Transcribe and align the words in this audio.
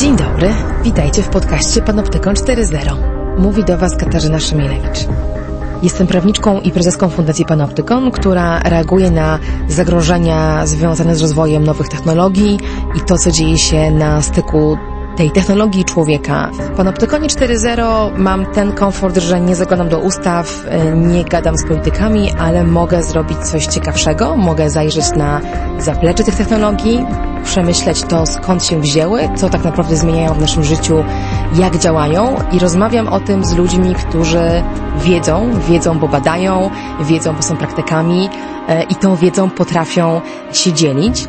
Dzień 0.00 0.16
dobry, 0.16 0.54
witajcie 0.84 1.22
w 1.22 1.28
podcaście 1.28 1.82
Panoptykon 1.82 2.34
4.0. 2.34 2.96
Mówi 3.38 3.64
do 3.64 3.78
Was 3.78 3.96
Katarzyna 3.96 4.40
Szymielewicz. 4.40 4.98
Jestem 5.82 6.06
prawniczką 6.06 6.60
i 6.60 6.70
prezeską 6.70 7.08
Fundacji 7.08 7.44
Panoptykon, 7.44 8.10
która 8.10 8.60
reaguje 8.62 9.10
na 9.10 9.38
zagrożenia 9.68 10.66
związane 10.66 11.16
z 11.16 11.20
rozwojem 11.20 11.64
nowych 11.64 11.88
technologii 11.88 12.58
i 12.96 13.00
to, 13.00 13.18
co 13.18 13.30
dzieje 13.30 13.58
się 13.58 13.90
na 13.90 14.22
styku 14.22 14.78
tej 15.20 15.30
technologii 15.30 15.84
człowieka. 15.84 16.50
W 16.52 16.76
Panoptykonie 16.76 17.28
4.0 17.28 18.18
mam 18.18 18.46
ten 18.46 18.72
komfort, 18.72 19.16
że 19.18 19.40
nie 19.40 19.56
zaglądam 19.56 19.88
do 19.88 19.98
ustaw, 19.98 20.64
nie 20.94 21.24
gadam 21.24 21.56
z 21.56 21.64
politykami, 21.64 22.30
ale 22.38 22.64
mogę 22.64 23.02
zrobić 23.02 23.38
coś 23.38 23.66
ciekawszego, 23.66 24.36
mogę 24.36 24.70
zajrzeć 24.70 25.04
na 25.16 25.40
zaplecze 25.78 26.24
tych 26.24 26.34
technologii, 26.34 27.06
przemyśleć 27.44 28.02
to, 28.02 28.26
skąd 28.26 28.64
się 28.64 28.80
wzięły, 28.80 29.28
co 29.36 29.48
tak 29.50 29.64
naprawdę 29.64 29.96
zmieniają 29.96 30.34
w 30.34 30.40
naszym 30.40 30.64
życiu, 30.64 31.04
jak 31.54 31.78
działają 31.78 32.36
i 32.52 32.58
rozmawiam 32.58 33.08
o 33.08 33.20
tym 33.20 33.44
z 33.44 33.56
ludźmi, 33.56 33.94
którzy 33.94 34.62
wiedzą, 35.04 35.50
wiedzą, 35.68 35.98
bo 35.98 36.08
badają, 36.08 36.70
wiedzą, 37.00 37.32
bo 37.36 37.42
są 37.42 37.56
praktykami 37.56 38.28
e, 38.68 38.82
i 38.82 38.94
tą 38.94 39.16
wiedzą 39.16 39.50
potrafią 39.50 40.20
się 40.52 40.72
dzielić. 40.72 41.28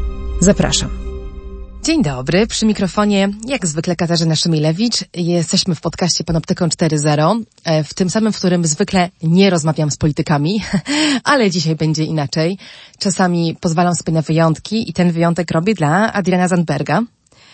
Zapraszam. 0.41 0.89
Dzień 1.83 2.03
dobry, 2.03 2.47
przy 2.47 2.65
mikrofonie 2.65 3.29
jak 3.47 3.67
zwykle 3.67 3.95
Katarzyna 3.95 4.35
Szymilewicz. 4.35 5.05
Jesteśmy 5.13 5.75
w 5.75 5.81
podcaście 5.81 6.23
Panoptykon 6.23 6.69
4.0, 6.69 7.41
e, 7.63 7.83
w 7.83 7.93
tym 7.93 8.09
samym, 8.09 8.33
w 8.33 8.37
którym 8.37 8.65
zwykle 8.65 9.09
nie 9.23 9.49
rozmawiam 9.49 9.91
z 9.91 9.97
politykami, 9.97 10.63
ale 11.23 11.49
dzisiaj 11.49 11.75
będzie 11.75 12.03
inaczej. 12.03 12.57
Czasami 12.99 13.57
pozwalam 13.59 13.95
sobie 13.95 14.13
na 14.13 14.21
wyjątki 14.21 14.89
i 14.89 14.93
ten 14.93 15.11
wyjątek 15.11 15.51
robię 15.51 15.73
dla 15.73 16.13
Adriana 16.13 16.47
Zandberga. 16.47 17.01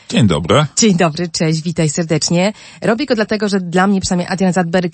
Dzień 0.09 0.27
dobry. 0.27 0.65
Dzień 0.77 0.95
dobry, 0.95 1.29
cześć, 1.29 1.61
witaj 1.61 1.89
serdecznie. 1.89 2.53
Robię 2.81 3.05
go 3.05 3.15
dlatego, 3.15 3.49
że 3.49 3.59
dla 3.59 3.87
mnie 3.87 4.01
przynajmniej 4.01 4.27
Adrian 4.29 4.53
Zadberg 4.53 4.93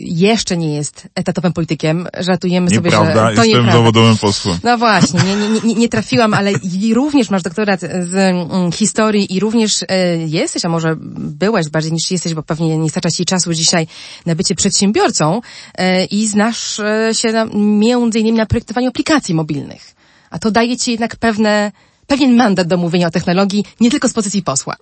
jeszcze 0.00 0.56
nie 0.56 0.74
jest 0.74 1.08
etatowym 1.14 1.52
politykiem. 1.52 2.06
Żartujemy 2.20 2.70
nieprawda, 2.70 3.14
sobie, 3.14 3.14
że 3.14 3.24
to 3.24 3.30
jestem 3.30 3.46
nieprawda. 3.46 3.72
zawodowym 3.72 4.16
posłem. 4.16 4.58
No 4.64 4.78
właśnie, 4.78 5.20
nie, 5.22 5.36
nie, 5.36 5.60
nie, 5.60 5.74
nie 5.74 5.88
trafiłam, 5.88 6.34
ale 6.34 6.52
również 6.94 7.30
masz 7.30 7.42
doktorat 7.42 7.80
z 7.80 8.14
mm, 8.14 8.72
historii 8.72 9.34
i 9.36 9.40
również 9.40 9.84
e, 9.88 10.16
jesteś, 10.16 10.64
a 10.64 10.68
może 10.68 10.96
byłeś 11.16 11.68
bardziej 11.68 11.92
niż 11.92 12.10
jesteś, 12.10 12.34
bo 12.34 12.42
pewnie 12.42 12.78
nie 12.78 12.90
starcza 12.90 13.10
ci 13.10 13.24
czasu 13.24 13.54
dzisiaj 13.54 13.86
na 14.26 14.34
bycie 14.34 14.54
przedsiębiorcą 14.54 15.40
e, 15.78 16.04
i 16.04 16.26
znasz 16.26 16.80
e, 16.80 17.10
się 17.12 17.32
na, 17.32 17.46
między 17.54 18.18
innymi 18.18 18.38
na 18.38 18.46
projektowaniu 18.46 18.88
aplikacji 18.88 19.34
mobilnych. 19.34 19.94
A 20.30 20.38
to 20.38 20.50
daje 20.50 20.76
ci 20.76 20.90
jednak 20.90 21.16
pewne 21.16 21.72
pewien 22.06 22.36
mandat 22.36 22.66
do 22.68 22.76
mówienia 22.76 23.06
o 23.06 23.10
technologii, 23.10 23.64
nie 23.80 23.90
tylko 23.90 24.08
z 24.08 24.12
pozycji 24.12 24.42
posła. 24.42 24.76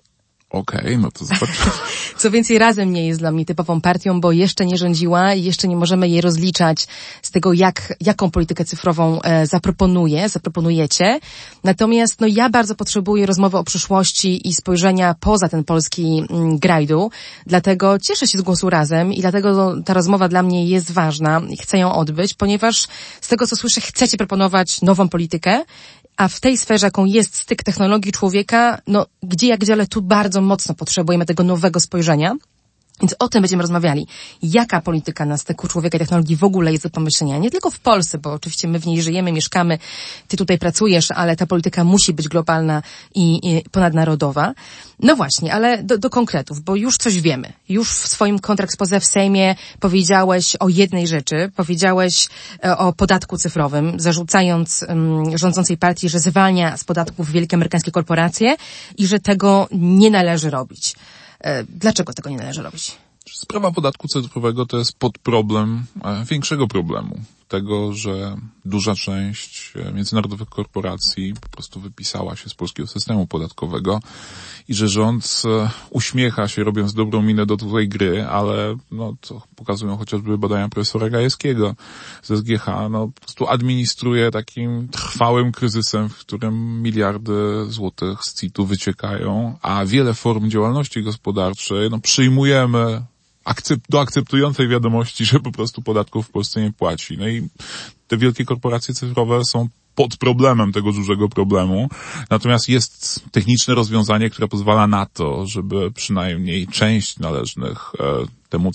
Okej, 0.53 0.79
okay, 0.79 0.97
no 0.97 1.11
to 1.11 1.25
zobaczymy. 1.25 1.71
Co 2.17 2.31
więcej, 2.31 2.57
razem 2.57 2.93
nie 2.93 3.07
jest 3.07 3.19
dla 3.19 3.31
mnie 3.31 3.45
typową 3.45 3.81
partią, 3.81 4.21
bo 4.21 4.31
jeszcze 4.31 4.65
nie 4.65 4.77
rządziła 4.77 5.33
i 5.33 5.43
jeszcze 5.43 5.67
nie 5.67 5.75
możemy 5.75 6.09
jej 6.09 6.21
rozliczać 6.21 6.87
z 7.21 7.31
tego, 7.31 7.53
jak, 7.53 7.93
jaką 8.01 8.31
politykę 8.31 8.65
cyfrową 8.65 9.21
e, 9.21 9.47
zaproponuje, 9.47 10.29
zaproponujecie. 10.29 11.19
Natomiast 11.63 12.21
no, 12.21 12.27
ja 12.27 12.49
bardzo 12.49 12.75
potrzebuję 12.75 13.25
rozmowy 13.25 13.57
o 13.57 13.63
przyszłości 13.63 14.47
i 14.47 14.53
spojrzenia 14.53 15.15
poza 15.19 15.49
ten 15.49 15.63
polski 15.63 16.23
mm, 16.29 16.57
grajdu. 16.57 17.11
Dlatego 17.45 17.99
cieszę 17.99 18.27
się 18.27 18.37
z 18.37 18.41
głosu 18.41 18.69
razem 18.69 19.13
i 19.13 19.21
dlatego 19.21 19.75
ta 19.85 19.93
rozmowa 19.93 20.27
dla 20.27 20.43
mnie 20.43 20.65
jest 20.65 20.91
ważna 20.91 21.41
i 21.49 21.57
chcę 21.57 21.77
ją 21.77 21.93
odbyć, 21.93 22.33
ponieważ 22.33 22.87
z 23.21 23.27
tego, 23.27 23.47
co 23.47 23.55
słyszę, 23.55 23.81
chcecie 23.81 24.17
proponować 24.17 24.81
nową 24.81 25.09
politykę 25.09 25.63
a 26.17 26.27
w 26.27 26.39
tej 26.39 26.57
sferze, 26.57 26.87
jaką 26.87 27.05
jest 27.05 27.35
styk 27.35 27.63
technologii 27.63 28.11
człowieka, 28.11 28.81
no 28.87 29.05
gdzie 29.23 29.47
jak 29.47 29.59
gdzie, 29.59 29.73
ale 29.73 29.87
tu 29.87 30.01
bardzo 30.01 30.41
mocno 30.41 30.75
potrzebujemy 30.75 31.25
tego 31.25 31.43
nowego 31.43 31.79
spojrzenia. 31.79 32.35
Więc 33.03 33.15
o 33.19 33.27
tym 33.27 33.41
będziemy 33.41 33.61
rozmawiali. 33.61 34.07
Jaka 34.43 34.81
polityka 34.81 35.25
na 35.25 35.37
styku 35.37 35.67
człowieka 35.67 35.97
i 35.97 35.99
technologii 35.99 36.35
w 36.35 36.43
ogóle 36.43 36.71
jest 36.71 36.83
do 36.83 36.89
pomyślenia? 36.89 37.37
Nie 37.37 37.51
tylko 37.51 37.71
w 37.71 37.79
Polsce, 37.79 38.17
bo 38.17 38.33
oczywiście 38.33 38.67
my 38.67 38.79
w 38.79 38.85
niej 38.85 39.01
żyjemy, 39.01 39.31
mieszkamy, 39.31 39.77
ty 40.27 40.37
tutaj 40.37 40.57
pracujesz, 40.57 41.11
ale 41.11 41.35
ta 41.35 41.45
polityka 41.45 41.83
musi 41.83 42.13
być 42.13 42.27
globalna 42.27 42.81
i, 43.15 43.39
i 43.43 43.69
ponadnarodowa. 43.69 44.53
No 44.99 45.15
właśnie, 45.15 45.53
ale 45.53 45.83
do, 45.83 45.97
do, 45.97 46.09
konkretów, 46.09 46.61
bo 46.61 46.75
już 46.75 46.97
coś 46.97 47.21
wiemy. 47.21 47.53
Już 47.69 47.89
w 47.89 48.07
swoim 48.07 48.39
kontrakt 48.39 48.73
spoze 48.73 48.99
w 48.99 49.05
Sejmie 49.05 49.55
powiedziałeś 49.79 50.55
o 50.59 50.69
jednej 50.69 51.07
rzeczy. 51.07 51.51
Powiedziałeś 51.55 52.29
e, 52.65 52.77
o 52.77 52.93
podatku 52.93 53.37
cyfrowym, 53.37 53.99
zarzucając 53.99 54.85
um, 54.89 55.37
rządzącej 55.37 55.77
partii, 55.77 56.09
że 56.09 56.19
zwalnia 56.19 56.77
z 56.77 56.83
podatków 56.83 57.31
wielkie 57.31 57.55
amerykańskie 57.55 57.91
korporacje 57.91 58.55
i 58.97 59.07
że 59.07 59.19
tego 59.19 59.67
nie 59.71 60.11
należy 60.11 60.49
robić. 60.49 60.95
E, 61.43 61.63
dlaczego 61.63 62.13
tego 62.13 62.29
nie 62.29 62.37
należy 62.37 62.63
robić? 62.63 62.97
Sprawa 63.31 63.71
podatku 63.71 64.07
cyfrowego 64.07 64.65
to 64.65 64.77
jest 64.77 64.97
podproblem 64.97 65.85
e, 66.03 66.25
większego 66.25 66.67
problemu. 66.67 67.19
Tego, 67.53 67.93
że 67.93 68.37
duża 68.65 68.95
część 68.95 69.73
e, 69.75 69.93
międzynarodowych 69.93 70.49
korporacji 70.49 71.33
po 71.41 71.49
prostu 71.49 71.79
wypisała 71.79 72.35
się 72.35 72.49
z 72.49 72.53
polskiego 72.53 72.87
systemu 72.87 73.27
podatkowego 73.27 73.99
i 74.67 74.73
że 74.73 74.87
rząd 74.87 75.41
uśmiecha 75.89 76.47
się, 76.47 76.63
robiąc 76.63 76.93
dobrą 76.93 77.21
minę 77.21 77.45
do 77.45 77.57
tej 77.57 77.89
gry, 77.89 78.25
ale 78.25 78.75
no, 78.91 79.15
to 79.21 79.41
pokazują 79.55 79.97
chociażby 79.97 80.37
badania 80.37 80.69
profesora 80.69 81.09
Gajewskiego 81.09 81.75
ze 82.23 82.37
SGH, 82.37 82.65
no 82.89 83.07
po 83.07 83.21
prostu 83.21 83.47
administruje 83.47 84.31
takim 84.31 84.87
trwałym 84.87 85.51
kryzysem, 85.51 86.09
w 86.09 86.17
którym 86.17 86.81
miliardy 86.81 87.65
złotych 87.67 88.19
z 88.21 88.39
CIT-u 88.39 88.65
wyciekają, 88.65 89.57
a 89.61 89.85
wiele 89.85 90.13
form 90.13 90.49
działalności 90.49 91.03
gospodarczej 91.03 91.89
no, 91.89 91.99
przyjmujemy 91.99 93.05
akcept, 93.45 93.85
do 93.89 94.01
akceptującej 94.01 94.67
wiadomości, 94.67 95.25
że 95.25 95.39
po 95.39 95.51
prostu 95.51 95.81
podatków 95.81 96.27
w 96.27 96.31
Polsce 96.31 96.61
nie 96.61 96.71
płaci. 96.71 97.17
No 97.17 97.27
i 97.27 97.47
te 98.07 98.17
wielkie 98.17 98.45
korporacje 98.45 98.93
cyfrowe 98.93 99.45
są 99.45 99.69
pod 99.95 100.17
problemem 100.17 100.71
tego 100.71 100.91
dużego 100.91 101.29
problemu. 101.29 101.89
Natomiast 102.29 102.69
jest 102.69 103.23
techniczne 103.31 103.75
rozwiązanie, 103.75 104.29
które 104.29 104.47
pozwala 104.47 104.87
na 104.87 105.05
to, 105.05 105.47
żeby 105.47 105.91
przynajmniej 105.91 106.67
część 106.67 107.19
należnych 107.19 107.91
e, 107.99 108.03
temu, 108.53 108.71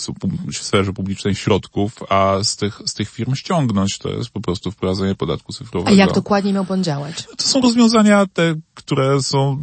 w 0.52 0.56
sferze 0.56 0.92
publicznej 0.92 1.34
środków, 1.34 1.92
a 2.08 2.38
z 2.42 2.56
tych, 2.56 2.82
z 2.86 2.94
tych 2.94 3.10
firm 3.10 3.34
ściągnąć. 3.34 3.98
To 3.98 4.08
jest 4.08 4.30
po 4.30 4.40
prostu 4.40 4.70
wprowadzenie 4.70 5.14
podatku 5.14 5.52
cyfrowego. 5.52 5.90
A 5.90 5.92
jak 5.92 6.12
dokładnie 6.12 6.52
miał 6.52 6.66
on 6.68 6.84
działać? 6.84 7.26
To 7.36 7.44
są 7.44 7.60
rozwiązania 7.60 8.26
te, 8.26 8.54
które 8.74 9.22
są 9.22 9.58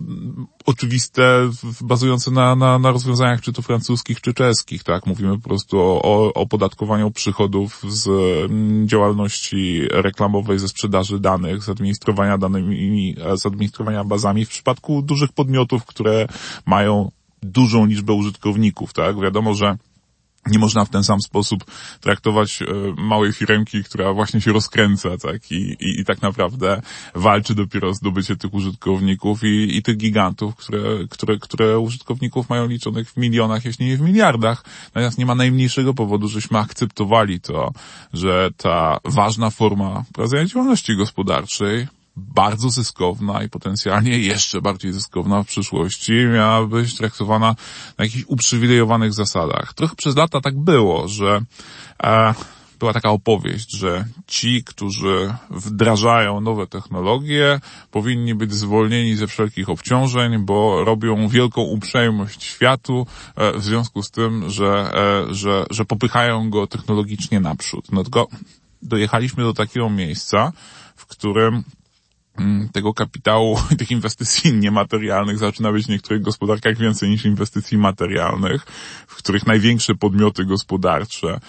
oczywiste, 0.66 1.50
bazujące 1.82 2.32
na, 2.32 2.56
na, 2.56 2.80
na 2.80 2.92
rozwiązaniach 2.92 3.42
czy 3.42 3.54
to 3.54 3.62
francuskich, 3.62 4.22
czy 4.22 4.34
czeskich, 4.34 4.84
tak? 4.84 5.06
Mówimy 5.06 5.36
po 5.36 5.50
prostu 5.50 5.80
o, 5.80 6.02
o 6.02 6.34
opodatkowaniu 6.34 7.12
przychodów 7.12 7.84
z 7.90 8.08
mm, 8.08 8.88
działalności 8.88 9.82
reklamowej, 9.92 10.60
ze 10.60 10.68
sprzedaży 10.68 11.20
danych, 11.20 11.64
z 11.64 11.70
administrowania 11.70 12.38
danymi, 12.38 13.16
z 13.36 13.46
administrowania 13.46 14.04
bazami 14.04 14.46
w 14.46 14.50
przypadku 14.50 15.02
dużych 15.02 15.32
podmiotów, 15.32 15.86
które 15.86 16.28
mają 16.66 17.12
dużą 17.44 17.86
liczbę 17.86 18.14
użytkowników, 18.14 18.94
tak? 18.94 19.20
Wiadomo, 19.20 19.54
że 19.54 19.78
nie 20.48 20.60
można 20.60 20.86
w 20.86 20.90
ten 20.90 21.04
sam 21.04 21.22
sposób 21.22 21.66
traktować 22.02 22.62
e, 22.62 22.66
małej 22.98 23.34
firmki, 23.34 23.84
która 23.84 24.14
właśnie 24.14 24.42
się 24.42 24.54
rozkręca, 24.54 25.18
tak, 25.18 25.52
I, 25.52 25.56
i, 25.56 26.00
i 26.02 26.06
tak 26.06 26.22
naprawdę 26.22 26.82
walczy 27.16 27.56
dopiero 27.56 27.90
o 27.90 27.94
zdobycie 27.94 28.36
tych 28.36 28.54
użytkowników 28.54 29.44
i, 29.44 29.78
i 29.78 29.84
tych 29.84 29.98
gigantów, 29.98 30.56
które, 30.56 30.80
które, 31.10 31.38
które 31.38 31.80
użytkowników 31.80 32.50
mają 32.50 32.68
liczonych 32.68 33.12
w 33.12 33.18
milionach, 33.18 33.66
jeśli 33.66 33.86
nie 33.86 33.98
w 33.98 34.02
miliardach. 34.02 34.66
Natomiast 34.86 35.18
nie 35.18 35.26
ma 35.26 35.36
najmniejszego 35.36 35.94
powodu, 35.94 36.28
żeśmy 36.28 36.60
akceptowali 36.60 37.42
to, 37.42 37.72
że 38.14 38.50
ta 38.58 39.00
ważna 39.06 39.50
forma 39.50 40.04
prowadzenia 40.14 40.46
działalności 40.46 40.96
gospodarczej 40.96 41.88
bardzo 42.18 42.70
zyskowna 42.70 43.44
i 43.44 43.50
potencjalnie 43.50 44.20
jeszcze 44.20 44.62
bardziej 44.62 44.94
zyskowna 44.94 45.44
w 45.44 45.48
przyszłości 45.48 46.14
miała 46.34 46.68
być 46.68 46.98
traktowana 46.98 47.56
na 47.98 48.06
jakichś 48.06 48.26
uprzywilejowanych 48.28 49.14
zasadach. 49.14 49.74
Trochę 49.74 49.96
przez 49.96 50.16
lata 50.16 50.42
tak 50.42 50.60
było, 50.60 51.08
że 51.08 51.42
e, 52.04 52.34
była 52.80 52.94
taka 52.94 53.10
opowieść, 53.10 53.72
że 53.72 54.06
ci, 54.28 54.64
którzy 54.64 55.34
wdrażają 55.50 56.42
nowe 56.42 56.68
technologie, 56.68 57.60
powinni 57.92 58.36
być 58.36 58.54
zwolnieni 58.54 59.16
ze 59.16 59.28
wszelkich 59.28 59.70
obciążeń, 59.70 60.38
bo 60.38 60.84
robią 60.84 61.28
wielką 61.28 61.62
uprzejmość 61.62 62.44
światu 62.44 63.08
e, 63.36 63.52
w 63.60 63.64
związku 63.64 64.04
z 64.04 64.12
tym, 64.12 64.50
że, 64.50 64.92
e, 65.30 65.34
że, 65.34 65.66
że 65.70 65.86
popychają 65.86 66.50
go 66.50 66.68
technologicznie 66.68 67.40
naprzód. 67.40 67.92
No 67.92 68.04
tylko 68.04 68.28
dojechaliśmy 68.82 69.44
do 69.44 69.54
takiego 69.54 69.90
miejsca, 69.90 70.52
w 70.96 71.06
którym 71.06 71.64
tego 72.72 72.94
kapitału, 72.94 73.58
tych 73.80 73.92
inwestycji 73.92 74.54
niematerialnych 74.54 75.38
zaczyna 75.38 75.72
być 75.72 75.86
w 75.86 75.90
niektórych 75.90 76.22
gospodarkach 76.22 76.78
więcej 76.78 77.10
niż 77.10 77.26
inwestycji 77.26 77.78
materialnych, 77.78 78.66
w 79.08 79.16
których 79.16 79.48
największe 79.48 79.96
podmioty 79.96 80.46
gospodarcze 80.46 81.40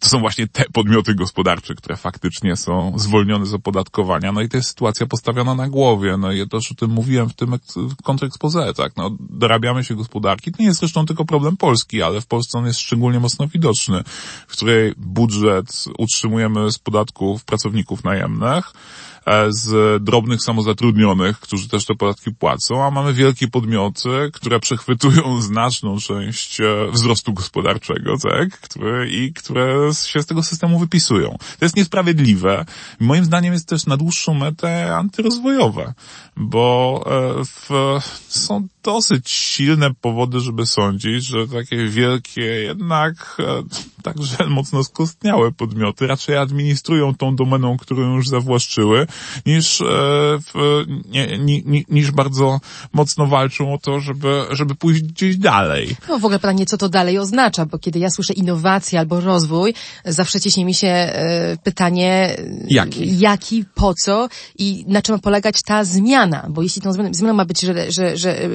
to 0.00 0.08
są 0.08 0.20
właśnie 0.20 0.48
te 0.48 0.64
podmioty 0.72 1.14
gospodarcze, 1.14 1.74
które 1.74 1.96
faktycznie 1.96 2.56
są 2.56 2.92
zwolnione 2.96 3.46
z 3.46 3.54
opodatkowania. 3.54 4.32
No 4.32 4.40
i 4.40 4.48
to 4.48 4.56
jest 4.56 4.68
sytuacja 4.68 5.06
postawiona 5.06 5.54
na 5.54 5.68
głowie. 5.68 6.16
No 6.16 6.32
i 6.32 6.38
ja 6.38 6.46
też 6.46 6.72
o 6.72 6.74
tym 6.74 6.90
mówiłem 6.90 7.28
w 7.28 7.34
tym 7.34 7.58
kontrexpose, 8.04 8.74
tak. 8.74 8.96
No, 8.96 9.10
dorabiamy 9.20 9.84
się 9.84 9.94
gospodarki. 9.94 10.52
To 10.52 10.56
nie 10.60 10.68
jest 10.68 10.80
zresztą 10.80 11.06
tylko 11.06 11.24
problem 11.24 11.56
Polski, 11.56 12.02
ale 12.02 12.20
w 12.20 12.26
Polsce 12.26 12.58
on 12.58 12.66
jest 12.66 12.80
szczególnie 12.80 13.20
mocno 13.20 13.48
widoczny, 13.48 14.02
w 14.48 14.52
której 14.52 14.92
budżet 14.96 15.84
utrzymujemy 15.98 16.70
z 16.70 16.78
podatków 16.78 17.44
pracowników 17.44 18.04
najemnych, 18.04 18.72
E, 19.13 19.13
z 19.48 20.02
drobnych 20.04 20.42
samozatrudnionych, 20.42 21.40
którzy 21.40 21.68
też 21.68 21.84
te 21.84 21.94
podatki 21.94 22.30
płacą, 22.32 22.84
a 22.84 22.90
mamy 22.90 23.12
wielkie 23.12 23.48
podmioty, 23.48 24.30
które 24.32 24.60
przechwytują 24.60 25.42
znaczną 25.42 25.98
część 25.98 26.60
e, 26.60 26.64
wzrostu 26.92 27.32
gospodarczego, 27.32 28.14
tak, 28.22 28.60
które, 28.60 29.08
i 29.08 29.32
które 29.32 29.90
się 30.04 30.22
z 30.22 30.26
tego 30.26 30.42
systemu 30.42 30.78
wypisują. 30.78 31.36
To 31.58 31.64
jest 31.64 31.76
niesprawiedliwe. 31.76 32.64
Moim 33.00 33.24
zdaniem 33.24 33.52
jest 33.52 33.68
też 33.68 33.86
na 33.86 33.96
dłuższą 33.96 34.34
metę 34.34 34.96
antyrozwojowe, 34.96 35.94
bo 36.36 37.04
e, 37.06 37.44
w, 37.44 38.00
są 38.28 38.68
dosyć 38.84 39.30
silne 39.30 39.94
powody, 40.00 40.40
żeby 40.40 40.66
sądzić, 40.66 41.24
że 41.24 41.48
takie 41.48 41.88
wielkie, 41.88 42.42
jednak 42.42 43.36
także 44.04 44.46
mocno 44.58 44.84
skostniałe 44.84 45.52
podmioty 45.52 46.06
raczej 46.06 46.36
administrują 46.36 47.14
tą 47.14 47.36
domeną, 47.36 47.76
którą 47.76 48.14
już 48.14 48.28
zawłaszczyły, 48.28 49.06
niż, 49.46 49.80
e, 49.80 49.84
nie, 51.08 51.38
nie, 51.38 51.82
niż 51.88 52.10
bardzo 52.10 52.60
mocno 52.92 53.26
walczą 53.26 53.74
o 53.74 53.78
to, 53.78 54.00
żeby, 54.00 54.44
żeby 54.50 54.74
pójść 54.74 55.02
gdzieś 55.02 55.36
dalej. 55.36 55.96
No 56.08 56.18
w 56.18 56.24
ogóle 56.24 56.38
pytanie, 56.38 56.66
co 56.66 56.76
to 56.76 56.88
dalej 56.88 57.18
oznacza, 57.18 57.66
bo 57.66 57.78
kiedy 57.78 57.98
ja 57.98 58.10
słyszę 58.10 58.32
innowacja 58.32 59.00
albo 59.00 59.20
rozwój, 59.20 59.74
zawsze 60.04 60.40
ciśnie 60.40 60.64
mi 60.64 60.74
się 60.74 60.88
e, 60.88 61.56
pytanie, 61.64 62.36
jaki, 62.68 63.18
jaki 63.18 63.64
po 63.74 63.94
co 63.94 64.28
i 64.58 64.84
na 64.88 65.02
czym 65.02 65.14
ma 65.14 65.18
polegać 65.18 65.62
ta 65.62 65.84
zmiana, 65.84 66.46
bo 66.48 66.62
jeśli 66.62 66.82
tą 66.82 66.92
zmianą 66.92 67.34
ma 67.34 67.44
być, 67.44 67.60
że, 67.60 67.92
że, 67.92 68.16
że 68.16 68.42
e, 68.42 68.48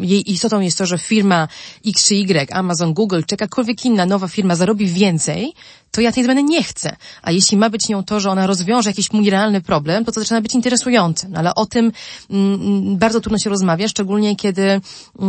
jej 0.00 0.32
istotą 0.32 0.60
jest 0.60 0.78
to, 0.78 0.86
że 0.86 0.98
firma 0.98 1.48
X 1.86 2.06
czy 2.08 2.14
Y, 2.14 2.52
Amazon, 2.52 2.94
Google, 2.94 3.20
czy 3.26 3.32
jakakolwiek 3.32 3.84
inna 3.84 4.06
nowa 4.06 4.28
firma 4.28 4.56
zarobi 4.56 4.86
więcej, 4.86 5.52
to 5.92 6.00
ja 6.00 6.12
tej 6.12 6.24
zmiany 6.24 6.42
nie 6.42 6.62
chcę. 6.62 6.96
A 7.22 7.32
jeśli 7.32 7.56
ma 7.56 7.70
być 7.70 7.88
nią 7.88 8.04
to, 8.04 8.20
że 8.20 8.30
ona 8.30 8.46
rozwiąże 8.46 8.90
jakiś 8.90 9.12
mój 9.12 9.30
realny 9.30 9.60
problem, 9.60 10.04
to 10.04 10.12
to 10.12 10.20
zaczyna 10.20 10.40
być 10.40 10.54
interesujące. 10.54 11.28
No, 11.28 11.38
ale 11.38 11.54
o 11.54 11.66
tym 11.66 11.92
mm, 12.30 12.96
bardzo 12.98 13.20
trudno 13.20 13.38
się 13.38 13.50
rozmawia, 13.50 13.88
szczególnie 13.88 14.36
kiedy 14.36 14.62
mm, 14.62 14.82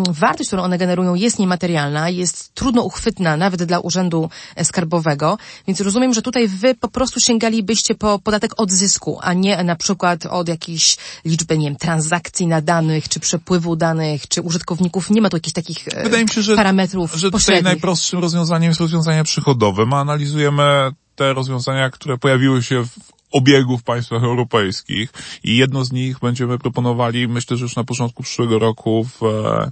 wartość, 0.09 0.49
którą 0.49 0.63
one 0.63 0.77
generują 0.77 1.15
jest 1.15 1.39
niematerialna, 1.39 2.09
jest 2.09 2.53
trudno 2.53 2.81
uchwytna 2.81 3.37
nawet 3.37 3.63
dla 3.63 3.79
Urzędu 3.79 4.29
Skarbowego, 4.63 5.37
więc 5.67 5.81
rozumiem, 5.81 6.13
że 6.13 6.21
tutaj 6.21 6.47
wy 6.47 6.75
po 6.75 6.87
prostu 6.87 7.19
sięgalibyście 7.19 7.95
po 7.95 8.19
podatek 8.19 8.51
od 8.57 8.71
zysku, 8.71 9.19
a 9.21 9.33
nie 9.33 9.63
na 9.63 9.75
przykład 9.75 10.25
od 10.25 10.47
jakiejś 10.47 10.97
liczby, 11.25 11.57
nie 11.57 11.65
wiem, 11.67 11.75
transakcji 11.75 12.47
na 12.47 12.61
danych, 12.61 13.09
czy 13.09 13.19
przepływu 13.19 13.75
danych, 13.75 14.27
czy 14.27 14.41
użytkowników. 14.41 15.09
Nie 15.09 15.21
ma 15.21 15.29
tu 15.29 15.37
jakichś 15.37 15.53
takich 15.53 15.87
e, 15.87 16.03
Wydaje 16.03 16.23
mi 16.23 16.29
się, 16.29 16.41
że, 16.41 16.55
parametrów 16.55 17.13
że 17.15 17.31
tutaj 17.31 17.63
najprostszym 17.63 18.19
rozwiązaniem 18.19 18.69
jest 18.69 18.81
rozwiązanie 18.81 19.23
przychodowe. 19.23 19.85
My 19.85 19.95
analizujemy 19.95 20.52
te 21.15 21.33
rozwiązania, 21.33 21.89
które 21.89 22.17
pojawiły 22.17 22.63
się 22.63 22.85
w 22.85 23.13
obiegu 23.33 23.77
w 23.77 23.83
państwach 23.83 24.23
europejskich 24.23 25.13
i 25.43 25.57
jedno 25.57 25.85
z 25.85 25.91
nich 25.91 26.19
będziemy 26.19 26.59
proponowali, 26.59 27.27
myślę, 27.27 27.57
że 27.57 27.63
już 27.63 27.75
na 27.75 27.83
początku 27.83 28.23
przyszłego 28.23 28.59
roku 28.59 29.03
w, 29.03 29.23
e, 29.23 29.71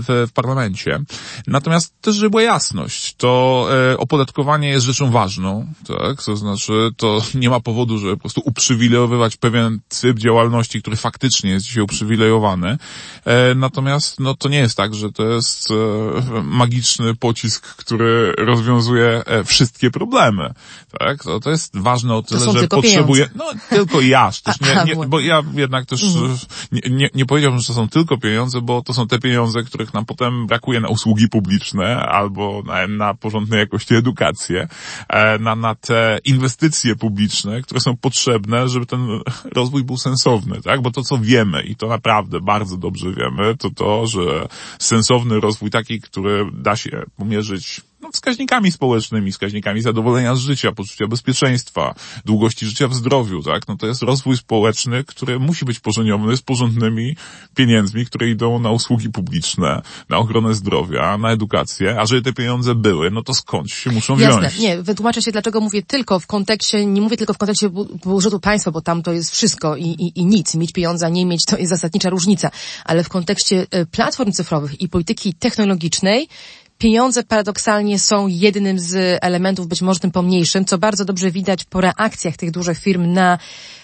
w, 0.00 0.26
w 0.28 0.32
parlamencie. 0.32 1.00
Natomiast 1.46 1.94
też, 2.00 2.14
żeby 2.14 2.30
była 2.30 2.42
jasność, 2.42 3.14
to 3.14 3.66
e, 3.92 3.98
opodatkowanie 3.98 4.68
jest 4.68 4.86
rzeczą 4.86 5.10
ważną, 5.10 5.66
tak, 5.86 6.22
to 6.22 6.36
znaczy 6.36 6.90
to 6.96 7.22
nie 7.34 7.50
ma 7.50 7.60
powodu, 7.60 7.98
żeby 7.98 8.12
po 8.12 8.20
prostu 8.20 8.42
uprzywilejowywać 8.44 9.36
pewien 9.36 9.80
typ 10.00 10.18
działalności, 10.18 10.80
który 10.80 10.96
faktycznie 10.96 11.50
jest 11.50 11.66
dzisiaj 11.66 11.82
uprzywilejowany. 11.82 12.78
E, 13.24 13.54
natomiast 13.54 14.20
no 14.20 14.34
to 14.34 14.48
nie 14.48 14.58
jest 14.58 14.76
tak, 14.76 14.94
że 14.94 15.12
to 15.12 15.24
jest 15.24 15.68
magiczny 16.42 17.14
pocisk, 17.14 17.76
który 17.76 18.32
rozwiązuje 18.38 19.22
wszystkie 19.44 19.90
problemy, 19.90 20.54
tak, 20.98 21.24
to, 21.24 21.40
to 21.40 21.50
jest 21.50 21.78
ważne 21.78 22.14
o 22.14 22.22
że 22.42 22.68
potrzebuje, 22.68 23.28
no 23.34 23.44
tylko 23.70 24.00
ja, 24.00 24.30
też 24.44 24.60
nie, 24.60 24.94
nie, 24.94 25.06
bo 25.06 25.20
ja 25.20 25.42
jednak 25.54 25.86
też 25.86 26.02
mhm. 26.02 26.38
nie, 26.72 26.80
nie, 26.90 27.08
nie 27.14 27.26
powiedziałbym, 27.26 27.60
że 27.60 27.66
to 27.66 27.74
są 27.74 27.88
tylko 27.88 28.18
pieniądze, 28.18 28.60
bo 28.60 28.82
to 28.82 28.94
są 28.94 29.08
te 29.08 29.18
pieniądze, 29.18 29.62
których 29.62 29.94
nam 29.94 30.04
potem 30.04 30.46
brakuje 30.46 30.80
na 30.80 30.88
usługi 30.88 31.28
publiczne 31.28 31.96
albo 31.96 32.62
na, 32.66 32.86
na 32.86 33.14
porządnej 33.14 33.60
jakości 33.60 33.94
edukację, 33.94 34.68
e, 35.08 35.38
na, 35.38 35.56
na 35.56 35.74
te 35.74 36.18
inwestycje 36.24 36.96
publiczne, 36.96 37.62
które 37.62 37.80
są 37.80 37.96
potrzebne, 37.96 38.68
żeby 38.68 38.86
ten 38.86 39.08
rozwój 39.52 39.84
był 39.84 39.96
sensowny, 39.96 40.62
tak? 40.62 40.82
Bo 40.82 40.90
to, 40.90 41.02
co 41.02 41.18
wiemy 41.18 41.62
i 41.62 41.76
to 41.76 41.88
naprawdę 41.88 42.40
bardzo 42.40 42.76
dobrze 42.76 43.12
wiemy, 43.12 43.56
to 43.56 43.70
to, 43.70 44.06
że 44.06 44.48
sensowny 44.78 45.40
rozwój 45.40 45.70
taki, 45.70 46.00
który 46.00 46.50
da 46.52 46.76
się 46.76 47.02
pomierzyć 47.16 47.80
no, 48.02 48.10
wskaźnikami 48.12 48.72
społecznymi, 48.72 49.32
wskaźnikami 49.32 49.82
zadowolenia 49.82 50.34
z 50.34 50.38
życia, 50.38 50.72
poczucia 50.72 51.06
bezpieczeństwa, 51.06 51.94
długości 52.24 52.66
życia 52.66 52.88
w 52.88 52.94
zdrowiu, 52.94 53.42
tak? 53.42 53.68
No 53.68 53.76
to 53.76 53.86
jest 53.86 54.02
rozwój 54.02 54.36
społeczny, 54.36 55.04
który 55.04 55.38
musi 55.38 55.64
być 55.64 55.80
pożeniony 55.80 56.36
z 56.36 56.42
porządnymi 56.42 57.16
pieniędzmi, 57.54 58.06
które 58.06 58.30
idą 58.30 58.58
na 58.58 58.70
usługi 58.70 59.10
publiczne, 59.10 59.82
na 60.08 60.18
ochronę 60.18 60.54
zdrowia, 60.54 61.18
na 61.18 61.30
edukację, 61.30 62.00
a 62.00 62.06
żeby 62.06 62.22
te 62.22 62.32
pieniądze 62.32 62.74
były, 62.74 63.10
no 63.10 63.22
to 63.22 63.34
skąd 63.34 63.70
się 63.70 63.90
muszą 63.90 64.18
Jasne. 64.18 64.48
wziąć? 64.48 64.58
Nie, 64.58 64.82
wytłumaczę 64.82 65.22
się, 65.22 65.32
dlaczego 65.32 65.60
mówię 65.60 65.82
tylko 65.82 66.20
w 66.20 66.26
kontekście, 66.26 66.86
nie 66.86 67.00
mówię 67.00 67.16
tylko 67.16 67.34
w 67.34 67.38
kontekście 67.38 67.68
budżetu 68.04 68.40
państwa, 68.40 68.70
bo 68.70 68.80
tam 68.80 69.02
to 69.02 69.12
jest 69.12 69.30
wszystko 69.30 69.76
i, 69.76 69.84
i, 69.84 70.20
i 70.20 70.26
nic. 70.26 70.54
Mieć 70.54 70.72
pieniądze, 70.72 71.10
nie 71.10 71.26
mieć, 71.26 71.44
to 71.44 71.58
jest 71.58 71.70
zasadnicza 71.70 72.10
różnica. 72.10 72.50
Ale 72.84 73.04
w 73.04 73.08
kontekście 73.08 73.66
e, 73.70 73.86
platform 73.86 74.32
cyfrowych 74.32 74.80
i 74.80 74.88
polityki 74.88 75.34
technologicznej, 75.34 76.28
pieniądze 76.82 77.22
paradoksalnie 77.22 77.98
są 77.98 78.26
jednym 78.26 78.78
z 78.78 79.18
elementów, 79.22 79.66
być 79.66 79.82
może 79.82 80.00
tym 80.00 80.10
pomniejszym, 80.10 80.64
co 80.64 80.78
bardzo 80.78 81.04
dobrze 81.04 81.30
widać 81.30 81.64
po 81.64 81.80
reakcjach 81.80 82.36
tych 82.36 82.50
dużych 82.50 82.78
firm 82.78 83.12
na 83.12 83.38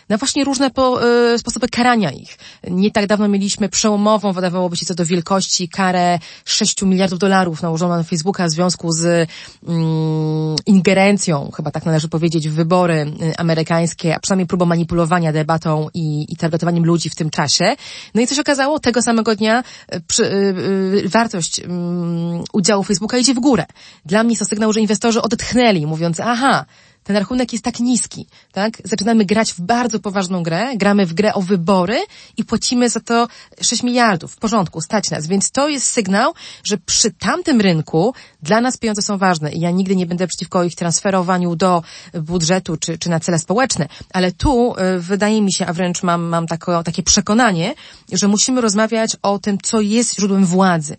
na 0.08 0.16
właśnie 0.16 0.44
różne 0.44 0.70
po, 0.70 1.08
y, 1.34 1.38
sposoby 1.38 1.68
karania 1.68 2.10
ich. 2.10 2.38
Nie 2.70 2.90
tak 2.90 3.06
dawno 3.06 3.28
mieliśmy 3.28 3.68
przełomową, 3.68 4.32
wydawałoby 4.32 4.76
się 4.76 4.86
co 4.86 4.94
do 4.94 5.04
wielkości, 5.04 5.68
karę 5.68 6.18
6 6.44 6.82
miliardów 6.82 7.18
dolarów 7.18 7.62
nałożoną 7.62 7.96
na 7.96 8.02
Facebooka 8.02 8.46
w 8.46 8.50
związku 8.50 8.92
z 8.92 9.28
mm, 9.68 10.56
ingerencją, 10.66 11.50
chyba 11.56 11.70
tak 11.70 11.86
należy 11.86 12.08
powiedzieć, 12.08 12.48
w 12.48 12.54
wybory 12.54 13.12
y, 13.22 13.36
amerykańskie, 13.36 14.16
a 14.16 14.20
przynajmniej 14.20 14.46
próbą 14.46 14.66
manipulowania 14.66 15.32
debatą 15.32 15.88
i, 15.94 16.26
i 16.32 16.36
targetowaniem 16.36 16.84
ludzi 16.84 17.10
w 17.10 17.14
tym 17.14 17.30
czasie. 17.30 17.76
No 18.14 18.20
i 18.20 18.26
co 18.26 18.34
się 18.34 18.40
okazało? 18.40 18.78
Tego 18.80 19.02
samego 19.02 19.36
dnia 19.36 19.64
y, 19.94 20.00
przy, 20.00 20.24
y, 20.24 21.08
wartość 21.08 21.60
mm, 21.60 22.44
udziału 22.52 22.82
Facebooka 22.82 23.18
idzie 23.18 23.34
w 23.34 23.40
górę. 23.40 23.66
Dla 24.04 24.22
mnie 24.22 24.36
to 24.36 24.44
sygnał, 24.44 24.72
że 24.72 24.80
inwestorzy 24.80 25.22
odetchnęli, 25.22 25.86
mówiąc, 25.86 26.20
aha, 26.20 26.64
ten 27.08 27.16
rachunek 27.16 27.52
jest 27.52 27.64
tak 27.64 27.80
niski, 27.80 28.26
tak? 28.52 28.78
Zaczynamy 28.84 29.24
grać 29.24 29.52
w 29.52 29.60
bardzo 29.60 30.00
poważną 30.00 30.42
grę, 30.42 30.76
gramy 30.76 31.06
w 31.06 31.14
grę 31.14 31.34
o 31.34 31.42
wybory 31.42 32.04
i 32.36 32.44
płacimy 32.44 32.90
za 32.90 33.00
to 33.00 33.28
6 33.60 33.82
miliardów. 33.82 34.32
W 34.32 34.36
porządku, 34.36 34.80
stać 34.80 35.10
nas. 35.10 35.26
Więc 35.26 35.50
to 35.50 35.68
jest 35.68 35.86
sygnał, 35.86 36.34
że 36.64 36.78
przy 36.78 37.10
tamtym 37.10 37.60
rynku 37.60 38.14
dla 38.42 38.60
nas 38.60 38.76
pieniądze 38.76 39.02
są 39.02 39.18
ważne 39.18 39.52
i 39.52 39.60
ja 39.60 39.70
nigdy 39.70 39.96
nie 39.96 40.06
będę 40.06 40.26
przeciwko 40.26 40.64
ich 40.64 40.74
transferowaniu 40.74 41.56
do 41.56 41.82
budżetu 42.14 42.76
czy, 42.76 42.98
czy 42.98 43.10
na 43.10 43.20
cele 43.20 43.38
społeczne. 43.38 43.88
Ale 44.12 44.32
tu 44.32 44.74
y, 44.74 45.00
wydaje 45.00 45.42
mi 45.42 45.52
się, 45.52 45.66
a 45.66 45.72
wręcz 45.72 46.02
mam, 46.02 46.22
mam 46.22 46.46
tako, 46.46 46.82
takie 46.82 47.02
przekonanie, 47.02 47.74
że 48.12 48.28
musimy 48.28 48.60
rozmawiać 48.60 49.16
o 49.22 49.38
tym, 49.38 49.58
co 49.62 49.80
jest 49.80 50.16
źródłem 50.16 50.46
władzy 50.46 50.96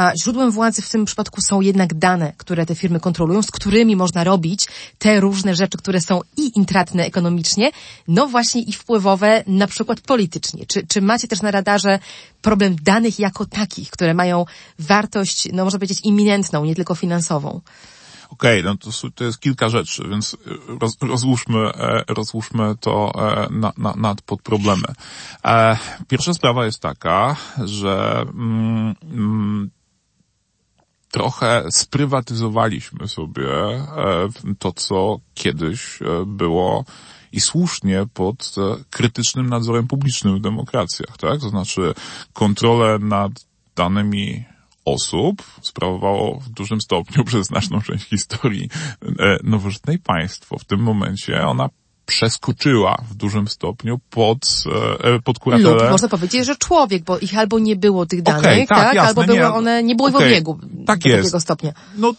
a 0.00 0.12
źródłem 0.16 0.50
władzy 0.50 0.82
w 0.82 0.90
tym 0.90 1.04
przypadku 1.04 1.40
są 1.40 1.60
jednak 1.60 1.94
dane, 1.94 2.32
które 2.36 2.66
te 2.66 2.74
firmy 2.74 3.00
kontrolują, 3.00 3.42
z 3.42 3.50
którymi 3.50 3.96
można 3.96 4.24
robić 4.24 4.66
te 4.98 5.20
różne 5.20 5.54
rzeczy, 5.54 5.78
które 5.78 6.00
są 6.00 6.20
i 6.36 6.58
intratne 6.58 7.04
ekonomicznie, 7.04 7.70
no 8.08 8.26
właśnie 8.26 8.62
i 8.62 8.72
wpływowe 8.72 9.44
na 9.46 9.66
przykład 9.66 10.00
politycznie. 10.00 10.66
Czy, 10.66 10.86
czy 10.86 11.02
macie 11.02 11.28
też 11.28 11.42
na 11.42 11.50
radarze 11.50 11.98
problem 12.42 12.76
danych 12.82 13.18
jako 13.18 13.46
takich, 13.46 13.90
które 13.90 14.14
mają 14.14 14.44
wartość, 14.78 15.48
no 15.52 15.64
można 15.64 15.78
powiedzieć, 15.78 16.00
iminentną, 16.04 16.64
nie 16.64 16.74
tylko 16.74 16.94
finansową? 16.94 17.60
Okej, 18.30 18.60
okay, 18.60 18.62
no 18.62 18.76
to, 18.76 19.10
to 19.14 19.24
jest 19.24 19.40
kilka 19.40 19.68
rzeczy, 19.68 20.08
więc 20.10 20.36
roz, 20.80 20.96
rozłóżmy, 21.00 21.70
rozłóżmy 22.08 22.74
to 22.80 23.12
na, 23.50 23.72
na, 23.78 23.94
nad 23.96 24.22
podproblemy. 24.22 24.86
Pierwsza 26.08 26.34
sprawa 26.34 26.64
jest 26.64 26.80
taka, 26.80 27.36
że 27.64 28.24
mm, 28.34 28.94
mm, 29.02 29.70
trochę 31.10 31.64
sprywatyzowaliśmy 31.70 33.08
sobie 33.08 33.48
to, 34.58 34.72
co 34.72 35.20
kiedyś 35.34 35.98
było 36.26 36.84
i 37.32 37.40
słusznie 37.40 38.06
pod 38.14 38.54
e, 38.58 38.84
krytycznym 38.90 39.48
nadzorem 39.48 39.86
publicznym 39.86 40.36
w 40.36 40.40
demokracjach, 40.40 41.18
tak? 41.18 41.40
To 41.40 41.48
znaczy 41.48 41.94
kontrolę 42.32 42.98
nad 42.98 43.32
danymi 43.76 44.44
osób 44.84 45.42
sprawowało 45.62 46.40
w 46.40 46.48
dużym 46.48 46.80
stopniu 46.80 47.24
przez 47.24 47.46
znaczną 47.46 47.80
część 47.80 48.08
historii 48.08 48.68
e, 49.02 49.38
nowożytnej 49.42 49.98
państwo. 49.98 50.58
W 50.58 50.64
tym 50.64 50.80
momencie 50.80 51.46
ona 51.46 51.68
przeskoczyła 52.10 53.02
w 53.10 53.14
dużym 53.14 53.48
stopniu 53.48 54.00
pod, 54.10 54.64
e, 55.00 55.20
pod 55.20 55.38
kuratelę. 55.38 55.74
Lub 55.74 55.90
można 55.90 56.08
powiedzieć, 56.08 56.46
że 56.46 56.56
człowiek, 56.56 57.04
bo 57.04 57.18
ich 57.18 57.38
albo 57.38 57.58
nie 57.58 57.76
było 57.76 58.06
tych 58.06 58.22
danych, 58.22 58.44
okay, 58.44 58.66
tak, 58.66 58.78
tak? 58.78 58.94
Jasne, 58.94 59.08
albo 59.08 59.24
były 59.24 59.38
nie, 59.38 59.48
one, 59.48 59.82
nie 59.82 59.94
były 59.94 60.08
okay, 60.08 60.20
w 60.20 60.26
obiegu 60.26 60.58
tak 60.86 60.98
do 60.98 61.08
jest. 61.08 61.22
takiego 61.22 61.40
stopnia. 61.40 61.72
No 61.96 62.14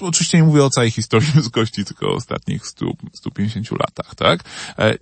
oczywiście 0.00 0.38
nie 0.38 0.44
mówię 0.44 0.64
o 0.64 0.70
całej 0.70 0.90
historii 0.90 1.28
ludzkości, 1.36 1.84
tylko 1.84 2.06
o 2.06 2.14
ostatnich 2.14 2.66
100, 2.66 2.86
150 3.12 3.70
latach, 3.70 4.14
tak? 4.14 4.44
E, 4.78 4.94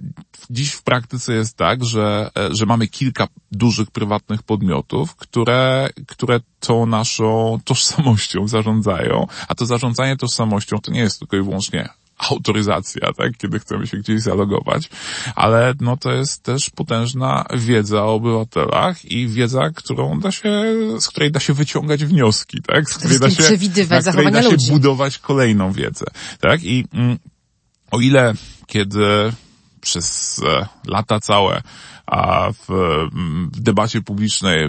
dziś 0.51 0.73
w 0.73 0.83
praktyce 0.83 1.35
jest 1.35 1.57
tak, 1.57 1.85
że, 1.85 2.31
e, 2.39 2.55
że 2.55 2.67
mamy 2.67 2.87
kilka 2.87 3.29
dużych 3.53 3.91
prywatnych 3.91 4.43
podmiotów, 4.43 5.17
które, 5.17 5.89
które 6.07 6.41
tą 6.61 6.87
naszą 6.87 7.59
tożsamością 7.65 8.49
zarządzają, 8.49 9.27
a 9.49 9.55
to 9.55 9.67
zarządzanie 9.67 10.17
tożsamością 10.17 10.79
to 10.79 10.93
nie 10.93 11.01
jest 11.01 11.19
tylko 11.19 11.37
i 11.37 11.43
wyłącznie 11.43 11.89
autoryzacja, 12.19 13.13
tak, 13.13 13.37
kiedy 13.39 13.59
chcemy 13.59 13.87
się 13.87 13.97
gdzieś 13.97 14.21
zalogować, 14.21 14.91
ale 15.35 15.75
no 15.81 15.97
to 15.97 16.13
jest 16.13 16.43
też 16.43 16.71
potężna 16.71 17.45
wiedza 17.55 18.05
o 18.05 18.15
obywatelach 18.15 19.05
i 19.05 19.29
wiedza, 19.29 19.71
którą 19.75 20.21
da 20.21 20.33
się, 20.33 20.53
z 21.01 21.09
której 21.09 21.33
da 21.33 21.41
się 21.41 21.53
wyciągać 21.53 22.05
wnioski, 22.05 22.63
tak, 22.63 22.91
z 22.91 22.95
której 22.95 23.21
da 23.21 23.31
się, 23.31 23.43
przewidywać 23.43 24.05
na 24.05 24.13
której 24.13 24.33
da 24.33 24.43
się 24.43 24.51
ludzi. 24.51 24.71
budować 24.71 25.19
kolejną 25.19 25.73
wiedzę, 25.73 26.07
tak, 26.41 26.65
i 26.65 26.87
mm, 26.93 27.19
o 27.91 28.01
ile 28.01 28.35
kiedy 28.67 29.33
przez 29.81 30.41
e, 30.47 30.67
lata 30.87 31.21
całe 31.21 31.63
a 32.07 32.51
w, 32.53 32.67
w, 33.51 33.61
debacie 33.61 34.03
publicznej 34.03 34.69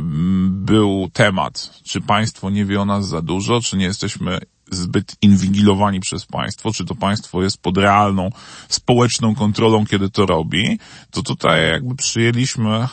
był 0.50 1.10
temat, 1.13 1.80
czy 1.84 2.01
państwo 2.01 2.50
nie 2.50 2.66
wie 2.66 2.82
o 2.82 2.86
nas 2.86 3.08
za 3.08 3.22
dużo, 3.22 3.62
czy 3.62 3.77
nie 3.77 3.86
jesteśmy 3.86 4.39
zbyt 4.72 5.16
inwigilowani 5.22 6.00
przez 6.00 6.26
państwo, 6.26 6.72
czy 6.74 6.86
to 6.86 6.96
państwo 6.96 7.44
jest 7.44 7.58
pod 7.58 7.78
realną 7.78 8.30
społeczną 8.70 9.36
kontrolą, 9.36 9.86
kiedy 9.86 10.10
to 10.10 10.26
robi, 10.26 10.80
to 11.12 11.22
tutaj 11.22 11.70
jakby 11.70 11.96
przyjęliśmy 11.96 12.70
e, 12.70 12.88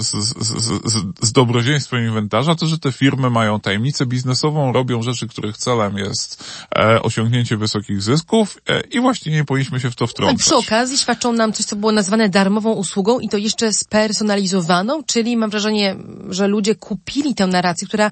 z, 0.00 0.10
z, 0.10 0.34
z, 0.38 1.04
z 1.22 1.32
dobrodziejstwem 1.32 2.04
inwentarza 2.04 2.54
to, 2.54 2.66
że 2.66 2.78
te 2.78 2.92
firmy 2.92 3.30
mają 3.30 3.60
tajemnicę 3.60 4.06
biznesową, 4.06 4.72
robią 4.72 5.02
rzeczy, 5.02 5.28
których 5.28 5.56
celem 5.56 5.98
jest 5.98 6.44
e, 6.76 7.02
osiągnięcie 7.02 7.56
wysokich 7.56 8.02
zysków 8.02 8.58
e, 8.68 8.80
i 8.80 9.00
właściwie 9.00 9.36
nie 9.36 9.44
powinniśmy 9.44 9.80
się 9.80 9.90
w 9.90 9.96
to 9.96 10.06
wtrącać. 10.06 10.46
Przy 10.46 10.56
okazji 10.56 10.98
świadczą 10.98 11.32
nam 11.32 11.52
coś, 11.52 11.66
co 11.66 11.76
było 11.76 11.92
nazwane 11.92 12.28
darmową 12.28 12.72
usługą 12.72 13.20
i 13.20 13.28
to 13.28 13.36
jeszcze 13.36 13.72
spersonalizowaną, 13.72 15.02
czyli 15.06 15.36
mam 15.36 15.50
wrażenie, 15.50 15.96
że 16.28 16.48
ludzie 16.48 16.74
kupili 16.74 17.34
tę 17.34 17.46
narrację, 17.46 17.88
która 17.88 18.10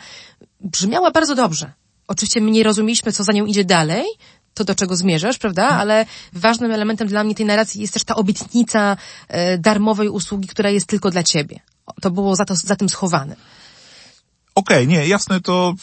brzmiała 0.60 1.10
bardzo 1.10 1.34
dobrze. 1.34 1.72
Oczywiście 2.10 2.40
my 2.40 2.50
nie 2.50 2.62
rozumieliśmy, 2.62 3.12
co 3.12 3.24
za 3.24 3.32
nią 3.32 3.46
idzie 3.46 3.64
dalej, 3.64 4.04
to 4.54 4.64
do 4.64 4.74
czego 4.74 4.96
zmierzasz, 4.96 5.38
prawda? 5.38 5.62
Mhm. 5.62 5.80
Ale 5.80 6.06
ważnym 6.32 6.72
elementem 6.72 7.08
dla 7.08 7.24
mnie 7.24 7.34
tej 7.34 7.46
narracji 7.46 7.80
jest 7.80 7.92
też 7.92 8.04
ta 8.04 8.14
obietnica 8.14 8.96
e, 9.28 9.58
darmowej 9.58 10.08
usługi, 10.08 10.48
która 10.48 10.70
jest 10.70 10.86
tylko 10.86 11.10
dla 11.10 11.22
ciebie. 11.22 11.60
To 12.00 12.10
było 12.10 12.36
za, 12.36 12.44
to, 12.44 12.54
za 12.54 12.76
tym 12.76 12.88
schowane. 12.88 13.36
Okej, 14.60 14.76
okay, 14.76 14.86
nie, 14.86 15.06
jasne 15.06 15.40
to, 15.40 15.74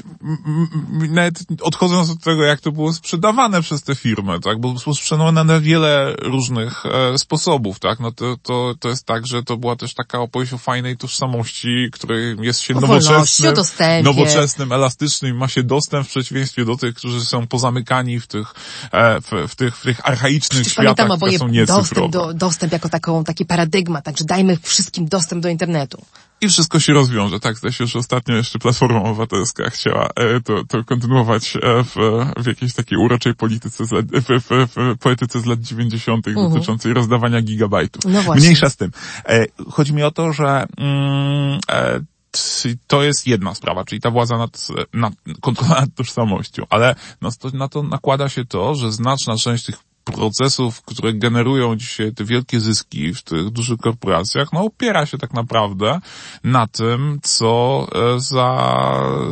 nawet 1.10 1.38
odchodząc 1.60 2.10
od 2.10 2.20
tego, 2.20 2.42
jak 2.42 2.60
to 2.60 2.72
było 2.72 2.92
sprzedawane 2.92 3.62
przez 3.62 3.82
te 3.82 3.94
firmy, 3.94 4.40
tak, 4.40 4.60
bo 4.60 4.72
było 4.72 4.94
sprzedawane 4.94 5.44
na 5.44 5.60
wiele 5.60 6.14
różnych 6.22 6.86
e, 6.86 7.18
sposobów, 7.18 7.78
tak, 7.78 8.00
no 8.00 8.12
to, 8.12 8.36
to, 8.42 8.74
to 8.80 8.88
jest 8.88 9.06
tak, 9.06 9.26
że 9.26 9.42
to 9.42 9.56
była 9.56 9.76
też 9.76 9.94
taka 9.94 10.20
opowieść 10.20 10.52
o 10.52 10.58
fajnej 10.58 10.96
tożsamości, 10.96 11.88
której 11.92 12.36
jest 12.40 12.60
się 12.60 12.74
nowoczesnym, 12.74 13.54
nowoczesnym, 14.02 14.72
elastycznym, 14.72 15.36
ma 15.36 15.48
się 15.48 15.62
dostęp 15.62 16.06
w 16.06 16.10
przeciwieństwie 16.10 16.64
do 16.64 16.76
tych, 16.76 16.94
którzy 16.94 17.24
są 17.24 17.46
pozamykani 17.46 18.20
w 18.20 18.26
tych, 18.26 18.54
e, 18.92 19.20
w, 19.20 19.50
w 19.52 19.54
tych, 19.54 19.76
w 19.76 19.82
tych 19.82 20.08
archaicznych 20.08 20.66
Przecież 20.66 20.72
światach, 20.72 21.16
które 21.16 21.38
są 21.38 21.48
niecyfrowe. 21.48 21.82
Dostęp, 21.82 22.12
do, 22.12 22.34
dostęp 22.34 22.72
jako 22.72 22.88
taką, 22.88 23.24
taki 23.24 23.44
paradygmat, 23.44 24.04
także 24.04 24.24
dajmy 24.24 24.56
wszystkim 24.62 25.06
dostęp 25.06 25.42
do 25.42 25.48
internetu 25.48 26.02
i 26.40 26.48
wszystko 26.48 26.80
się 26.80 26.92
rozwiąże. 26.92 27.40
Tak, 27.40 27.56
zdaje 27.56 27.72
się, 27.72 27.86
że 27.86 27.98
ostatnio 27.98 28.34
jeszcze 28.34 28.58
Platforma 28.58 29.02
Obywatelska 29.02 29.70
chciała 29.70 30.08
e, 30.16 30.40
to, 30.40 30.64
to 30.64 30.84
kontynuować 30.84 31.56
e, 31.56 31.84
w, 31.84 31.94
w 32.36 32.46
jakiejś 32.46 32.74
takiej 32.74 32.98
uroczej 32.98 33.34
polityce 33.34 33.86
z 33.86 33.92
lat, 33.92 34.06
w, 34.06 34.42
w, 34.42 34.76
w 34.76 34.98
poetyce 34.98 35.40
z 35.40 35.46
lat 35.46 35.60
90. 35.60 36.28
Mhm. 36.28 36.50
dotyczącej 36.50 36.94
rozdawania 36.94 37.42
gigabajtów. 37.42 38.04
No 38.04 38.34
Mniejsza 38.34 38.70
z 38.70 38.76
tym. 38.76 38.90
E, 39.28 39.46
chodzi 39.70 39.94
mi 39.94 40.02
o 40.02 40.10
to, 40.10 40.32
że 40.32 40.66
mm, 40.78 41.60
to 42.86 43.02
jest 43.02 43.26
jedna 43.26 43.54
sprawa, 43.54 43.84
czyli 43.84 44.00
ta 44.00 44.10
władza 44.10 44.38
nad, 44.38 44.68
nad 44.94 45.14
kontrola 45.40 45.80
nad 45.80 45.94
tożsamością, 45.94 46.62
ale 46.70 46.94
na 47.20 47.30
to, 47.30 47.50
na 47.50 47.68
to 47.68 47.82
nakłada 47.82 48.28
się 48.28 48.44
to, 48.44 48.74
że 48.74 48.92
znaczna 48.92 49.36
część 49.36 49.64
tych 49.64 49.76
procesów, 50.12 50.82
które 50.82 51.14
generują 51.14 51.76
dzisiaj 51.76 52.12
te 52.12 52.24
wielkie 52.24 52.60
zyski 52.60 53.14
w 53.14 53.22
tych 53.22 53.50
dużych 53.50 53.78
korporacjach, 53.78 54.52
no 54.52 54.60
opiera 54.60 55.06
się 55.06 55.18
tak 55.18 55.34
naprawdę 55.34 56.00
na 56.44 56.66
tym, 56.66 57.18
co 57.22 57.86
e, 57.94 58.20
za 58.20 58.76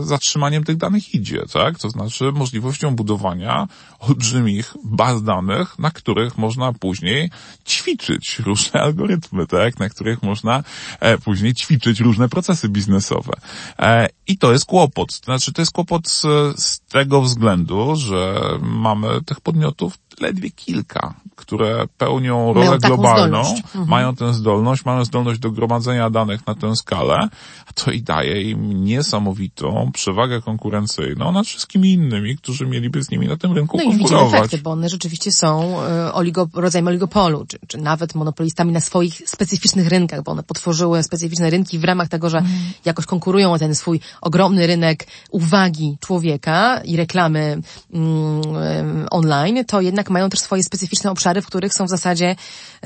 zatrzymaniem 0.01 0.65
tych 0.65 0.77
danych 0.77 1.15
idzie, 1.15 1.43
tak? 1.53 1.79
To 1.79 1.89
znaczy 1.89 2.33
możliwością 2.33 2.97
budowania 2.97 3.69
olbrzymich 3.99 4.75
baz 4.85 5.23
danych, 5.23 5.79
na 5.79 5.91
których 5.91 6.39
można 6.39 6.73
później 6.73 7.31
ćwiczyć 7.69 8.39
różne 8.39 8.81
algorytmy, 8.81 9.47
tak? 9.47 9.79
Na 9.79 9.89
których 9.89 10.23
można 10.23 10.63
e, 11.01 11.19
później 11.19 11.55
ćwiczyć 11.55 12.01
różne 12.01 12.29
procesy 12.29 12.69
biznesowe. 12.69 13.33
E, 13.79 14.09
I 14.27 14.39
to 14.39 14.53
jest 14.53 14.65
kłopot. 14.65 15.21
To 15.21 15.25
znaczy, 15.25 15.53
to 15.53 15.63
jest 15.63 15.73
kłopot 15.73 16.09
z, 16.09 16.23
z 16.57 16.81
tego 16.81 17.23
względu, 17.23 17.97
że 17.97 18.41
mamy 18.61 19.23
tych 19.27 19.41
podmiotów 19.41 19.99
ledwie 20.21 20.51
kilka, 20.51 21.15
które 21.37 21.85
pełnią 21.99 22.53
rolę 22.53 22.67
mają 22.67 22.79
globalną, 22.79 23.41
mhm. 23.41 23.89
mają 23.89 24.17
tę 24.17 24.35
zdolność, 24.35 24.85
mają 24.85 25.05
zdolność 25.05 25.41
do 25.41 25.51
gromadzenia 25.51 26.11
danych 26.11 26.47
na 26.47 26.55
tę 26.55 26.77
skalę, 26.77 27.29
a 27.67 27.73
to 27.75 27.91
i 27.91 28.03
daje 28.03 28.43
im 28.43 28.85
niesamowitą 28.85 29.91
przewagę 29.93 30.43
konkurencyjną 30.43 31.33
nad 31.33 31.47
wszystkimi 31.47 31.93
innymi, 31.93 32.37
którzy 32.37 32.67
mieliby 32.67 33.03
z 33.03 33.11
nimi 33.11 33.29
na 33.29 33.37
tym 33.37 33.53
rynku 33.53 33.77
no 33.77 33.85
konkurować. 33.85 34.11
No 34.11 34.19
i 34.19 34.25
widzimy 34.25 34.39
efekty, 34.39 34.59
bo 34.59 34.71
one 34.71 34.89
rzeczywiście 34.89 35.33
są 35.33 35.83
e, 35.83 36.13
oligo, 36.13 36.49
rodzajem 36.55 36.89
oligopolu, 36.89 37.47
czy, 37.49 37.59
czy 37.67 37.79
nawet 37.79 38.15
monopolistami 38.15 38.73
na 38.73 38.81
swoich 38.81 39.23
specyficznych 39.27 39.89
rynkach, 39.89 40.23
bo 40.23 40.33
one 40.33 40.43
potworzyły 40.43 41.03
specyficzne 41.03 41.51
rynki 41.51 41.79
w 41.79 41.85
ramach 41.85 42.09
tego, 42.09 42.31
że 42.31 42.39
mhm. 42.39 42.57
jakoś 42.85 43.07
konkurują 43.07 43.53
o 43.53 43.59
ten 43.59 43.75
swój 43.75 44.01
ogromny 44.21 44.67
rynek 44.67 45.07
uwagi 45.31 45.97
człowieka 46.01 46.81
i 46.85 46.97
reklamy 46.97 47.61
mm, 47.93 49.07
online, 49.11 49.65
to 49.65 49.81
jednak 49.81 50.04
mają 50.11 50.31
też 50.31 50.41
swoje 50.41 50.63
specyficzne 50.63 51.11
obszary, 51.11 51.43
w 51.43 51.47
których 51.47 51.75
są 51.75 51.85
w 51.87 51.89
zasadzie 51.89 52.37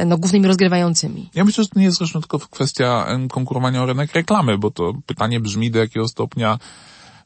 no, 0.06 0.18
głównymi 0.18 0.46
rozgrywającymi. 0.46 1.30
Ja 1.34 1.44
myślę, 1.44 1.64
że 1.64 1.70
to 1.70 1.78
nie 1.78 1.84
jest 1.84 1.98
zresztą 1.98 2.20
tylko 2.20 2.38
kwestia 2.38 3.06
konkurowania 3.30 3.82
o 3.82 3.86
rynek 3.86 4.12
reklamy, 4.14 4.58
bo 4.58 4.70
to 4.70 4.92
pytanie 5.06 5.40
brzmi 5.40 5.70
do 5.70 5.78
jakiego 5.78 6.08
stopnia 6.08 6.58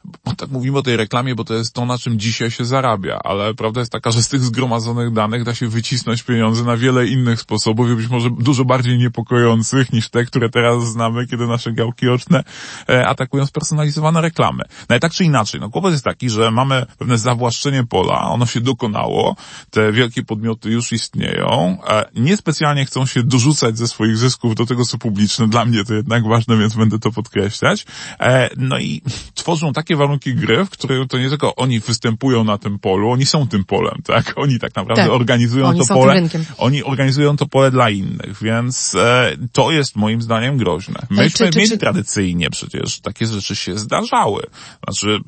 bo 0.04 0.34
tak 0.34 0.50
mówimy 0.50 0.78
o 0.78 0.82
tej 0.82 0.96
reklamie, 0.96 1.34
bo 1.34 1.44
to 1.44 1.54
jest 1.54 1.74
to, 1.74 1.86
na 1.86 1.98
czym 1.98 2.18
dzisiaj 2.18 2.50
się 2.50 2.64
zarabia, 2.64 3.18
ale 3.24 3.54
prawda 3.54 3.80
jest 3.80 3.92
taka, 3.92 4.10
że 4.10 4.22
z 4.22 4.28
tych 4.28 4.40
zgromadzonych 4.40 5.12
danych 5.12 5.44
da 5.44 5.54
się 5.54 5.68
wycisnąć 5.68 6.22
pieniądze 6.22 6.64
na 6.64 6.76
wiele 6.76 7.06
innych 7.06 7.40
sposobów 7.40 7.90
i 7.90 7.94
być 7.94 8.08
może 8.08 8.30
dużo 8.30 8.64
bardziej 8.64 8.98
niepokojących 8.98 9.92
niż 9.92 10.08
te, 10.08 10.24
które 10.24 10.48
teraz 10.48 10.84
znamy, 10.84 11.26
kiedy 11.26 11.46
nasze 11.46 11.72
gałki 11.72 12.08
oczne 12.08 12.44
e, 12.88 13.06
atakują 13.06 13.46
spersonalizowane 13.46 14.20
reklamy. 14.20 14.64
No 14.68 14.86
ale 14.88 15.00
tak 15.00 15.12
czy 15.12 15.24
inaczej, 15.24 15.60
no 15.60 15.70
kłopot 15.70 15.92
jest 15.92 16.04
taki, 16.04 16.30
że 16.30 16.50
mamy 16.50 16.86
pewne 16.98 17.18
zawłaszczenie 17.18 17.84
pola, 17.84 18.30
ono 18.30 18.46
się 18.46 18.60
dokonało, 18.60 19.36
te 19.70 19.92
wielkie 19.92 20.22
podmioty 20.22 20.70
już 20.70 20.92
istnieją, 20.92 21.78
e, 21.88 22.04
niespecjalnie 22.14 22.84
chcą 22.84 23.06
się 23.06 23.22
dorzucać 23.22 23.78
ze 23.78 23.88
swoich 23.88 24.16
zysków 24.16 24.54
do 24.54 24.66
tego, 24.66 24.84
co 24.84 24.98
publiczne, 24.98 25.48
dla 25.48 25.64
mnie 25.64 25.84
to 25.84 25.94
jednak 25.94 26.28
ważne, 26.28 26.56
więc 26.56 26.74
będę 26.74 26.98
to 26.98 27.12
podkreślać. 27.12 27.86
E, 28.20 28.50
no 28.56 28.78
i 28.78 29.02
tworzą 29.34 29.72
takie 29.72 29.91
warunki 29.96 30.34
gry, 30.34 30.64
w 30.64 30.70
których 30.70 31.08
to 31.08 31.18
nie 31.18 31.28
tylko 31.28 31.54
oni 31.54 31.80
występują 31.80 32.44
na 32.44 32.58
tym 32.58 32.78
polu, 32.78 33.10
oni 33.10 33.26
są 33.26 33.48
tym 33.48 33.64
polem, 33.64 33.94
tak? 34.04 34.32
Oni 34.42 34.58
tak 34.58 34.76
naprawdę 34.76 35.02
tak. 35.02 35.12
organizują 35.12 35.66
oni 35.66 35.80
to 35.80 35.94
pole. 35.94 36.28
Oni 36.58 36.84
organizują 36.84 37.36
to 37.36 37.46
pole 37.46 37.70
dla 37.70 37.90
innych, 37.90 38.42
więc 38.42 38.94
e, 38.94 39.36
to 39.52 39.72
jest 39.72 39.96
moim 39.96 40.22
zdaniem 40.22 40.56
groźne. 40.56 41.00
Myśmy 41.10 41.46
czy, 41.46 41.52
czy, 41.52 41.58
mieli 41.58 41.70
czy... 41.70 41.78
tradycyjnie 41.78 42.50
przecież 42.50 43.00
takie 43.00 43.26
rzeczy 43.26 43.56
się 43.56 43.78
zdarzały. 43.78 44.42
Znaczy 44.84 45.18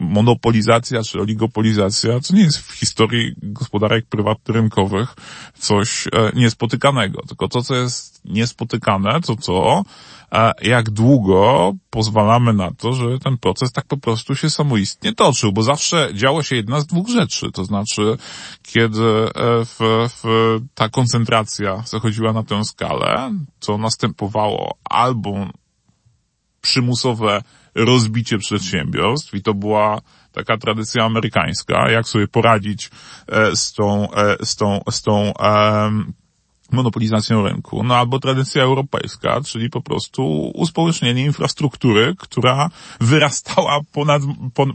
monopolizacja 0.00 1.02
czy 1.02 1.20
oligopolizacja 1.20 2.20
to 2.20 2.34
nie 2.34 2.42
jest 2.42 2.58
w 2.58 2.72
historii 2.72 3.34
gospodarek 3.42 4.06
prywatno-rynkowych 4.08 5.06
coś 5.58 6.06
e, 6.06 6.10
niespotykanego, 6.34 7.22
tylko 7.28 7.48
to, 7.48 7.62
co 7.62 7.74
jest 7.74 8.15
niespotykane, 8.28 9.20
to 9.20 9.36
to, 9.36 9.82
jak 10.62 10.90
długo 10.90 11.72
pozwalamy 11.90 12.52
na 12.52 12.70
to, 12.70 12.92
że 12.92 13.18
ten 13.18 13.38
proces 13.38 13.72
tak 13.72 13.86
po 13.86 13.96
prostu 13.96 14.34
się 14.34 14.50
samoistnie 14.50 15.12
toczył, 15.12 15.52
bo 15.52 15.62
zawsze 15.62 16.10
działo 16.14 16.42
się 16.42 16.56
jedna 16.56 16.80
z 16.80 16.86
dwóch 16.86 17.08
rzeczy, 17.08 17.52
to 17.52 17.64
znaczy, 17.64 18.16
kiedy 18.62 19.02
e, 19.02 19.30
w, 19.64 19.78
w 20.22 20.58
ta 20.74 20.88
koncentracja 20.88 21.82
zachodziła 21.86 22.32
na 22.32 22.42
tę 22.42 22.64
skalę, 22.64 23.32
to 23.60 23.78
następowało 23.78 24.74
albo 24.84 25.46
przymusowe 26.60 27.42
rozbicie 27.74 28.38
przedsiębiorstw 28.38 29.34
i 29.34 29.42
to 29.42 29.54
była 29.54 30.00
taka 30.32 30.58
tradycja 30.58 31.04
amerykańska, 31.04 31.90
jak 31.90 32.08
sobie 32.08 32.28
poradzić 32.28 32.90
e, 33.28 33.56
z 33.56 33.72
tą, 33.72 34.12
e, 34.12 34.46
z 34.46 34.56
tą, 34.56 34.80
z 34.90 35.02
tą 35.02 35.32
monopolizacją 36.72 37.42
rynku, 37.48 37.82
no 37.82 37.96
albo 37.96 38.18
tradycja 38.18 38.62
europejska, 38.62 39.40
czyli 39.40 39.70
po 39.70 39.80
prostu 39.80 40.50
uspołecznienie 40.54 41.24
infrastruktury, 41.24 42.14
która 42.18 42.70
wyrastała 43.00 43.80
ponad, 43.92 44.22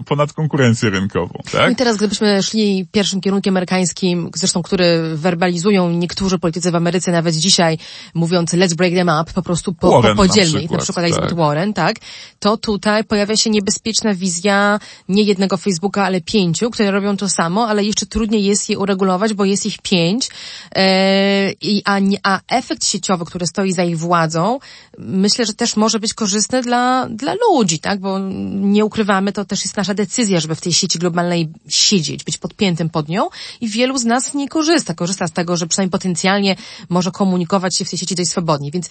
ponad 0.06 0.34
konkurencję 0.34 0.90
rynkową. 0.90 1.40
Tak? 1.52 1.72
I 1.72 1.76
teraz 1.76 1.98
gdybyśmy 1.98 2.44
szli 2.44 2.88
pierwszym 2.92 3.22
kierunkiem 3.22 3.54
amerykańskim, 3.54 4.30
zresztą 4.36 4.62
który 4.62 5.16
werbalizują 5.16 5.92
niektórzy 5.92 6.40
politycy 6.40 6.72
w 6.72 6.76
Ameryce 6.76 7.12
nawet 7.12 7.36
dzisiaj, 7.36 7.78
mówiąc 8.14 8.54
let's 8.54 8.76
break 8.76 8.94
them 8.94 9.10
up, 9.22 9.34
po 9.34 9.42
prostu 9.42 9.74
po, 9.74 9.92
Warren 9.92 10.18
po 10.18 10.24
podzielnie, 10.24 10.54
na 10.54 10.60
przykład, 10.60 10.80
na 10.80 10.84
przykład 10.84 11.06
Elizabeth 11.06 11.30
tak. 11.30 11.38
Warren, 11.38 11.74
tak, 11.74 11.96
to 12.40 12.58
tutaj 12.58 13.04
pojawia 13.04 13.36
się 13.36 13.50
niebezpieczna 13.50 14.14
wizja 14.14 14.80
nie 15.10 15.24
jednego 15.24 15.58
Facebooka, 15.58 16.04
ale 16.04 16.22
pięciu, 16.22 16.70
które 16.70 16.92
robią 16.92 17.18
to 17.18 17.30
samo, 17.30 17.68
ale 17.68 17.84
jeszcze 17.84 18.06
trudniej 18.06 18.44
jest 18.44 18.70
je 18.70 18.80
uregulować, 18.80 19.34
bo 19.34 19.46
jest 19.46 19.66
ich 19.66 19.82
pięć 19.82 20.30
e, 20.76 21.52
i 21.52 21.81
a, 21.86 22.00
nie, 22.00 22.18
a 22.24 22.40
efekt 22.48 22.86
sieciowy, 22.86 23.26
który 23.26 23.48
stoi 23.48 23.74
za 23.74 23.84
ich 23.84 23.98
władzą, 23.98 24.60
myślę, 24.98 25.46
że 25.46 25.54
też 25.54 25.76
może 25.76 26.00
być 26.00 26.14
korzystny 26.14 26.62
dla, 26.62 27.08
dla 27.10 27.34
ludzi, 27.34 27.80
tak? 27.80 28.00
Bo 28.00 28.20
nie 28.52 28.86
ukrywamy, 28.86 29.32
to 29.32 29.46
też 29.46 29.64
jest 29.64 29.78
nasza 29.78 29.94
decyzja, 29.94 30.40
żeby 30.40 30.56
w 30.56 30.62
tej 30.62 30.74
sieci 30.74 31.00
globalnej 31.00 31.50
siedzieć, 31.68 32.24
być 32.24 32.38
podpiętym 32.38 32.90
pod 32.90 33.10
nią 33.10 33.30
i 33.62 33.70
wielu 33.70 33.98
z 33.98 34.06
nas 34.06 34.34
nie 34.34 34.50
korzysta. 34.50 34.94
Korzysta 34.94 35.28
z 35.28 35.32
tego, 35.32 35.58
że 35.58 35.68
przynajmniej 35.68 35.92
potencjalnie 35.92 36.56
może 36.90 37.12
komunikować 37.12 37.78
się 37.78 37.86
w 37.86 37.90
tej 37.90 38.00
sieci 38.00 38.16
dość 38.16 38.30
swobodnie. 38.30 38.72
Więc 38.72 38.90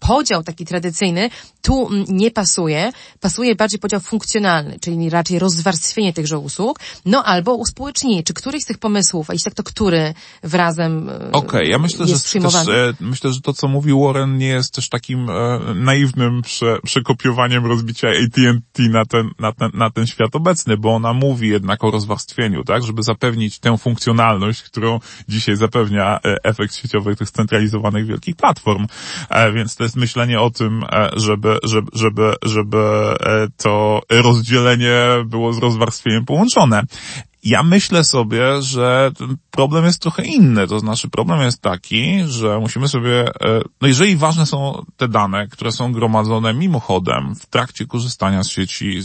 podział 0.00 0.42
taki 0.42 0.64
tradycyjny 0.64 1.30
tu 1.62 1.88
nie 2.08 2.30
pasuje. 2.30 2.92
Pasuje 3.20 3.54
bardziej 3.54 3.78
podział 3.80 4.00
funkcjonalny, 4.00 4.78
czyli 4.80 5.10
raczej 5.10 5.38
rozwarstwienie 5.38 6.12
tychże 6.12 6.38
usług, 6.38 6.80
no 7.06 7.24
albo 7.24 7.54
uspołecznienie. 7.54 8.22
Czy 8.22 8.34
któryś 8.34 8.62
z 8.62 8.66
tych 8.66 8.78
pomysłów, 8.78 9.30
a 9.30 9.32
jeśli 9.32 9.44
tak, 9.44 9.54
to 9.54 9.62
który 9.62 10.14
wrazem 10.42 11.08
e, 11.08 11.14
Okej, 11.14 11.30
okay, 11.32 11.66
ja 11.66 11.78
myślę, 11.78 12.06
że 12.06 12.18
też, 12.22 12.54
e, 12.68 12.92
myślę, 13.00 13.32
że 13.32 13.40
to, 13.40 13.52
co 13.52 13.68
mówił 13.68 14.00
Warren, 14.04 14.38
nie 14.38 14.46
jest 14.46 14.74
też 14.74 14.88
takim 14.88 15.30
e, 15.30 15.60
naiwnym 15.74 16.42
prze, 16.42 16.78
przekopiowaniem 16.84 17.66
rozbicia 17.66 18.08
AT&T 18.08 18.82
na 18.82 19.04
ten, 19.04 19.30
na, 19.38 19.52
ten, 19.52 19.70
na 19.74 19.90
ten 19.90 20.06
świat 20.06 20.36
obecny, 20.36 20.76
bo 20.76 20.94
ona 20.94 21.12
mówi 21.12 21.48
jednak 21.48 21.84
o 21.84 21.90
rozwarstwieniu, 21.90 22.64
tak, 22.64 22.82
żeby 22.82 23.02
zapewnić 23.02 23.58
tę 23.58 23.78
funkcjonalność, 23.78 24.62
którą 24.62 25.00
dzisiaj 25.28 25.56
zapewnia 25.56 26.20
e, 26.24 26.36
efekt 26.44 26.74
sieciowy 26.74 27.16
tych 27.16 27.28
scentralizowanych 27.28 28.06
wielkich 28.06 28.36
platform. 28.36 28.86
E, 29.30 29.52
więc 29.52 29.76
to 29.76 29.82
jest 29.82 29.96
myślenie 29.96 30.40
o 30.40 30.50
tym, 30.50 30.84
e, 30.92 31.10
żeby, 31.16 31.58
żeby, 31.62 31.90
żeby, 31.92 32.34
żeby 32.44 32.80
to 33.56 34.00
rozdzielenie 34.10 35.00
było 35.26 35.52
z 35.52 35.58
rozwarstwieniem 35.58 36.24
połączone. 36.24 36.82
Ja 37.44 37.62
myślę 37.62 38.04
sobie, 38.04 38.62
że 38.62 39.10
problem 39.50 39.84
jest 39.84 40.02
trochę 40.02 40.22
inny. 40.22 40.66
To 40.66 40.78
znaczy 40.78 41.08
problem 41.08 41.40
jest 41.40 41.62
taki, 41.62 42.24
że 42.26 42.58
musimy 42.58 42.88
sobie, 42.88 43.28
e, 43.28 43.60
no 43.80 43.88
jeżeli 43.88 44.16
ważne 44.16 44.46
są 44.46 44.84
te 44.96 45.08
dane, 45.08 45.48
które 45.48 45.72
są 45.72 45.92
gromadzone 45.92 46.54
mimochodem 46.54 47.34
w 47.34 47.46
trakcie 47.46 47.86
korzystania 47.86 48.42
z 48.42 48.48
sieci, 48.48 49.00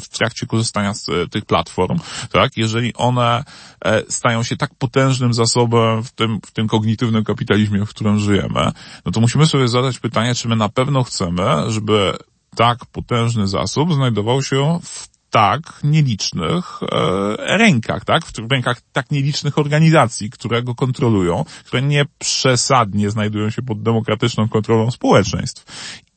w 0.00 0.08
trakcie 0.08 0.46
korzystania 0.46 0.94
z 0.94 1.08
e, 1.08 1.28
tych 1.28 1.44
platform, 1.44 1.98
tak, 2.32 2.56
jeżeli 2.56 2.94
one 2.94 3.44
e, 3.84 4.02
stają 4.08 4.42
się 4.42 4.56
tak 4.56 4.74
potężnym 4.74 5.34
zasobem 5.34 6.04
w 6.04 6.12
tym, 6.12 6.40
w 6.46 6.50
tym 6.52 6.68
kognitywnym 6.68 7.24
kapitalizmie, 7.24 7.86
w 7.86 7.90
którym 7.90 8.18
żyjemy, 8.18 8.72
no 9.04 9.12
to 9.12 9.20
musimy 9.20 9.46
sobie 9.46 9.68
zadać 9.68 9.98
pytanie, 9.98 10.34
czy 10.34 10.48
my 10.48 10.56
na 10.56 10.68
pewno 10.68 11.02
chcemy, 11.02 11.42
żeby 11.68 12.12
tak 12.56 12.86
potężny 12.86 13.48
zasób 13.48 13.94
znajdował 13.94 14.42
się 14.42 14.78
w 14.82 15.15
tak 15.30 15.80
nielicznych 15.84 16.80
e, 16.82 17.58
rękach, 17.58 18.04
tak? 18.04 18.24
W 18.24 18.52
rękach 18.52 18.80
tak 18.92 19.10
nielicznych 19.10 19.58
organizacji, 19.58 20.30
które 20.30 20.62
go 20.62 20.74
kontrolują, 20.74 21.44
które 21.64 21.82
nie 21.82 22.04
przesadnie 22.18 23.10
znajdują 23.10 23.50
się 23.50 23.62
pod 23.62 23.82
demokratyczną 23.82 24.48
kontrolą 24.48 24.90
społeczeństw 24.90 25.64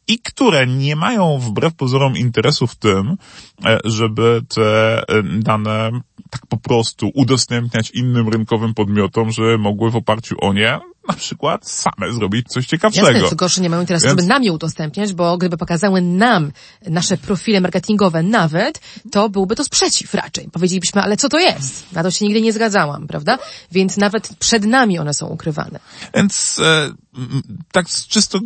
i 0.09 0.19
które 0.19 0.67
nie 0.67 0.95
mają 0.95 1.39
wbrew 1.39 1.75
pozorom 1.75 2.17
interesu 2.17 2.67
w 2.67 2.75
tym, 2.75 3.17
e, 3.65 3.79
żeby 3.83 4.41
te 4.55 5.01
e, 5.07 5.23
dane 5.23 5.91
tak 6.29 6.47
po 6.47 6.57
prostu 6.57 7.11
udostępniać 7.13 7.91
innym 7.91 8.29
rynkowym 8.29 8.73
podmiotom, 8.73 9.31
żeby 9.31 9.57
mogły 9.57 9.91
w 9.91 9.95
oparciu 9.95 10.35
o 10.41 10.53
nie 10.53 10.79
na 11.09 11.15
przykład 11.15 11.69
same 11.69 12.13
zrobić 12.13 12.47
coś 12.47 12.67
ciekawszego. 12.67 13.11
Jasne, 13.11 13.29
co 13.29 13.35
gorsze 13.35 13.61
nie 13.61 13.69
mają 13.69 13.81
interesu, 13.81 14.07
Więc... 14.07 14.19
żeby 14.19 14.27
nam 14.27 14.43
je 14.43 14.53
udostępniać, 14.53 15.13
bo 15.13 15.37
gdyby 15.37 15.57
pokazały 15.57 16.01
nam 16.01 16.51
nasze 16.87 17.17
profile 17.17 17.61
marketingowe 17.61 18.23
nawet, 18.23 18.79
to 19.11 19.29
byłby 19.29 19.55
to 19.55 19.63
sprzeciw 19.63 20.13
raczej. 20.13 20.49
Powiedzielibyśmy, 20.51 21.01
ale 21.01 21.17
co 21.17 21.29
to 21.29 21.39
jest? 21.39 21.93
Na 21.93 22.03
to 22.03 22.11
się 22.11 22.25
nigdy 22.25 22.41
nie 22.41 22.53
zgadzałam, 22.53 23.07
prawda? 23.07 23.37
Więc 23.71 23.97
nawet 23.97 24.29
przed 24.39 24.65
nami 24.65 24.99
one 24.99 25.13
są 25.13 25.27
ukrywane. 25.27 25.79
Więc 26.15 26.59
e, 26.59 26.91
tak 27.71 27.87
czysto 27.87 28.39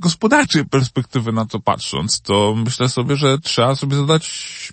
gospodarczej 0.00 0.64
perspektywy 0.64 1.32
na 1.32 1.46
to 1.46 1.60
patrząc, 1.60 2.20
to 2.20 2.54
myślę 2.56 2.88
sobie, 2.88 3.16
że 3.16 3.38
trzeba 3.38 3.76
sobie 3.76 3.96
zadać 3.96 4.28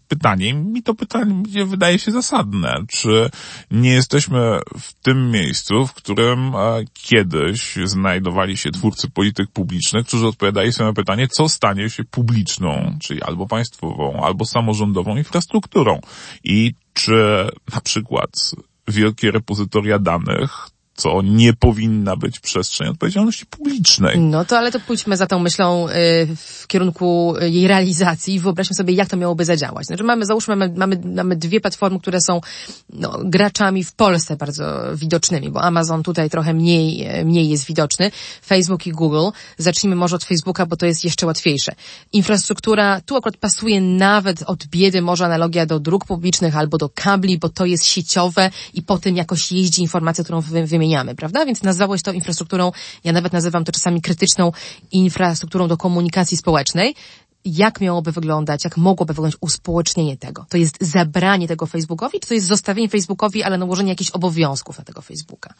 pytanie. 0.07 0.53
Mi 0.53 0.83
to 0.83 0.93
pytanie 0.93 1.65
wydaje 1.65 1.99
się 1.99 2.11
zasadne. 2.11 2.75
Czy 2.87 3.29
nie 3.71 3.89
jesteśmy 3.89 4.59
w 4.79 4.93
tym 4.93 5.31
miejscu, 5.31 5.87
w 5.87 5.93
którym 5.93 6.55
e, 6.55 6.85
kiedyś 6.93 7.75
znajdowali 7.85 8.57
się 8.57 8.71
twórcy 8.71 9.09
polityk 9.09 9.51
publicznych, 9.51 10.05
którzy 10.07 10.27
odpowiadali 10.27 10.73
sobie 10.73 10.87
na 10.87 10.93
pytanie, 10.93 11.27
co 11.27 11.49
stanie 11.49 11.89
się 11.89 12.03
publiczną, 12.03 12.97
czyli 13.01 13.21
albo 13.21 13.47
państwową, 13.47 14.23
albo 14.23 14.45
samorządową 14.45 15.17
infrastrukturą. 15.17 15.99
I 16.43 16.73
czy 16.93 17.49
na 17.73 17.81
przykład 17.81 18.51
wielkie 18.87 19.31
repozytoria 19.31 19.99
danych 19.99 20.69
co 20.97 21.21
nie 21.21 21.53
powinna 21.53 22.15
być 22.15 22.39
przestrzeń 22.39 22.87
odpowiedzialności 22.87 23.45
publicznej. 23.45 24.19
No 24.19 24.45
to 24.45 24.57
ale 24.57 24.71
to 24.71 24.79
pójdźmy 24.79 25.17
za 25.17 25.27
tą 25.27 25.39
myślą 25.39 25.89
y, 25.89 25.91
w 26.35 26.67
kierunku 26.67 27.33
jej 27.41 27.67
realizacji 27.67 28.33
i 28.33 28.39
wyobraźmy 28.39 28.75
sobie, 28.75 28.93
jak 28.93 29.09
to 29.09 29.17
miałoby 29.17 29.45
zadziałać. 29.45 29.85
Znaczy 29.85 30.03
mamy, 30.03 30.25
załóżmy, 30.25 30.55
mamy, 30.55 30.73
mamy, 30.77 31.01
mamy 31.15 31.35
dwie 31.35 31.61
platformy, 31.61 31.99
które 31.99 32.21
są 32.21 32.41
no, 32.89 33.19
graczami 33.23 33.83
w 33.83 33.93
Polsce 33.93 34.35
bardzo 34.35 34.65
widocznymi, 34.95 35.51
bo 35.51 35.61
Amazon 35.61 36.03
tutaj 36.03 36.29
trochę 36.29 36.53
mniej, 36.53 37.07
mniej 37.25 37.49
jest 37.49 37.65
widoczny. 37.65 38.11
Facebook 38.45 38.87
i 38.87 38.91
Google. 38.91 39.29
Zacznijmy 39.57 39.95
może 39.95 40.15
od 40.15 40.23
Facebooka, 40.23 40.65
bo 40.65 40.77
to 40.77 40.85
jest 40.85 41.03
jeszcze 41.03 41.25
łatwiejsze. 41.25 41.71
Infrastruktura, 42.13 43.01
tu 43.01 43.15
akurat 43.15 43.37
pasuje 43.37 43.81
nawet 43.81 44.43
od 44.43 44.67
biedy 44.67 45.01
może 45.01 45.25
analogia 45.25 45.65
do 45.65 45.79
dróg 45.79 46.05
publicznych 46.05 46.57
albo 46.57 46.77
do 46.77 46.89
kabli, 46.89 47.37
bo 47.37 47.49
to 47.49 47.65
jest 47.65 47.85
sieciowe 47.85 48.49
i 48.73 48.81
po 48.81 48.97
tym 48.97 49.15
jakoś 49.15 49.51
jeździ 49.51 49.81
informacja, 49.81 50.23
którą 50.23 50.41
wymieniamy 50.41 50.86
zmieniamy, 50.87 51.15
prawda? 51.15 51.45
Więc 51.45 51.63
nazwałeś 51.63 52.01
to 52.01 52.11
infrastrukturą, 52.11 52.71
ja 53.03 53.13
nawet 53.13 53.33
nazywam 53.33 53.63
to 53.65 53.71
czasami 53.71 54.01
krytyczną 54.01 54.51
infrastrukturą 54.91 55.67
do 55.67 55.77
komunikacji 55.77 56.37
społecznej. 56.37 56.95
Jak 57.45 57.81
miałoby 57.81 58.11
wyglądać, 58.11 58.63
jak 58.63 58.77
mogłoby 58.77 59.13
wyglądać 59.13 59.37
uspołecznienie 59.41 60.17
tego? 60.17 60.45
To 60.49 60.57
jest 60.57 60.77
zabranie 60.81 61.47
tego 61.47 61.65
Facebookowi, 61.65 62.19
czy 62.19 62.27
to 62.27 62.33
jest 62.33 62.47
zostawienie 62.47 62.89
Facebookowi, 62.89 63.43
ale 63.43 63.57
nałożenie 63.57 63.89
jakichś 63.89 64.11
obowiązków 64.11 64.77
na 64.77 64.83
tego 64.83 65.01
Facebooka? 65.01 65.53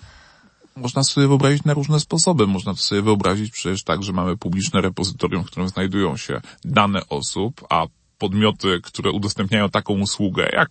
Można 0.76 1.04
sobie 1.04 1.28
wyobrazić 1.28 1.64
na 1.64 1.74
różne 1.74 2.00
sposoby. 2.00 2.48
Można 2.48 2.74
to 2.74 2.80
sobie 2.80 3.02
wyobrazić 3.02 3.52
przecież 3.52 3.84
tak, 3.84 4.04
że 4.04 4.14
mamy 4.14 4.38
publiczne 4.38 4.82
repozytorium, 4.82 5.44
w 5.44 5.48
którym 5.48 5.70
znajdują 5.70 6.18
się 6.18 6.42
dane 6.66 7.02
osób, 7.10 7.66
a 7.70 7.88
podmioty, 8.18 8.80
które 8.84 9.12
udostępniają 9.12 9.70
taką 9.70 9.94
usługę, 9.94 10.50
jak 10.54 10.70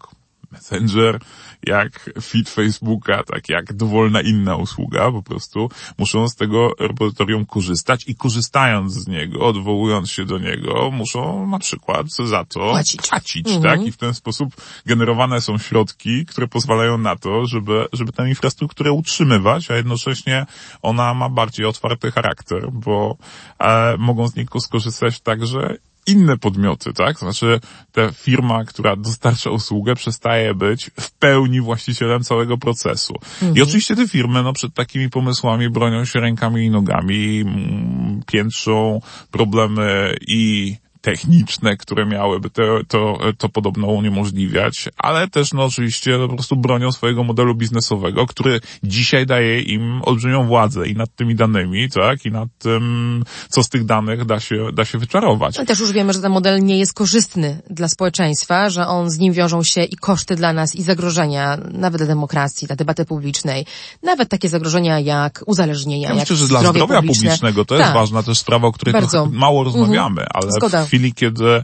Messenger, 0.52 1.18
jak 1.66 2.10
feed 2.22 2.48
Facebooka, 2.48 3.22
tak 3.22 3.48
jak 3.48 3.72
dowolna 3.72 4.20
inna 4.20 4.56
usługa, 4.56 5.12
po 5.12 5.22
prostu 5.22 5.70
muszą 5.98 6.28
z 6.28 6.34
tego 6.34 6.70
repozytorium 6.80 7.46
korzystać 7.46 8.08
i 8.08 8.14
korzystając 8.14 8.92
z 8.92 9.08
niego, 9.08 9.46
odwołując 9.46 10.10
się 10.10 10.24
do 10.24 10.38
niego, 10.38 10.90
muszą 10.90 11.46
na 11.46 11.58
przykład 11.58 12.06
za 12.10 12.44
to 12.44 12.60
płacić, 12.60 13.08
płacić 13.08 13.46
mhm. 13.46 13.62
tak? 13.62 13.86
I 13.86 13.92
w 13.92 13.96
ten 13.96 14.14
sposób 14.14 14.54
generowane 14.86 15.40
są 15.40 15.58
środki, 15.58 16.26
które 16.26 16.48
pozwalają 16.48 16.98
na 16.98 17.16
to, 17.16 17.46
żeby, 17.46 17.86
żeby 17.92 18.12
tę 18.12 18.28
infrastrukturę 18.28 18.92
utrzymywać, 18.92 19.70
a 19.70 19.76
jednocześnie 19.76 20.46
ona 20.82 21.14
ma 21.14 21.28
bardziej 21.28 21.66
otwarty 21.66 22.10
charakter, 22.10 22.72
bo 22.72 23.16
e, 23.58 23.96
mogą 23.98 24.28
z 24.28 24.36
niego 24.36 24.60
skorzystać 24.60 25.20
także 25.20 25.76
inne 26.06 26.38
podmioty, 26.38 26.92
tak? 26.92 27.18
Znaczy, 27.18 27.60
ta 27.92 28.12
firma, 28.12 28.64
która 28.64 28.96
dostarcza 28.96 29.50
usługę, 29.50 29.94
przestaje 29.94 30.54
być 30.54 30.90
w 31.00 31.10
pełni 31.10 31.60
właścicielem 31.60 32.22
całego 32.22 32.58
procesu. 32.58 33.14
I 33.54 33.62
oczywiście 33.62 33.96
te 33.96 34.08
firmy, 34.08 34.42
no, 34.42 34.52
przed 34.52 34.74
takimi 34.74 35.10
pomysłami 35.10 35.70
bronią 35.70 36.04
się 36.04 36.20
rękami 36.20 36.66
i 36.66 36.70
nogami, 36.70 37.40
mm, 37.40 38.22
piętrzą 38.26 39.00
problemy 39.30 40.16
i 40.26 40.76
techniczne, 41.06 41.76
które 41.76 42.06
miałyby 42.06 42.50
to, 42.50 42.62
to, 42.88 43.18
to 43.38 43.48
podobno 43.48 43.86
uniemożliwiać, 43.86 44.88
ale 44.98 45.28
też 45.28 45.52
no 45.52 45.64
oczywiście 45.64 46.18
po 46.28 46.34
prostu 46.34 46.56
bronią 46.56 46.92
swojego 46.92 47.24
modelu 47.24 47.54
biznesowego, 47.54 48.26
który 48.26 48.60
dzisiaj 48.82 49.26
daje 49.26 49.60
im 49.60 50.02
olbrzymią 50.04 50.46
władzę 50.46 50.88
i 50.88 50.94
nad 50.94 51.14
tymi 51.16 51.34
danymi, 51.34 51.90
tak, 51.90 52.26
i 52.26 52.30
nad 52.30 52.48
tym, 52.58 53.24
co 53.48 53.62
z 53.62 53.68
tych 53.68 53.84
danych 53.84 54.24
da 54.24 54.40
się, 54.40 54.68
da 54.72 54.84
się 54.84 54.98
wyczarować. 54.98 55.56
No 55.56 55.62
i 55.62 55.66
też 55.66 55.80
już 55.80 55.92
wiemy, 55.92 56.12
że 56.12 56.20
ten 56.20 56.32
model 56.32 56.64
nie 56.64 56.78
jest 56.78 56.94
korzystny 56.94 57.62
dla 57.70 57.88
społeczeństwa, 57.88 58.70
że 58.70 58.86
on 58.86 59.10
z 59.10 59.18
nim 59.18 59.32
wiążą 59.32 59.62
się 59.62 59.84
i 59.84 59.96
koszty 59.96 60.36
dla 60.36 60.52
nas 60.52 60.74
i 60.74 60.82
zagrożenia, 60.82 61.56
nawet 61.72 61.98
dla 61.98 62.06
demokracji, 62.06 62.66
dla 62.66 62.76
debaty 62.76 63.04
publicznej, 63.04 63.66
nawet 64.02 64.28
takie 64.28 64.48
zagrożenia 64.48 65.00
jak 65.00 65.42
uzależnienia, 65.46 66.08
Ja 66.08 66.14
jak 66.14 66.20
myślę, 66.22 66.36
że 66.36 66.48
dla 66.48 66.60
zdrowia 66.60 66.96
publiczne. 66.96 67.22
publicznego 67.22 67.64
to 67.64 67.74
jest 67.74 67.86
Tak. 67.86 67.94
ważna 67.94 68.22
też 68.22 68.38
sprawa, 68.38 68.66
o 68.68 68.72
której 68.72 68.94
mało 69.32 69.64
rozmawiamy, 69.64 70.26
ale 70.34 70.52
Zgoda. 70.52 70.84
w 70.84 70.95
chwili, 70.96 71.14
kiedy, 71.14 71.62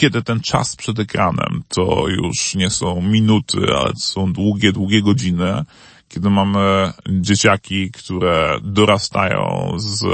kiedy 0.00 0.22
ten 0.22 0.40
czas 0.40 0.76
przed 0.76 0.98
ekranem 0.98 1.62
to 1.68 2.04
już 2.08 2.54
nie 2.54 2.70
są 2.70 3.02
minuty, 3.02 3.58
ale 3.78 3.92
są 3.96 4.32
długie, 4.32 4.72
długie 4.72 5.02
godziny, 5.02 5.64
kiedy 6.08 6.30
mamy 6.30 6.92
dzieciaki, 7.08 7.90
które 7.90 8.58
dorastają 8.62 9.72
z, 9.76 10.04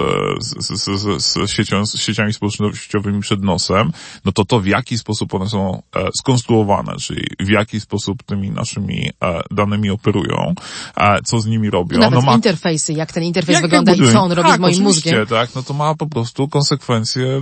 z, 0.40 0.82
z, 0.82 1.22
z, 1.22 1.50
siecią, 1.50 1.86
z 1.86 2.00
sieciami 2.00 2.32
społecznościowymi 2.32 3.20
przed 3.20 3.42
nosem, 3.42 3.92
no 4.24 4.32
to 4.32 4.44
to 4.44 4.60
w 4.60 4.66
jaki 4.66 4.98
sposób 4.98 5.34
one 5.34 5.48
są 5.48 5.82
e, 5.96 6.08
skonstruowane, 6.18 6.96
czyli 6.96 7.26
w 7.40 7.48
jaki 7.48 7.80
sposób 7.80 8.22
tymi 8.22 8.50
naszymi 8.50 9.10
e, 9.24 9.42
danymi 9.50 9.90
operują, 9.90 10.54
e, 10.96 11.22
co 11.24 11.40
z 11.40 11.46
nimi 11.46 11.70
robią. 11.70 11.98
Nawet 11.98 12.20
no 12.20 12.26
ma 12.26 12.34
interfejsy, 12.34 12.92
jak 12.92 13.12
ten 13.12 13.22
interfejs 13.22 13.54
jak 13.54 13.62
wygląda 13.62 13.92
i 13.94 14.12
co 14.12 14.22
on 14.22 14.32
robi 14.32 14.48
tak, 14.48 14.58
z 14.58 14.60
moim 14.60 14.82
mózgiem. 14.82 15.26
tak, 15.26 15.54
no 15.54 15.62
to 15.62 15.74
ma 15.74 15.94
po 15.94 16.06
prostu 16.06 16.48
konsekwencje 16.48 17.40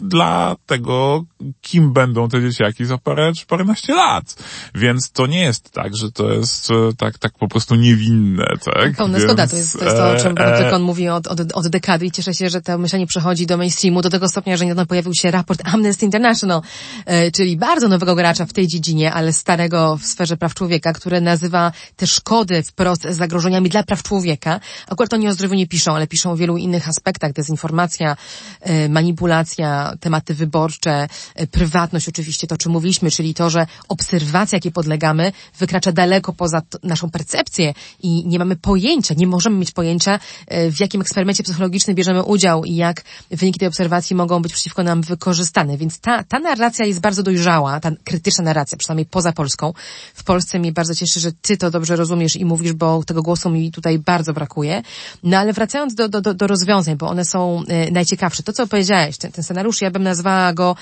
dla 0.00 0.56
tego, 0.66 1.24
kim 1.60 1.92
będą 1.92 2.28
te 2.28 2.42
dzieciaki 2.42 2.84
za 2.84 2.98
parę 2.98 3.32
czy 3.38 3.46
paręnaście 3.46 3.94
lat. 3.94 4.36
Więc 4.74 5.10
to 5.10 5.26
nie 5.26 5.40
jest 5.40 5.70
tak, 5.70 5.96
że 5.96 6.12
to 6.12 6.32
jest 6.32 6.68
tak, 6.98 7.18
tak 7.18 7.32
po 7.38 7.48
prostu 7.48 7.63
niewinne, 7.70 8.44
tak? 8.64 8.96
Pełna 8.96 9.18
Więc, 9.18 9.24
zgoda, 9.24 9.46
to 9.46 9.56
jest, 9.56 9.78
to 9.78 9.84
jest 9.84 9.96
to, 9.96 10.10
o 10.10 10.16
czym 10.16 10.32
e, 10.32 10.34
Panoptykon 10.34 10.82
mówi 10.82 11.08
od, 11.08 11.26
od, 11.26 11.40
od 11.52 11.68
dekady 11.68 12.06
i 12.06 12.10
cieszę 12.10 12.34
się, 12.34 12.50
że 12.50 12.60
to 12.60 12.78
myślenie 12.78 13.06
przechodzi 13.06 13.46
do 13.46 13.56
mainstreamu 13.56 14.02
do 14.02 14.10
tego 14.10 14.28
stopnia, 14.28 14.56
że 14.56 14.64
niedawno 14.64 14.86
pojawił 14.86 15.14
się 15.14 15.30
raport 15.30 15.62
Amnesty 15.64 16.04
International, 16.04 16.62
e, 17.06 17.30
czyli 17.30 17.56
bardzo 17.56 17.88
nowego 17.88 18.14
gracza 18.14 18.46
w 18.46 18.52
tej 18.52 18.66
dziedzinie, 18.66 19.12
ale 19.12 19.32
starego 19.32 19.96
w 19.96 20.04
sferze 20.06 20.36
praw 20.36 20.54
człowieka, 20.54 20.92
który 20.92 21.20
nazywa 21.20 21.72
te 21.96 22.06
szkody 22.06 22.62
wprost 22.62 23.02
zagrożeniami 23.02 23.68
dla 23.68 23.82
praw 23.82 24.02
człowieka. 24.02 24.60
Akurat 24.88 25.12
oni 25.12 25.28
o 25.28 25.32
zdrowiu 25.32 25.54
nie 25.54 25.66
piszą, 25.66 25.94
ale 25.94 26.06
piszą 26.06 26.30
o 26.32 26.36
wielu 26.36 26.56
innych 26.56 26.88
aspektach, 26.88 27.32
dezinformacja, 27.32 28.16
e, 28.60 28.88
manipulacja, 28.88 29.94
tematy 30.00 30.34
wyborcze, 30.34 31.08
e, 31.34 31.46
prywatność 31.46 32.08
oczywiście, 32.08 32.46
to 32.46 32.54
o 32.54 32.58
czym 32.58 32.72
mówiliśmy, 32.72 33.10
czyli 33.10 33.34
to, 33.34 33.50
że 33.50 33.66
obserwacja, 33.88 34.56
jakiej 34.56 34.72
podlegamy, 34.72 35.32
wykracza 35.58 35.92
daleko 35.92 36.32
poza 36.32 36.62
naszą 36.82 37.10
percepcję 37.10 37.53
i 38.02 38.26
nie 38.26 38.38
mamy 38.38 38.56
pojęcia, 38.56 39.14
nie 39.14 39.26
możemy 39.26 39.56
mieć 39.56 39.70
pojęcia, 39.70 40.20
e, 40.46 40.70
w 40.70 40.80
jakim 40.80 41.00
eksperymencie 41.00 41.42
psychologicznym 41.42 41.96
bierzemy 41.96 42.22
udział 42.22 42.64
i 42.64 42.74
jak 42.74 43.02
wyniki 43.30 43.58
tej 43.58 43.68
obserwacji 43.68 44.16
mogą 44.16 44.42
być 44.42 44.52
przeciwko 44.52 44.82
nam 44.82 45.02
wykorzystane. 45.02 45.76
Więc 45.76 45.98
ta, 45.98 46.24
ta 46.24 46.38
narracja 46.38 46.86
jest 46.86 47.00
bardzo 47.00 47.22
dojrzała, 47.22 47.80
ta 47.80 47.90
krytyczna 48.04 48.44
narracja, 48.44 48.78
przynajmniej 48.78 49.06
poza 49.06 49.32
Polską. 49.32 49.72
W 50.14 50.24
Polsce 50.24 50.58
mnie 50.58 50.72
bardzo 50.72 50.94
cieszy, 50.94 51.20
że 51.20 51.32
ty 51.32 51.56
to 51.56 51.70
dobrze 51.70 51.96
rozumiesz 51.96 52.36
i 52.36 52.44
mówisz, 52.44 52.72
bo 52.72 53.04
tego 53.04 53.22
głosu 53.22 53.50
mi 53.50 53.72
tutaj 53.72 53.98
bardzo 53.98 54.32
brakuje. 54.32 54.82
No 55.22 55.38
ale 55.38 55.52
wracając 55.52 55.94
do, 55.94 56.08
do, 56.08 56.34
do, 56.34 56.46
rozwiązań, 56.46 56.96
bo 56.96 57.08
one 57.08 57.24
są 57.24 57.62
e, 57.68 57.90
najciekawsze. 57.90 58.42
To, 58.42 58.52
co 58.52 58.66
powiedziałeś, 58.66 59.16
ten, 59.16 59.32
ten 59.32 59.44
scenariusz, 59.44 59.80
ja 59.80 59.90
bym 59.90 60.02
nazwała 60.02 60.52
go 60.52 60.76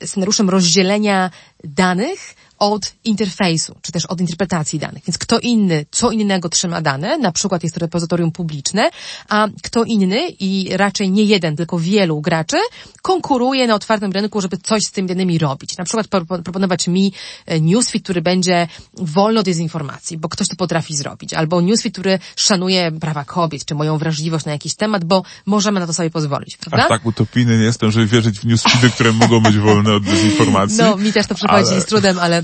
e, 0.00 0.06
scenariuszem 0.06 0.50
rozdzielenia 0.50 1.30
danych 1.64 2.34
od 2.58 2.92
interfejsu, 3.04 3.76
czy 3.82 3.92
też 3.92 4.06
od 4.06 4.20
interpretacji 4.20 4.78
danych. 4.78 5.04
Więc 5.06 5.18
kto 5.18 5.38
inny, 5.38 5.86
co 5.90 6.10
innego 6.10 6.48
trzyma 6.48 6.80
dane, 6.80 7.18
na 7.18 7.32
przykład 7.32 7.62
jest 7.62 7.74
to 7.74 7.80
repozytorium 7.80 8.32
publiczne, 8.32 8.90
a 9.28 9.48
kto 9.62 9.84
inny 9.84 10.28
i 10.40 10.68
raczej 10.72 11.10
nie 11.10 11.22
jeden, 11.22 11.56
tylko 11.56 11.78
wielu 11.78 12.20
graczy 12.20 12.56
konkuruje 13.02 13.66
na 13.66 13.74
otwartym 13.74 14.12
rynku, 14.12 14.40
żeby 14.40 14.56
coś 14.56 14.82
z 14.82 14.90
tymi 14.90 15.08
danymi 15.08 15.38
robić. 15.38 15.76
Na 15.76 15.84
przykład 15.84 16.08
pro- 16.08 16.24
proponować 16.24 16.88
mi 16.88 17.12
e, 17.46 17.60
newsfeed, 17.60 18.04
który 18.04 18.22
będzie 18.22 18.68
wolny 18.94 19.40
od 19.40 19.46
dezinformacji, 19.46 20.18
bo 20.18 20.28
ktoś 20.28 20.48
to 20.48 20.56
potrafi 20.56 20.96
zrobić, 20.96 21.34
albo 21.34 21.60
newsfeed, 21.60 21.92
który 21.92 22.18
szanuje 22.36 22.92
prawa 22.92 23.24
kobiet, 23.24 23.64
czy 23.64 23.74
moją 23.74 23.98
wrażliwość 23.98 24.44
na 24.44 24.52
jakiś 24.52 24.74
temat, 24.74 25.04
bo 25.04 25.22
możemy 25.46 25.80
na 25.80 25.86
to 25.86 25.94
sobie 25.94 26.10
pozwolić, 26.10 26.56
prawda? 26.56 26.82
Aż 26.82 26.88
tak 26.88 27.06
utopijny 27.06 27.58
nie 27.58 27.64
jestem, 27.64 27.90
żeby 27.90 28.06
wierzyć 28.06 28.40
w 28.40 28.46
newsfeedy, 28.46 28.90
które 28.90 29.12
mogą 29.12 29.40
być 29.40 29.58
wolne 29.58 29.94
od 29.94 30.04
dezinformacji. 30.12 30.78
No, 30.78 30.96
mi 30.96 31.12
też 31.12 31.26
to 31.26 31.34
przychodzi 31.34 31.70
ale- 31.72 31.80
z 31.80 31.86
trudem, 31.86 32.18
ale 32.18 32.42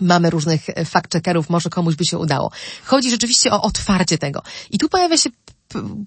mamy 0.00 0.30
różnych 0.30 0.68
e, 0.68 0.84
fact-checkerów, 0.84 1.44
może 1.48 1.70
komuś 1.70 1.94
by 1.94 2.04
się 2.04 2.18
udało. 2.18 2.50
Chodzi 2.84 3.10
rzeczywiście 3.10 3.50
o 3.50 3.62
otwarcie 3.62 4.18
tego. 4.18 4.42
I 4.70 4.78
tu 4.78 4.88
pojawia 4.88 5.16
się 5.16 5.30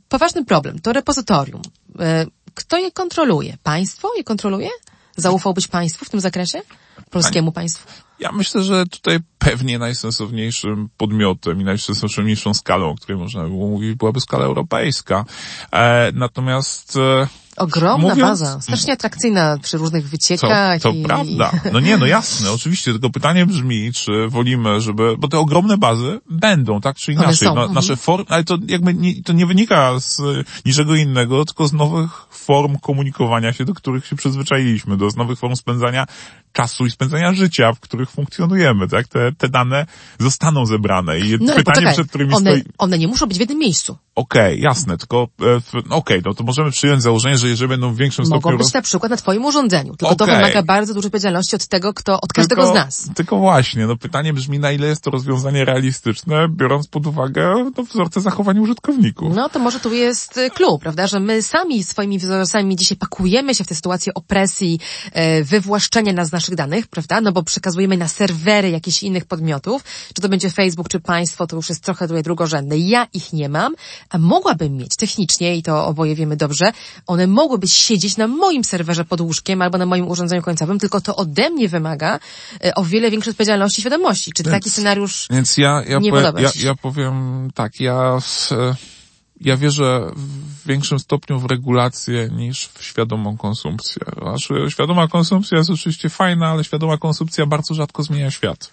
poważny 0.10 0.46
problem. 0.46 0.80
To 0.80 0.94
repozytorium. 0.94 1.62
E, 2.00 2.26
Kto 2.60 2.78
je 2.78 2.92
kontroluje? 2.92 3.58
Państwo 3.64 4.12
je 4.18 4.24
kontroluje? 4.24 4.70
Zaufałbyś 5.18 5.68
państwu 5.68 6.06
w 6.06 6.10
tym 6.10 6.20
zakresie? 6.20 6.62
Polskiemu 7.10 7.52
państwu? 7.52 7.88
Ja 8.20 8.32
myślę, 8.32 8.64
że 8.64 8.86
tutaj 8.86 9.20
pewnie 9.38 9.80
najsensowniejszym 9.80 10.90
podmiotem 10.98 11.62
i 11.62 11.64
najsensowniejszą 11.64 12.54
skalą, 12.54 12.90
o 12.90 12.96
której 12.96 13.18
można 13.18 13.44
by 13.44 13.50
było 13.50 13.68
mówić, 13.68 13.96
byłaby 13.96 14.22
skala 14.22 14.46
europejska. 14.46 15.26
E, 15.72 16.12
natomiast 16.14 16.98
e, 16.98 17.28
Ogromna 17.60 18.10
Mówiąc- 18.10 18.30
baza, 18.30 18.62
strasznie 18.62 18.94
atrakcyjna 18.94 19.58
przy 19.62 19.78
różnych 19.78 20.04
to, 20.04 20.10
wyciekach. 20.10 20.82
to 20.82 20.90
i... 20.90 21.04
prawda. 21.04 21.52
No 21.74 21.80
nie, 21.80 21.98
no 21.98 22.06
jasne, 22.06 22.52
oczywiście, 22.58 22.92
tylko 22.92 23.10
pytanie 23.10 23.46
brzmi, 23.46 23.94
czy 23.94 24.12
wolimy, 24.28 24.82
żeby, 24.82 25.16
bo 25.18 25.28
te 25.28 25.40
ogromne 25.40 25.78
bazy 25.78 26.20
będą, 26.30 26.82
tak 26.82 26.96
czy 26.96 27.14
inaczej. 27.14 27.48
No, 27.48 27.52
mhm. 27.52 27.74
nasze 27.74 27.96
formy, 27.96 28.26
ale 28.30 28.44
to 28.44 28.58
jakby 28.68 28.94
nie, 28.94 29.24
to 29.24 29.34
nie 29.34 29.46
wynika 29.46 30.00
z 30.00 30.22
niczego 30.66 30.96
innego, 30.96 31.46
tylko 31.46 31.68
z 31.68 31.74
nowych 31.74 32.12
form 32.30 32.78
komunikowania 32.78 33.54
się, 33.54 33.66
do 33.66 33.74
których 33.74 34.06
się 34.06 34.16
przyzwyczailiśmy, 34.16 34.98
do 34.98 35.10
nowych 35.18 35.40
form 35.40 35.56
spędzania 35.56 36.06
czasu 36.52 36.86
i 36.86 36.92
spędzania 36.92 37.34
życia, 37.34 37.74
w 37.74 37.80
których 37.80 38.10
funkcjonujemy, 38.10 38.88
tak? 38.88 39.08
Te, 39.08 39.32
te 39.32 39.50
dane 39.50 39.86
zostaną 40.20 40.66
zebrane 40.66 41.20
i 41.20 41.32
No 41.32 41.38
pytanie, 41.38 41.64
poczekaj, 41.64 41.94
przed 41.94 42.10
którymi 42.10 42.34
one, 42.34 42.52
stoi... 42.52 42.74
one 42.78 42.98
nie 42.98 43.08
muszą 43.08 43.26
być 43.26 43.38
w 43.38 43.40
jednym 43.40 43.60
miejscu. 43.60 43.98
Okej, 44.16 44.62
jasne, 44.62 44.98
tylko 44.98 45.28
e, 45.42 45.62
no 45.90 45.96
okej, 45.96 46.22
no 46.26 46.34
to 46.34 46.44
możemy 46.44 46.72
przyjąć 46.72 47.02
założenie, 47.02 47.38
że 47.38 47.50
jeżeli 47.50 47.70
będą 47.70 47.94
w 47.94 47.98
większym 47.98 48.26
Mogą 48.30 48.40
stopniu... 48.40 48.58
być 48.58 48.74
na 48.74 48.82
przykład 48.82 49.10
na 49.10 49.18
twoim 49.18 49.46
urządzeniu. 49.46 49.96
Tylko 49.96 50.16
to 50.16 50.24
Okej. 50.24 50.36
wymaga 50.36 50.64
bardzo 50.64 50.94
dużej 50.94 51.08
odpowiedzialności 51.08 51.56
od 51.56 51.68
tego, 51.68 51.94
kto, 51.94 52.22
od 52.22 52.34
każdego 52.34 52.62
tylko, 52.62 52.74
z 52.74 52.76
nas. 52.76 53.10
Tylko 53.16 53.38
właśnie, 53.38 53.88
no 53.88 53.98
pytanie 53.98 54.34
brzmi, 54.34 54.60
na 54.60 54.72
ile 54.72 54.88
jest 54.88 55.04
to 55.04 55.12
rozwiązanie 55.12 55.66
realistyczne, 55.66 56.48
biorąc 56.50 56.88
pod 56.88 57.08
uwagę 57.08 57.72
no, 57.78 57.84
wzorce 57.84 58.22
zachowania 58.22 58.62
użytkowników. 58.62 59.36
No 59.36 59.50
to 59.50 59.60
może 59.60 59.80
tu 59.80 59.94
jest 59.94 60.38
y, 60.38 60.50
clue, 60.50 60.80
prawda, 60.80 61.08
że 61.08 61.20
my 61.20 61.44
sami 61.44 61.84
swoimi 61.84 62.20
wzorcami 62.20 62.76
dzisiaj 62.76 62.98
pakujemy 62.98 63.56
się 63.56 63.64
w 63.64 63.68
tę 63.68 63.76
sytuację 63.76 64.14
opresji, 64.14 64.80
e, 65.12 65.44
wywłaszczenia 65.44 66.14
nas 66.14 66.28
z 66.28 66.32
naszych 66.40 66.56
danych, 66.56 66.88
prawda, 66.88 67.22
no 67.22 67.32
bo 67.32 67.44
przekazujemy 67.44 67.98
na 67.98 68.08
serwery 68.08 68.70
jakichś 68.70 69.04
innych 69.04 69.26
podmiotów, 69.26 69.84
czy 70.14 70.22
to 70.22 70.30
będzie 70.30 70.50
Facebook, 70.50 70.90
czy 70.90 71.00
państwo, 71.00 71.48
to 71.48 71.56
już 71.56 71.70
jest 71.70 71.84
trochę 71.84 72.08
tutaj 72.08 72.24
drugorzędne. 72.24 72.78
Ja 72.78 73.08
ich 73.14 73.34
nie 73.34 73.50
mam, 73.50 73.76
a 74.10 74.18
mogłabym 74.18 74.78
mieć 74.78 74.96
technicznie, 74.96 75.58
i 75.58 75.64
to 75.64 75.86
oboje 75.86 76.16
wiemy 76.16 76.38
dobrze, 76.38 76.72
one 77.08 77.28
mogłyby 77.28 77.68
siedzieć 77.68 78.18
na 78.18 78.28
moim 78.28 78.64
serwerze 78.64 79.06
pod 79.06 79.22
łóżkiem 79.22 79.62
albo 79.62 79.78
na 79.78 79.86
moim 79.86 80.08
urządzeniu 80.08 80.42
końcowym, 80.42 80.80
tylko 80.80 81.02
to 81.02 81.16
ode 81.16 81.50
mnie 81.50 81.70
wymaga 81.70 82.20
e, 82.64 82.76
o 82.76 82.84
wiele 82.84 83.12
większej 83.12 83.32
odpowiedzialności 83.32 83.80
i 83.80 83.82
świadomości. 83.82 84.32
Czy 84.36 84.44
taki 84.44 84.70
scenariusz 84.70 85.28
Więc 85.30 85.58
ja, 85.58 85.84
ja, 85.88 86.00
nie 86.00 86.12
podoba 86.12 86.42
ja, 86.42 86.52
ja 86.64 86.76
powiem 86.76 87.50
tak, 87.56 87.80
ja... 87.80 88.16
s- 88.18 88.52
e, 88.52 88.99
ja 89.42 89.58
wierzę 89.58 90.12
w 90.16 90.68
większym 90.68 91.00
stopniu 91.00 91.40
w 91.40 91.46
regulację 91.46 92.30
niż 92.32 92.68
w 92.68 92.84
świadomą 92.84 93.38
konsumpcję. 93.38 94.02
Znaczy, 94.22 94.54
świadoma 94.70 95.08
konsumpcja 95.08 95.58
jest 95.58 95.70
oczywiście 95.70 96.10
fajna, 96.10 96.48
ale 96.48 96.64
świadoma 96.64 96.98
konsumpcja 96.98 97.46
bardzo 97.46 97.74
rzadko 97.74 98.04
zmienia 98.04 98.32
świat. 98.32 98.72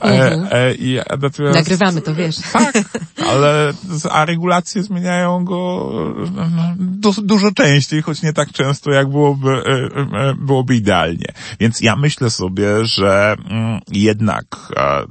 Mhm. 0.00 0.44
E, 0.44 0.52
e, 0.52 0.74
i 0.74 0.98
natomiast, 1.20 1.58
Nagrywamy 1.58 2.00
to, 2.00 2.14
wiesz. 2.14 2.36
Tak, 2.52 2.74
ale 3.30 3.72
a 4.10 4.24
regulacje 4.24 4.82
zmieniają 4.82 5.44
go 5.44 5.90
no, 6.56 6.74
du, 6.78 7.12
dużo 7.22 7.52
częściej, 7.52 8.02
choć 8.02 8.22
nie 8.22 8.32
tak 8.32 8.52
często, 8.52 8.90
jak 8.90 9.10
byłoby, 9.10 9.50
e, 9.50 10.28
e, 10.28 10.34
byłoby 10.34 10.76
idealnie. 10.76 11.32
Więc 11.60 11.80
ja 11.80 11.96
myślę 11.96 12.30
sobie, 12.30 12.84
że 12.84 13.36
mm, 13.50 13.80
jednak 13.88 14.44
e, 14.76 15.06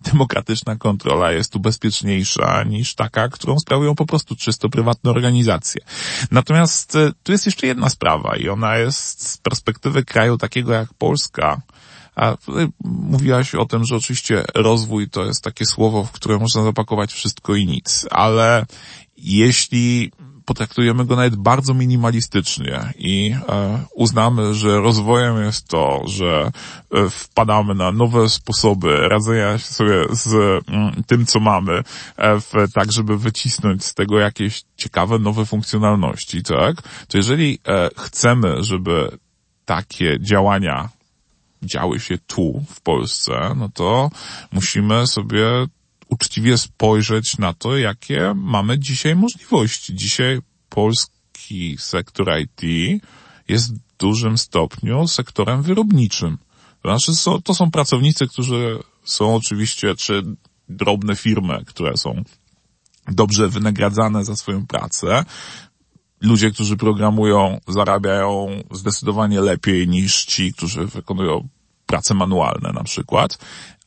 demokratyczna 0.00 0.76
kontrola 0.76 1.32
jest 1.32 1.52
tu 1.52 1.60
bezpieczniejsza 1.60 2.62
niż 2.62 2.94
taka, 2.94 3.28
którą 3.28 3.58
sprawują 3.58 3.94
po 3.94 4.06
prostu 4.06 4.36
czysto 4.36 4.68
prywatne 4.68 5.10
organizacje. 5.10 5.82
Natomiast 6.30 6.96
e, 6.96 7.12
tu 7.22 7.32
jest 7.32 7.46
jeszcze 7.46 7.66
jedna 7.66 7.88
sprawa 7.88 8.36
i 8.36 8.48
ona 8.48 8.76
jest 8.76 9.28
z 9.28 9.38
perspektywy 9.38 10.04
kraju 10.04 10.38
takiego 10.38 10.72
jak 10.72 10.94
Polska, 10.94 11.60
a 12.14 12.36
tutaj 12.36 12.66
mówiłaś 12.84 13.54
o 13.54 13.66
tym, 13.66 13.84
że 13.84 13.96
oczywiście 13.96 14.44
rozwój 14.54 15.10
to 15.10 15.24
jest 15.24 15.44
takie 15.44 15.66
słowo, 15.66 16.04
w 16.04 16.12
które 16.12 16.38
można 16.38 16.62
zapakować 16.62 17.12
wszystko 17.12 17.54
i 17.54 17.66
nic, 17.66 18.06
ale 18.10 18.66
jeśli 19.16 20.12
potraktujemy 20.48 21.04
go 21.04 21.16
nawet 21.16 21.36
bardzo 21.36 21.74
minimalistycznie 21.74 22.92
i 22.98 23.34
e, 23.48 23.78
uznamy, 23.94 24.54
że 24.54 24.80
rozwojem 24.80 25.44
jest 25.44 25.68
to, 25.68 26.02
że 26.06 26.50
e, 26.92 27.10
wpadamy 27.10 27.74
na 27.74 27.92
nowe 27.92 28.28
sposoby 28.28 29.08
radzenia 29.08 29.58
sobie 29.58 30.04
z 30.10 30.32
mm, 30.68 31.02
tym, 31.06 31.26
co 31.26 31.40
mamy, 31.40 31.82
e, 32.16 32.40
w, 32.40 32.52
tak 32.74 32.92
żeby 32.92 33.18
wycisnąć 33.18 33.84
z 33.84 33.94
tego 33.94 34.18
jakieś 34.18 34.62
ciekawe, 34.76 35.18
nowe 35.18 35.46
funkcjonalności, 35.46 36.42
tak? 36.42 36.82
To 37.08 37.16
jeżeli 37.16 37.58
chcemy, 37.96 38.64
żeby 38.64 39.18
takie 39.64 40.18
działania 40.20 40.88
działy 41.62 42.00
się 42.00 42.18
tu, 42.18 42.64
w 42.68 42.80
Polsce, 42.80 43.54
no 43.56 43.68
to 43.74 44.10
musimy 44.52 45.06
sobie 45.06 45.66
uczciwie 46.08 46.58
spojrzeć 46.58 47.38
na 47.38 47.54
to, 47.54 47.76
jakie 47.76 48.32
mamy 48.36 48.78
dzisiaj 48.78 49.16
możliwości. 49.16 49.94
Dzisiaj 49.94 50.40
polski 50.68 51.76
sektor 51.78 52.26
IT 52.40 52.62
jest 53.48 53.74
w 53.74 53.78
dużym 53.98 54.38
stopniu 54.38 55.08
sektorem 55.08 55.62
wyrobniczym. 55.62 56.38
To 56.82 56.98
znaczy, 56.98 57.42
to 57.44 57.54
są 57.54 57.70
pracownicy, 57.70 58.28
którzy 58.28 58.78
są 59.04 59.34
oczywiście, 59.34 59.94
czy 59.94 60.22
drobne 60.68 61.16
firmy, 61.16 61.64
które 61.66 61.96
są 61.96 62.24
dobrze 63.08 63.48
wynagradzane 63.48 64.24
za 64.24 64.36
swoją 64.36 64.66
pracę. 64.66 65.24
Ludzie, 66.20 66.50
którzy 66.50 66.76
programują, 66.76 67.60
zarabiają 67.68 68.46
zdecydowanie 68.70 69.40
lepiej 69.40 69.88
niż 69.88 70.24
ci, 70.24 70.52
którzy 70.52 70.86
wykonują 70.86 71.48
prace 71.88 72.14
manualne 72.14 72.72
na 72.72 72.84
przykład, 72.84 73.38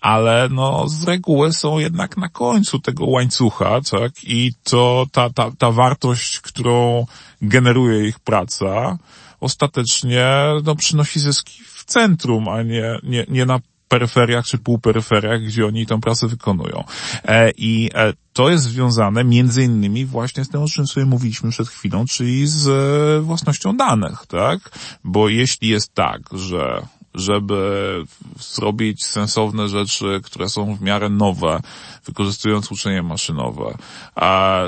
ale 0.01 0.49
no 0.51 0.89
z 0.89 1.03
reguły 1.03 1.53
są 1.53 1.79
jednak 1.79 2.17
na 2.17 2.29
końcu 2.29 2.79
tego 2.79 3.05
łańcucha, 3.05 3.81
tak? 3.91 4.11
I 4.23 4.53
to 4.63 5.05
ta, 5.11 5.29
ta, 5.29 5.51
ta 5.57 5.71
wartość, 5.71 6.39
którą 6.39 7.05
generuje 7.41 8.07
ich 8.07 8.19
praca, 8.19 8.97
ostatecznie 9.39 10.27
no, 10.63 10.75
przynosi 10.75 11.19
zyski 11.19 11.63
w 11.63 11.85
centrum, 11.85 12.47
a 12.47 12.63
nie, 12.63 12.99
nie, 13.03 13.25
nie 13.29 13.45
na 13.45 13.59
peryferiach 13.87 14.45
czy 14.45 14.57
półperyferiach, 14.57 15.41
gdzie 15.41 15.65
oni 15.65 15.85
tę 15.85 16.01
pracę 16.01 16.27
wykonują. 16.27 16.83
E, 17.25 17.51
I 17.57 17.89
e, 17.93 18.13
to 18.33 18.49
jest 18.49 18.63
związane 18.63 19.23
między 19.23 19.63
innymi 19.63 20.05
właśnie 20.05 20.45
z 20.45 20.49
tym, 20.49 20.61
o 20.61 20.67
czym 20.67 20.87
sobie 20.87 21.05
mówiliśmy 21.05 21.51
przed 21.51 21.67
chwilą, 21.67 22.05
czyli 22.05 22.47
z 22.47 22.67
e, 22.67 23.21
własnością 23.21 23.77
danych, 23.77 24.25
tak? 24.27 24.59
Bo 25.03 25.29
jeśli 25.29 25.69
jest 25.69 25.93
tak, 25.93 26.21
że 26.33 26.81
żeby 27.15 28.03
zrobić 28.39 29.05
sensowne 29.05 29.67
rzeczy, 29.67 30.21
które 30.23 30.49
są 30.49 30.75
w 30.75 30.81
miarę 30.81 31.09
nowe, 31.09 31.61
wykorzystując 32.05 32.71
uczenie 32.71 33.03
maszynowe, 33.03 33.77
a 34.15 34.61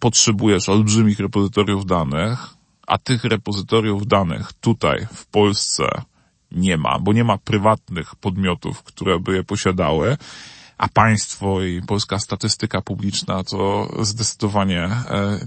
potrzebujesz 0.00 0.68
olbrzymich 0.68 1.20
repozytoriów 1.20 1.86
danych, 1.86 2.56
a 2.86 2.98
tych 2.98 3.24
repozytoriów 3.24 4.06
danych 4.06 4.52
tutaj 4.52 5.06
w 5.14 5.26
Polsce 5.26 5.84
nie 6.52 6.76
ma, 6.76 6.98
bo 6.98 7.12
nie 7.12 7.24
ma 7.24 7.38
prywatnych 7.38 8.14
podmiotów, 8.14 8.82
które 8.82 9.20
by 9.20 9.34
je 9.34 9.44
posiadały, 9.44 10.16
a 10.78 10.88
państwo 10.88 11.62
i 11.62 11.82
polska 11.82 12.18
statystyka 12.18 12.82
publiczna 12.82 13.44
to 13.44 13.88
zdecydowanie 14.00 14.82
e, 14.84 15.38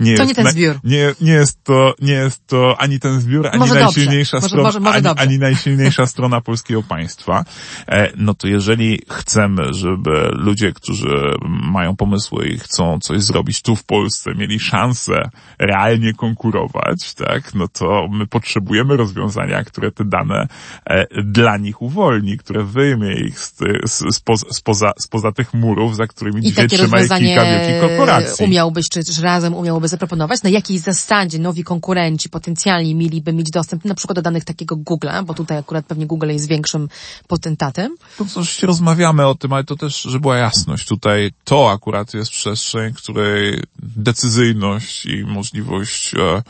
nie 0.00 0.16
to 0.16 0.22
jest, 0.22 0.28
nie 0.28 0.34
ten 0.34 0.52
zbiór. 0.52 0.78
Nie, 0.84 1.14
nie, 1.20 1.32
jest 1.32 1.64
to, 1.64 1.94
nie 2.00 2.12
jest 2.12 2.46
to 2.46 2.76
ani 2.78 3.00
ten 3.00 3.20
zbiór, 3.20 3.46
ani 3.46 3.58
może 3.58 3.74
najsilniejsza 3.74 4.36
dobrze. 4.36 4.48
strona, 4.48 4.62
może, 4.62 4.80
może, 4.80 4.96
ani, 4.96 5.08
ani, 5.18 5.38
najsilniejsza 5.38 6.06
strona 6.06 6.40
polskiego 6.40 6.82
państwa. 6.82 7.44
E, 7.88 8.12
no 8.16 8.34
to 8.34 8.48
jeżeli 8.48 9.02
chcemy, 9.10 9.62
żeby 9.74 10.30
ludzie, 10.32 10.72
którzy 10.72 11.14
mają 11.48 11.96
pomysły 11.96 12.46
i 12.46 12.58
chcą 12.58 12.98
coś 13.00 13.22
zrobić 13.22 13.62
tu 13.62 13.76
w 13.76 13.84
Polsce, 13.84 14.34
mieli 14.34 14.60
szansę 14.60 15.30
realnie 15.58 16.14
konkurować, 16.14 17.14
tak, 17.14 17.54
no 17.54 17.68
to 17.68 18.08
my 18.10 18.26
potrzebujemy 18.26 18.96
rozwiązania, 18.96 19.64
które 19.64 19.90
te 19.92 20.04
dane 20.04 20.48
e, 20.86 21.22
dla 21.22 21.56
nich 21.56 21.82
uwolni, 21.82 22.38
które 22.38 22.64
wyjmie 22.64 23.14
ich 23.14 23.38
z, 23.38 23.56
z, 23.84 24.16
spoza, 24.50 24.92
spoza, 24.98 25.32
tych 25.32 25.54
murów, 25.54 25.96
za 25.96 26.06
którymi 26.06 26.40
I 26.40 26.42
dzisiaj 26.42 26.68
trzyma 26.68 27.00
ich 27.00 27.08
kilka 27.08 27.44
wielkich 27.44 27.80
korporacji. 27.80 28.46
umiałbyś, 28.46 28.88
czy, 28.88 29.04
czy 29.04 29.19
razem 29.20 29.54
umiałoby 29.54 29.88
zaproponować, 29.88 30.42
na 30.42 30.50
jakiej 30.50 30.78
zasadzie 30.78 31.38
nowi 31.38 31.64
konkurenci 31.64 32.28
potencjalni 32.28 32.94
mieliby 32.94 33.32
mieć 33.32 33.50
dostęp 33.50 33.84
na 33.84 33.94
przykład 33.94 34.16
do 34.16 34.22
danych 34.22 34.44
takiego 34.44 34.76
Google'a, 34.76 35.24
bo 35.24 35.34
tutaj 35.34 35.58
akurat 35.58 35.86
pewnie 35.86 36.06
Google 36.06 36.28
jest 36.28 36.48
większym 36.48 36.88
potentatem. 37.28 37.96
To 38.18 38.24
oczywiście 38.24 38.66
rozmawiamy 38.66 39.26
o 39.26 39.34
tym, 39.34 39.52
ale 39.52 39.64
to 39.64 39.76
też, 39.76 40.02
żeby 40.02 40.20
była 40.20 40.36
jasność. 40.36 40.86
Tutaj 40.86 41.30
to 41.44 41.70
akurat 41.70 42.14
jest 42.14 42.30
przestrzeń, 42.30 42.94
której 42.94 43.62
decyzyjność 43.82 45.06
i 45.06 45.24
możliwość 45.24 46.14
e, 46.14 46.42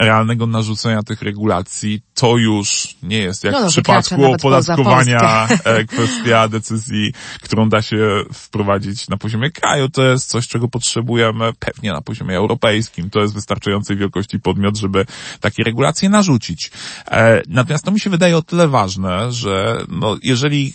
realnego 0.00 0.46
narzucenia 0.46 1.02
tych 1.02 1.22
regulacji, 1.22 2.02
to 2.14 2.36
już 2.36 2.96
nie 3.02 3.18
jest 3.18 3.44
jak 3.44 3.52
no, 3.52 3.60
no, 3.60 3.66
w 3.68 3.70
przypadku 3.70 4.24
opodatkowania 4.24 5.48
e, 5.64 5.84
kwestia 5.84 6.48
decyzji, 6.48 7.12
którą 7.42 7.68
da 7.68 7.82
się 7.82 8.24
wprowadzić 8.32 9.08
na 9.08 9.16
poziomie 9.16 9.50
kraju. 9.50 9.88
To 9.88 10.02
jest 10.02 10.28
coś, 10.28 10.48
czego 10.48 10.68
potrzebujemy 10.68 11.52
pewnie 11.58 11.92
na 11.92 12.00
poziomie 12.00 12.36
europejskim. 12.36 13.10
To 13.10 13.20
jest 13.20 13.34
wystarczającej 13.34 13.96
wielkości 13.96 14.40
podmiot, 14.40 14.76
żeby 14.76 15.06
takie 15.40 15.62
regulacje 15.62 16.08
narzucić. 16.08 16.70
E, 17.10 17.42
natomiast 17.48 17.84
to 17.84 17.90
mi 17.90 18.00
się 18.00 18.10
wydaje 18.10 18.36
o 18.36 18.42
tyle 18.42 18.68
ważne, 18.68 19.32
że 19.32 19.84
no, 19.88 20.16
jeżeli 20.22 20.74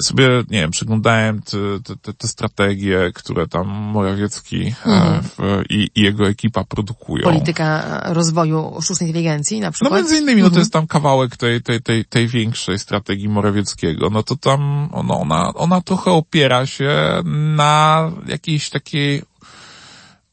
sobie, 0.00 0.28
nie 0.50 0.60
wiem, 0.60 0.70
przeglądałem 0.70 1.42
te, 1.42 1.96
te, 2.02 2.12
te 2.12 2.28
strategie, 2.28 3.10
które 3.14 3.48
tam 3.48 3.68
Morawiecki 3.68 4.66
e, 4.66 4.72
mhm. 4.84 5.22
w, 5.22 5.62
i, 5.70 5.90
i, 5.94 6.02
jego 6.02 6.28
ekipa 6.28 6.64
produkują. 6.64 7.24
Polityka 7.24 8.00
rozwoju 8.04 8.76
sztucznej 8.82 9.08
inteligencji 9.08 9.60
na 9.60 9.70
przykład. 9.70 9.92
No 9.92 9.96
między 9.96 10.16
innymi, 10.16 10.40
mhm. 10.40 10.44
no 10.44 10.50
to 10.50 10.58
jest 10.58 10.72
tam 10.72 10.86
kawałek 10.86 11.36
tej, 11.36 11.62
tej, 11.62 11.82
tej, 11.82 12.04
tej 12.04 12.28
większej 12.28 12.78
strategii 12.78 13.28
Morawieckiego. 13.28 14.10
No 14.10 14.22
to 14.22 14.36
tam, 14.36 14.88
no 15.04 15.20
ona, 15.20 15.54
ona 15.54 15.80
trochę 15.80 16.10
opiera 16.10 16.66
się 16.66 17.22
na 17.24 18.10
jakiejś 18.26 18.70
takiej 18.70 19.22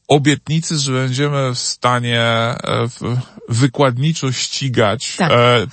obietnicy, 0.08 0.78
że 0.78 0.92
będziemy 0.92 1.54
w 1.54 1.58
stanie 1.58 2.20
e, 2.20 2.56
wykładniczo 3.48 4.32
ścigać 4.32 5.16
tak, 5.16 5.32
e, 5.32 5.66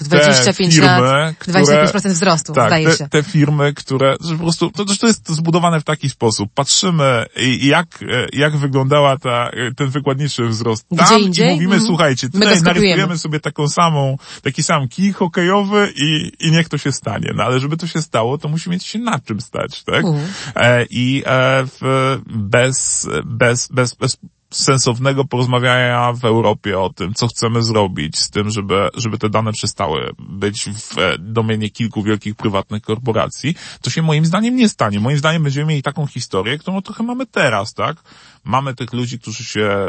te 0.45 0.53
firmy, 0.53 0.87
lat, 0.87 1.35
które... 1.37 1.61
25% 1.61 2.09
wzrostu, 2.09 2.53
tak, 2.53 2.67
zdaje 2.67 2.87
te, 2.87 2.97
się. 2.97 3.09
te 3.09 3.23
firmy, 3.23 3.73
które, 3.73 4.15
że 4.23 4.35
po 4.35 4.43
prostu, 4.43 4.71
to, 4.71 4.85
to 4.85 5.07
jest 5.07 5.29
zbudowane 5.29 5.81
w 5.81 5.83
taki 5.83 6.09
sposób. 6.09 6.49
Patrzymy, 6.55 7.25
jak, 7.61 7.87
e, 8.01 8.27
jak 8.33 8.57
wyglądała 8.57 9.17
ta, 9.17 9.51
ten 9.77 9.89
wykładniczy 9.89 10.47
wzrost 10.47 10.85
tam 10.89 11.05
Gdzie 11.05 11.19
indziej? 11.19 11.49
i 11.49 11.53
mówimy, 11.53 11.75
mm. 11.75 11.87
słuchajcie, 11.87 12.29
tutaj 12.29 12.61
narysujemy 12.61 13.17
sobie 13.17 13.39
taką 13.39 13.67
samą, 13.67 14.17
taki 14.41 14.63
sam 14.63 14.87
kij 14.87 15.13
hokejowy 15.13 15.93
i, 15.95 16.31
i 16.39 16.51
niech 16.51 16.69
to 16.69 16.77
się 16.77 16.91
stanie. 16.91 17.31
No 17.35 17.43
ale 17.43 17.59
żeby 17.59 17.77
to 17.77 17.87
się 17.87 18.01
stało, 18.01 18.37
to 18.37 18.49
musi 18.49 18.69
mieć 18.69 18.85
się 18.85 18.99
na 18.99 19.19
czym 19.19 19.41
stać, 19.41 19.83
tak? 19.83 20.05
Mm. 20.05 20.19
E, 20.55 20.85
I 20.89 21.23
e, 21.25 21.63
w, 21.65 22.19
bez, 22.25 23.09
bez, 23.25 23.67
bez, 23.67 23.93
bez 23.93 24.17
sensownego 24.51 25.25
porozmawiania 25.25 26.13
w 26.13 26.25
Europie 26.25 26.79
o 26.79 26.89
tym, 26.89 27.13
co 27.13 27.27
chcemy 27.27 27.63
zrobić 27.63 28.19
z 28.19 28.29
tym, 28.29 28.49
żeby, 28.49 28.89
żeby 28.93 29.17
te 29.17 29.29
dane 29.29 29.51
przestały 29.51 30.11
być 30.19 30.65
w 30.69 30.95
domenie 31.19 31.69
kilku 31.69 32.03
wielkich 32.03 32.35
prywatnych 32.35 32.81
korporacji, 32.81 33.55
to 33.81 33.89
się 33.89 34.01
moim 34.01 34.25
zdaniem 34.25 34.55
nie 34.55 34.69
stanie. 34.69 34.99
Moim 34.99 35.17
zdaniem 35.17 35.43
będziemy 35.43 35.65
mieli 35.65 35.83
taką 35.83 36.07
historię, 36.07 36.57
którą 36.57 36.81
trochę 36.81 37.03
mamy 37.03 37.25
teraz, 37.25 37.73
tak? 37.73 37.97
Mamy 38.43 38.75
tych 38.75 38.93
ludzi, 38.93 39.19
którzy 39.19 39.43
się 39.43 39.87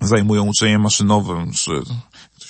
zajmują 0.00 0.46
uczeniem 0.46 0.82
maszynowym, 0.82 1.52
czy 1.52 1.70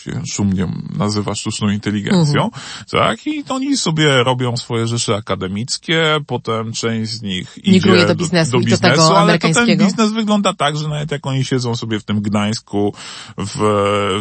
się 0.07 0.23
szumnie 0.33 0.69
nazywa 0.99 1.35
sztuczną 1.35 1.69
inteligencją, 1.69 2.45
mhm. 2.45 2.63
tak? 2.91 3.27
I 3.27 3.45
oni 3.49 3.77
sobie 3.77 4.25
robią 4.25 4.57
swoje 4.57 4.87
rzeczy 4.87 5.15
akademickie, 5.15 6.19
potem 6.27 6.73
część 6.73 7.13
z 7.13 7.23
nich 7.23 7.59
Migruje 7.67 7.99
idzie 7.99 8.07
do 8.07 8.15
biznesu, 8.15 8.53
do, 8.53 8.59
do 8.59 8.65
biznesu, 8.65 8.83
do 8.83 8.89
tego 8.89 9.19
ale 9.19 9.39
to 9.39 9.53
ten 9.53 9.79
biznes 9.79 10.13
wygląda 10.13 10.55
tak, 10.55 10.77
że 10.77 10.89
nawet 10.89 11.11
jak 11.11 11.27
oni 11.27 11.45
siedzą 11.45 11.77
sobie 11.77 12.01
w 12.01 12.05
tym 12.05 12.23
Gdańsku, 12.23 12.95
w, 13.39 13.57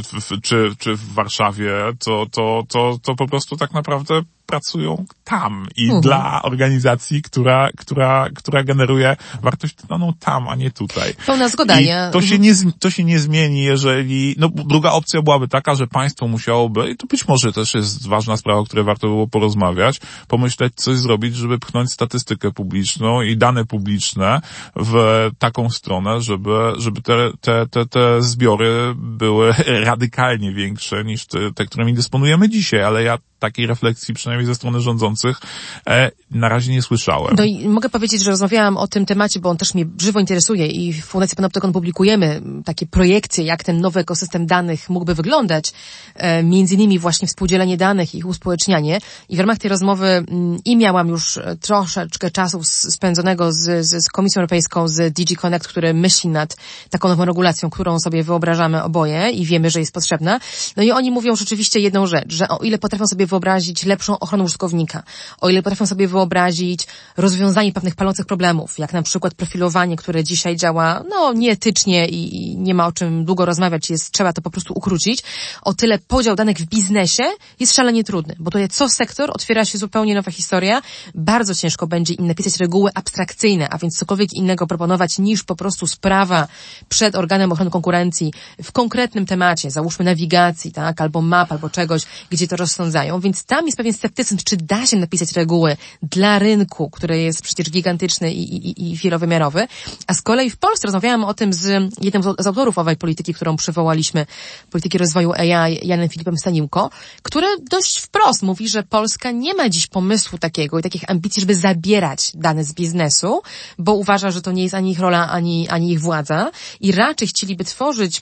w, 0.04 0.22
w 0.22 0.42
czy, 0.42 0.72
czy 0.78 0.96
w 0.96 1.14
Warszawie, 1.14 1.72
to, 2.00 2.26
to, 2.32 2.64
to, 2.70 2.98
to 3.04 3.16
po 3.16 3.28
prostu 3.28 3.58
tak 3.58 3.74
naprawdę 3.74 4.22
pracują 4.46 5.06
tam 5.24 5.68
i 5.76 5.84
mhm. 5.84 6.02
dla 6.02 6.42
organizacji, 6.42 7.22
która, 7.22 7.70
która, 7.78 8.28
która 8.36 8.64
generuje 8.64 9.18
wartość 9.42 9.76
dodaną 9.76 10.14
tam, 10.20 10.48
a 10.50 10.56
nie 10.56 10.72
tutaj. 10.72 11.14
Pełna 11.26 11.50
zgoda. 11.50 11.80
I 11.80 11.88
to, 12.12 12.22
się 12.22 12.36
mhm. 12.36 12.42
nie, 12.42 12.72
to 12.80 12.90
się 12.90 13.04
nie 13.04 13.20
zmieni, 13.20 13.62
jeżeli, 13.64 14.36
no 14.38 14.50
druga 14.50 14.92
opcja 14.92 15.22
byłaby 15.22 15.48
taka, 15.48 15.76
że 15.76 15.88
państwo 15.88 16.28
musiałoby, 16.28 16.90
i 16.90 16.96
to 16.96 17.08
być 17.08 17.28
może 17.28 17.54
też 17.54 17.74
jest 17.74 18.08
ważna 18.08 18.38
sprawa, 18.38 18.60
o 18.60 18.66
której 18.66 18.86
warto 18.86 19.08
było 19.08 19.28
porozmawiać, 19.28 20.02
pomyśleć 20.28 20.74
coś 20.76 20.98
zrobić, 20.98 21.36
żeby 21.36 21.60
pchnąć 21.60 21.92
statystykę 21.92 22.52
publiczną 22.52 23.22
i 23.22 23.38
dane 23.38 23.66
publiczne 23.66 24.42
w 24.76 24.96
taką 25.40 25.70
stronę, 25.70 26.22
żeby, 26.22 26.74
żeby 26.78 27.02
te, 27.02 27.32
te, 27.42 27.68
te, 27.68 27.86
te 27.86 28.22
zbiory 28.22 28.94
były 28.96 29.54
radykalnie 29.90 30.54
większe 30.54 31.04
niż 31.04 31.26
te, 31.26 31.54
te, 31.54 31.66
którymi 31.66 31.94
dysponujemy 31.94 32.50
dzisiaj, 32.50 32.84
ale 32.84 33.04
ja 33.04 33.18
takiej 33.40 33.68
refleksji, 33.68 34.14
przynajmniej 34.14 34.46
ze 34.46 34.56
strony 34.56 34.82
rządzących, 34.82 35.40
e, 35.88 36.12
na 36.32 36.50
razie 36.50 36.72
nie 36.72 36.82
słyszałem. 36.82 37.36
No 37.38 37.44
i 37.44 37.70
mogę 37.70 37.90
powiedzieć, 37.90 38.24
że 38.24 38.32
rozmawiałam 38.32 38.78
o 38.78 38.88
tym 38.88 39.06
temacie, 39.06 39.40
bo 39.40 39.50
on 39.50 39.58
też 39.58 39.74
mnie 39.74 39.86
żywo 40.02 40.20
interesuje 40.20 40.68
i 40.68 40.94
w 40.94 41.06
Fundacji 41.06 41.36
Panoptykon 41.36 41.74
publikujemy 41.74 42.42
takie 42.66 42.86
projekcje, 42.86 43.46
jak 43.46 43.64
ten 43.64 43.82
nowy 43.82 44.00
ekosystem 44.00 44.46
danych 44.46 44.90
mógłby 44.90 45.16
wyglądać, 45.16 45.74
e, 46.16 46.44
między 46.44 46.76
innymi 46.76 47.00
właśnie 47.00 47.28
współdzielenie 47.28 47.78
danych 47.78 48.16
i 48.16 48.18
ich 48.18 48.26
uspołecznianie. 48.26 49.00
I 49.30 49.38
w 49.38 49.40
ramach 49.40 49.58
tej 49.58 49.70
rozmowy 49.70 50.08
mm, 50.08 50.60
i 50.66 50.78
miałam 50.78 51.08
już 51.08 51.38
e, 51.38 51.58
troszeczkę 51.62 52.32
czasu 52.32 52.64
spędzonego 52.64 53.52
z, 53.52 53.86
z, 53.86 54.06
z 54.06 54.10
Komisją 54.10 54.40
Europejską, 54.40 54.88
z 54.88 55.14
DG 55.14 55.36
Connect, 55.36 55.68
który 55.68 55.94
myśli 55.94 56.30
nad 56.30 56.58
taką 56.90 57.08
nową 57.08 57.26
regulacją, 57.26 57.70
którą 57.70 58.00
sobie 58.00 58.24
wyobrażamy 58.24 58.84
oboje 58.84 59.30
i 59.30 59.46
wiemy, 59.46 59.70
że 59.70 59.80
jest 59.80 59.94
potrzebna. 59.94 60.40
No 60.78 60.84
i 60.84 60.92
oni 60.92 61.12
mówią 61.12 61.36
rzeczywiście 61.36 61.80
jedną 61.80 62.08
rzecz, 62.08 62.34
że 62.34 62.48
o 62.48 62.58
ile 62.58 62.78
potrafią 62.78 63.08
sobie 63.08 63.25
wyobrazić 63.28 63.86
lepszą 63.86 64.20
ochronę 64.20 64.44
użytkownika, 64.44 65.04
o 65.42 65.50
ile 65.50 65.64
potrafią 65.64 65.86
sobie 65.86 66.08
wyobrazić 66.08 66.88
rozwiązanie 67.18 67.74
pewnych 67.74 67.96
palących 67.96 68.26
problemów, 68.26 68.80
jak 68.80 68.94
na 68.94 69.02
przykład 69.02 69.34
profilowanie, 69.34 69.96
które 69.96 70.24
dzisiaj 70.24 70.56
działa, 70.56 71.04
no, 71.10 71.34
nieetycznie 71.34 72.08
i, 72.08 72.36
i 72.36 72.58
nie 72.58 72.74
ma 72.74 72.88
o 72.88 72.92
czym 72.92 73.26
długo 73.26 73.46
rozmawiać, 73.46 73.90
jest, 73.90 74.12
trzeba 74.12 74.34
to 74.34 74.42
po 74.42 74.50
prostu 74.50 74.74
ukrócić, 74.74 75.24
o 75.62 75.74
tyle 75.74 76.00
podział 76.00 76.36
danych 76.36 76.58
w 76.58 76.66
biznesie 76.66 77.24
jest 77.60 77.76
szalenie 77.76 78.04
trudny, 78.04 78.36
bo 78.40 78.52
tutaj 78.52 78.70
co 78.70 78.90
sektor 78.90 79.32
otwiera 79.34 79.66
się 79.66 79.78
zupełnie 79.78 80.16
nowa 80.16 80.32
historia, 80.32 80.82
bardzo 81.16 81.56
ciężko 81.56 81.88
będzie 81.88 82.14
im 82.14 82.28
napisać 82.28 82.58
reguły 82.58 82.92
abstrakcyjne, 82.96 83.70
a 83.70 83.78
więc 83.78 83.98
cokolwiek 83.98 84.34
innego 84.34 84.68
proponować 84.68 85.20
niż 85.20 85.44
po 85.44 85.56
prostu 85.56 85.88
sprawa 85.88 86.48
przed 86.90 87.16
organem 87.16 87.52
ochrony 87.52 87.72
konkurencji 87.72 88.34
w 88.64 88.72
konkretnym 88.72 89.26
temacie, 89.26 89.72
załóżmy 89.72 90.06
nawigacji, 90.06 90.72
tak, 90.72 91.02
albo 91.02 91.22
map, 91.22 91.52
albo 91.52 91.70
czegoś, 91.70 92.02
gdzie 92.30 92.48
to 92.48 92.56
rozsądzają, 92.56 93.15
więc 93.20 93.44
tam 93.44 93.66
jest 93.66 93.78
pewien 93.78 93.94
sceptycyzm, 93.94 94.38
czy 94.46 94.58
da 94.58 94.86
się 94.86 94.98
napisać 94.98 95.32
reguły 95.32 95.78
dla 96.04 96.40
rynku, 96.40 96.90
który 96.90 97.22
jest 97.22 97.42
przecież 97.42 97.70
gigantyczny 97.70 98.34
i, 98.34 98.56
i, 98.56 98.92
i 98.92 98.96
wielowymiarowy. 98.96 99.68
A 100.08 100.14
z 100.14 100.22
kolei 100.22 100.50
w 100.50 100.58
Polsce 100.58 100.88
rozmawiałam 100.88 101.24
o 101.24 101.34
tym 101.34 101.54
z 101.54 101.94
jednym 102.02 102.24
z 102.40 102.48
autorów 102.48 102.78
owej 102.78 102.96
polityki, 102.96 103.34
którą 103.34 103.56
przywołaliśmy, 103.56 104.26
polityki 104.72 104.98
rozwoju 104.98 105.34
AI, 105.34 105.88
Janem 105.88 106.10
Filipem 106.10 106.38
Staniłko, 106.38 106.90
który 107.24 107.48
dość 107.72 108.00
wprost 108.00 108.44
mówi, 108.44 108.70
że 108.70 108.84
Polska 108.84 109.32
nie 109.32 109.54
ma 109.54 109.70
dziś 109.70 109.88
pomysłu 109.88 110.38
takiego 110.38 110.80
i 110.80 110.84
takich 110.84 111.10
ambicji, 111.10 111.40
żeby 111.40 111.56
zabierać 111.56 112.32
dane 112.34 112.64
z 112.64 112.74
biznesu, 112.74 113.42
bo 113.78 113.94
uważa, 113.94 114.32
że 114.32 114.42
to 114.42 114.52
nie 114.52 114.64
jest 114.64 114.76
ani 114.76 114.92
ich 114.92 115.00
rola, 115.00 115.30
ani, 115.30 115.70
ani 115.70 115.92
ich 115.92 116.02
władza 116.02 116.52
i 116.80 116.92
raczej 116.92 117.28
chcieliby 117.28 117.64
tworzyć 117.64 118.22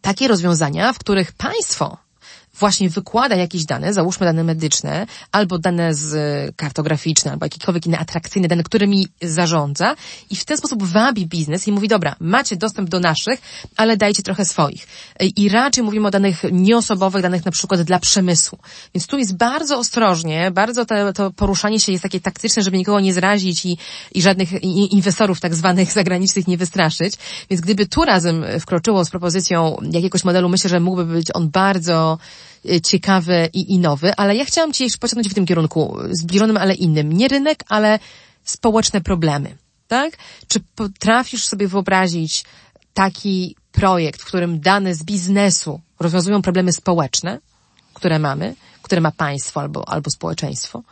takie 0.00 0.28
rozwiązania, 0.28 0.92
w 0.92 0.98
których 0.98 1.32
państwo 1.32 2.07
właśnie 2.58 2.90
wykłada 2.90 3.36
jakieś 3.36 3.64
dane, 3.64 3.92
załóżmy 3.92 4.26
dane 4.26 4.44
medyczne, 4.44 5.06
albo 5.32 5.58
dane 5.58 5.94
z 5.94 6.12
kartograficzne, 6.56 7.32
albo 7.32 7.46
jakiekolwiek 7.46 7.86
inne 7.86 7.98
atrakcyjne 7.98 8.48
dane, 8.48 8.62
którymi 8.62 9.08
zarządza 9.22 9.94
i 10.30 10.36
w 10.36 10.44
ten 10.44 10.56
sposób 10.56 10.82
wabi 10.82 11.26
biznes 11.26 11.68
i 11.68 11.72
mówi, 11.72 11.88
dobra, 11.88 12.16
macie 12.20 12.56
dostęp 12.56 12.88
do 12.88 13.00
naszych, 13.00 13.40
ale 13.76 13.96
dajcie 13.96 14.22
trochę 14.22 14.44
swoich. 14.44 14.86
I 15.36 15.48
raczej 15.48 15.84
mówimy 15.84 16.08
o 16.08 16.10
danych 16.10 16.42
nieosobowych, 16.52 17.22
danych 17.22 17.44
na 17.44 17.50
przykład 17.50 17.82
dla 17.82 17.98
przemysłu. 17.98 18.58
Więc 18.94 19.06
tu 19.06 19.18
jest 19.18 19.36
bardzo 19.36 19.78
ostrożnie, 19.78 20.50
bardzo 20.50 20.86
to, 20.86 21.12
to 21.12 21.30
poruszanie 21.30 21.80
się 21.80 21.92
jest 21.92 22.02
takie 22.02 22.20
taktyczne, 22.20 22.62
żeby 22.62 22.78
nikogo 22.78 23.00
nie 23.00 23.14
zrazić 23.14 23.66
i, 23.66 23.78
i 24.14 24.22
żadnych 24.22 24.62
inwestorów 24.92 25.40
tak 25.40 25.54
zwanych 25.54 25.92
zagranicznych 26.00 26.48
nie 26.48 26.56
wystraszyć. 26.56 27.14
Więc 27.50 27.60
gdyby 27.62 27.86
tu 27.86 28.04
razem 28.04 28.44
wkroczyło 28.60 29.04
z 29.04 29.10
propozycją 29.10 29.76
jakiegoś 29.90 30.24
modelu, 30.24 30.48
myślę, 30.48 30.70
że 30.70 30.80
mógłby 30.80 31.04
być 31.04 31.26
on 31.34 31.50
bardzo 31.50 32.18
ciekawy 32.84 33.48
i, 33.52 33.74
i 33.74 33.78
nowy, 33.78 34.14
ale 34.16 34.36
ja 34.36 34.44
chciałam 34.44 34.72
Cię 34.72 34.84
jeszcze 34.84 34.98
pociągnąć 34.98 35.28
w 35.28 35.34
tym 35.34 35.46
kierunku, 35.46 35.98
zbliżonym, 36.10 36.56
ale 36.56 36.74
innym. 36.74 37.12
Nie 37.12 37.28
rynek, 37.28 37.64
ale 37.68 37.98
społeczne 38.44 39.00
problemy, 39.00 39.56
tak? 39.88 40.16
Czy 40.48 40.60
potrafisz 40.74 41.46
sobie 41.46 41.68
wyobrazić 41.68 42.44
taki 42.94 43.56
projekt, 43.72 44.22
w 44.22 44.24
którym 44.24 44.60
dane 44.60 44.94
z 44.94 45.04
biznesu 45.04 45.80
rozwiązują 46.00 46.42
problemy 46.42 46.72
społeczne, 46.72 47.38
które 47.94 48.18
mamy, 48.18 48.54
które 48.82 49.00
ma 49.00 49.10
państwo 49.10 49.60
albo, 49.60 49.88
albo 49.88 50.10
społeczeństwo? 50.10 50.82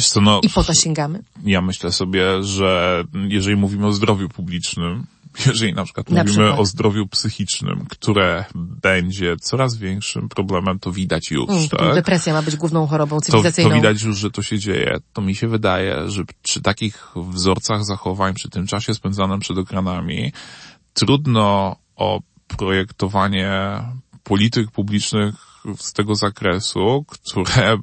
Co, 0.00 0.20
no, 0.20 0.40
I 0.42 0.48
po 0.48 0.64
to 0.64 0.74
sięgamy? 0.74 1.22
Ja 1.44 1.60
myślę 1.60 1.92
sobie, 1.92 2.42
że 2.42 3.04
jeżeli 3.28 3.56
mówimy 3.56 3.86
o 3.86 3.92
zdrowiu 3.92 4.28
publicznym, 4.28 5.06
jeżeli 5.46 5.74
na 5.74 5.84
przykład 5.84 6.10
na 6.10 6.22
mówimy 6.22 6.44
przykład. 6.44 6.60
o 6.60 6.64
zdrowiu 6.64 7.06
psychicznym, 7.06 7.86
które 7.88 8.44
będzie 8.54 9.36
coraz 9.36 9.76
większym 9.76 10.28
problemem, 10.28 10.78
to 10.78 10.92
widać 10.92 11.30
już, 11.30 11.50
mm, 11.50 11.68
tak? 11.68 11.94
Depresja 11.94 12.32
ma 12.32 12.42
być 12.42 12.56
główną 12.56 12.86
chorobą 12.86 13.20
cywilizacyjną. 13.20 13.70
To, 13.70 13.76
to 13.76 13.80
widać 13.82 14.02
już, 14.02 14.18
że 14.18 14.30
to 14.30 14.42
się 14.42 14.58
dzieje. 14.58 14.96
To 15.12 15.22
mi 15.22 15.34
się 15.34 15.48
wydaje, 15.48 16.10
że 16.10 16.22
przy 16.42 16.62
takich 16.62 17.08
wzorcach 17.16 17.84
zachowań, 17.84 18.34
przy 18.34 18.50
tym 18.50 18.66
czasie 18.66 18.94
spędzanym 18.94 19.40
przed 19.40 19.58
ekranami, 19.58 20.32
trudno 20.92 21.76
o 21.96 22.20
projektowanie 22.56 23.80
polityk 24.22 24.70
publicznych 24.70 25.34
z 25.76 25.92
tego 25.92 26.14
zakresu, 26.14 27.04
które 27.08 27.76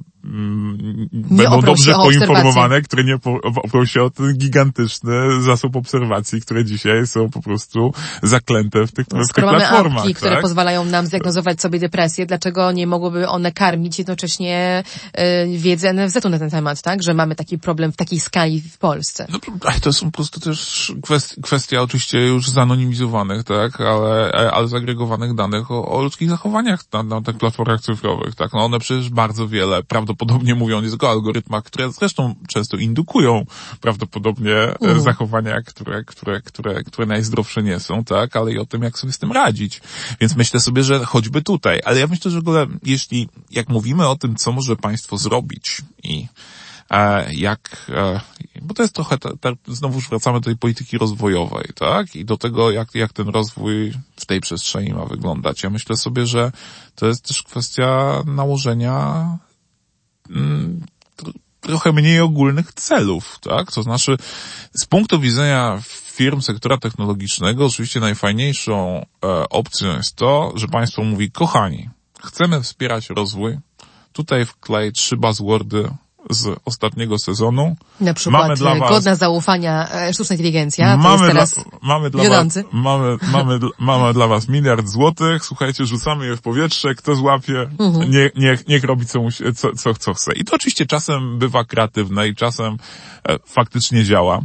będą 1.12 1.60
dobrze 1.60 1.94
poinformowane, 1.94 2.82
które 2.82 3.04
nie 3.04 3.18
oprą 3.64 3.84
się 3.84 4.02
o 4.02 4.10
ten 4.10 4.38
gigantyczny 4.38 5.42
zasób 5.42 5.76
obserwacji, 5.76 6.40
które 6.40 6.64
dzisiaj 6.64 7.06
są 7.06 7.30
po 7.30 7.42
prostu 7.42 7.92
zaklęte 8.22 8.86
w 8.86 8.92
tych, 8.92 9.06
no, 9.10 9.24
w 9.24 9.32
tych 9.32 9.44
platformach. 9.44 9.98
Apki, 9.98 10.14
tak? 10.14 10.18
które 10.18 10.40
pozwalają 10.40 10.84
nam 10.84 11.06
zdiagnozować 11.06 11.60
sobie 11.60 11.78
depresję, 11.78 12.26
dlaczego 12.26 12.72
nie 12.72 12.86
mogłyby 12.86 13.28
one 13.28 13.52
karmić 13.52 13.98
jednocześnie 13.98 14.84
y, 15.18 15.58
wiedzę 15.58 15.92
NFZ-u 15.92 16.28
na 16.28 16.38
ten 16.38 16.50
temat, 16.50 16.82
tak? 16.82 17.02
Że 17.02 17.14
mamy 17.14 17.34
taki 17.34 17.58
problem 17.58 17.92
w 17.92 17.96
takiej 17.96 18.20
skali 18.20 18.60
w 18.60 18.78
Polsce. 18.78 19.26
No, 19.32 19.38
to 19.82 19.92
są 19.92 20.06
po 20.06 20.12
prostu 20.12 20.40
też 20.40 20.92
kwestia, 21.02 21.42
kwestia 21.42 21.82
oczywiście 21.82 22.26
już 22.26 22.48
zanonimizowanych, 22.48 23.44
tak? 23.44 23.80
Ale, 23.80 24.32
ale 24.52 24.68
zagregowanych 24.68 25.34
danych 25.34 25.70
o, 25.70 25.88
o 25.88 26.02
ludzkich 26.02 26.30
zachowaniach 26.30 26.80
na, 26.92 27.02
na 27.02 27.22
tych 27.22 27.38
platformach 27.38 27.80
cyfrowych, 27.80 28.34
tak? 28.34 28.52
No 28.52 28.64
one 28.64 28.78
przecież 28.78 29.10
bardzo 29.10 29.48
wiele 29.48 29.82
prawdopodobnie 29.82 30.11
prawdopodobnie 30.12 30.54
mówią 30.54 30.80
nie 30.80 30.88
tylko 30.88 31.06
o 31.06 31.10
algorytmach, 31.10 31.64
które 31.64 31.92
zresztą 31.92 32.34
często 32.48 32.76
indukują 32.76 33.46
prawdopodobnie 33.80 34.54
mm. 34.80 35.00
zachowania, 35.00 35.62
które, 35.66 36.04
które, 36.04 36.40
które, 36.40 36.84
które 36.84 37.06
najzdrowsze 37.06 37.62
nie 37.62 37.80
są, 37.80 38.04
tak, 38.04 38.36
ale 38.36 38.52
i 38.52 38.58
o 38.58 38.66
tym, 38.66 38.82
jak 38.82 38.98
sobie 38.98 39.12
z 39.12 39.18
tym 39.18 39.32
radzić. 39.32 39.80
Więc 40.20 40.36
myślę 40.36 40.60
sobie, 40.60 40.84
że 40.84 41.04
choćby 41.04 41.42
tutaj, 41.42 41.80
ale 41.84 42.00
ja 42.00 42.06
myślę, 42.06 42.30
że 42.30 42.38
w 42.38 42.40
ogóle, 42.40 42.66
jeśli, 42.82 43.28
jak 43.50 43.68
mówimy 43.68 44.08
o 44.08 44.16
tym, 44.16 44.36
co 44.36 44.52
może 44.52 44.76
państwo 44.76 45.18
zrobić 45.18 45.82
i 46.02 46.26
e, 46.90 47.34
jak, 47.34 47.86
e, 47.88 48.20
bo 48.62 48.74
to 48.74 48.82
jest 48.82 48.94
trochę, 48.94 49.18
te, 49.18 49.36
te, 49.36 49.52
znowu 49.66 50.00
wracamy 50.00 50.40
do 50.40 50.44
tej 50.44 50.56
polityki 50.56 50.98
rozwojowej, 50.98 51.68
tak? 51.74 52.16
I 52.16 52.24
do 52.24 52.36
tego, 52.36 52.70
jak, 52.70 52.94
jak 52.94 53.12
ten 53.12 53.28
rozwój 53.28 53.92
w 54.16 54.26
tej 54.26 54.40
przestrzeni 54.40 54.92
ma 54.92 55.06
wyglądać. 55.06 55.62
Ja 55.62 55.70
myślę 55.70 55.96
sobie, 55.96 56.26
że 56.26 56.52
to 56.94 57.06
jest 57.06 57.28
też 57.28 57.42
kwestia 57.42 58.22
nałożenia 58.26 59.26
trochę 61.60 61.92
mniej 61.92 62.20
ogólnych 62.20 62.72
celów, 62.72 63.38
tak? 63.40 63.72
To 63.72 63.82
znaczy, 63.82 64.16
z 64.74 64.86
punktu 64.86 65.20
widzenia 65.20 65.82
firm 66.12 66.40
sektora 66.40 66.78
technologicznego, 66.78 67.66
oczywiście 67.66 68.00
najfajniejszą 68.00 69.06
e, 69.24 69.48
opcją 69.48 69.96
jest 69.96 70.16
to, 70.16 70.52
że 70.54 70.68
państwo 70.68 71.04
mówi, 71.04 71.30
kochani, 71.30 71.90
chcemy 72.22 72.62
wspierać 72.62 73.10
rozwój, 73.10 73.58
tutaj 74.12 74.46
wklej 74.46 74.92
trzy 74.92 75.16
buzzwordy 75.16 75.90
z 76.30 76.58
ostatniego 76.64 77.18
sezonu. 77.18 77.76
Na 78.00 78.14
przykład 78.14 78.42
Mamy 78.42 78.54
dla 78.56 78.74
was- 78.74 78.90
godna 78.90 79.14
zaufania 79.14 79.88
e, 79.92 80.14
sztuczna 80.14 80.34
inteligencja, 80.34 80.96
Mamy 80.96 81.32
dla, 81.32 81.44
mamy, 81.82 82.10
dla 82.10 82.22
wiodący. 82.24 82.62
was, 82.62 82.72
mamy, 82.72 83.16
mamy, 83.32 83.58
mamy 83.78 84.12
dla 84.12 84.26
was 84.26 84.48
miliard 84.48 84.88
złotych, 84.88 85.44
słuchajcie, 85.44 85.86
rzucamy 85.86 86.26
je 86.26 86.36
w 86.36 86.40
powietrze, 86.42 86.94
kto 86.94 87.14
złapie, 87.14 87.70
Mhm. 87.78 88.10
nie, 88.10 88.30
niech, 88.36 88.68
niech 88.68 88.84
robi 88.84 89.06
co, 89.06 89.20
co, 89.56 89.72
co, 89.72 89.94
co 89.94 90.14
chce. 90.14 90.32
I 90.32 90.44
to 90.44 90.56
oczywiście 90.56 90.86
czasem 90.86 91.38
bywa 91.38 91.64
kreatywne 91.64 92.28
i 92.28 92.34
czasem 92.34 92.76
e, 93.28 93.38
faktycznie 93.46 94.04
działa, 94.04 94.40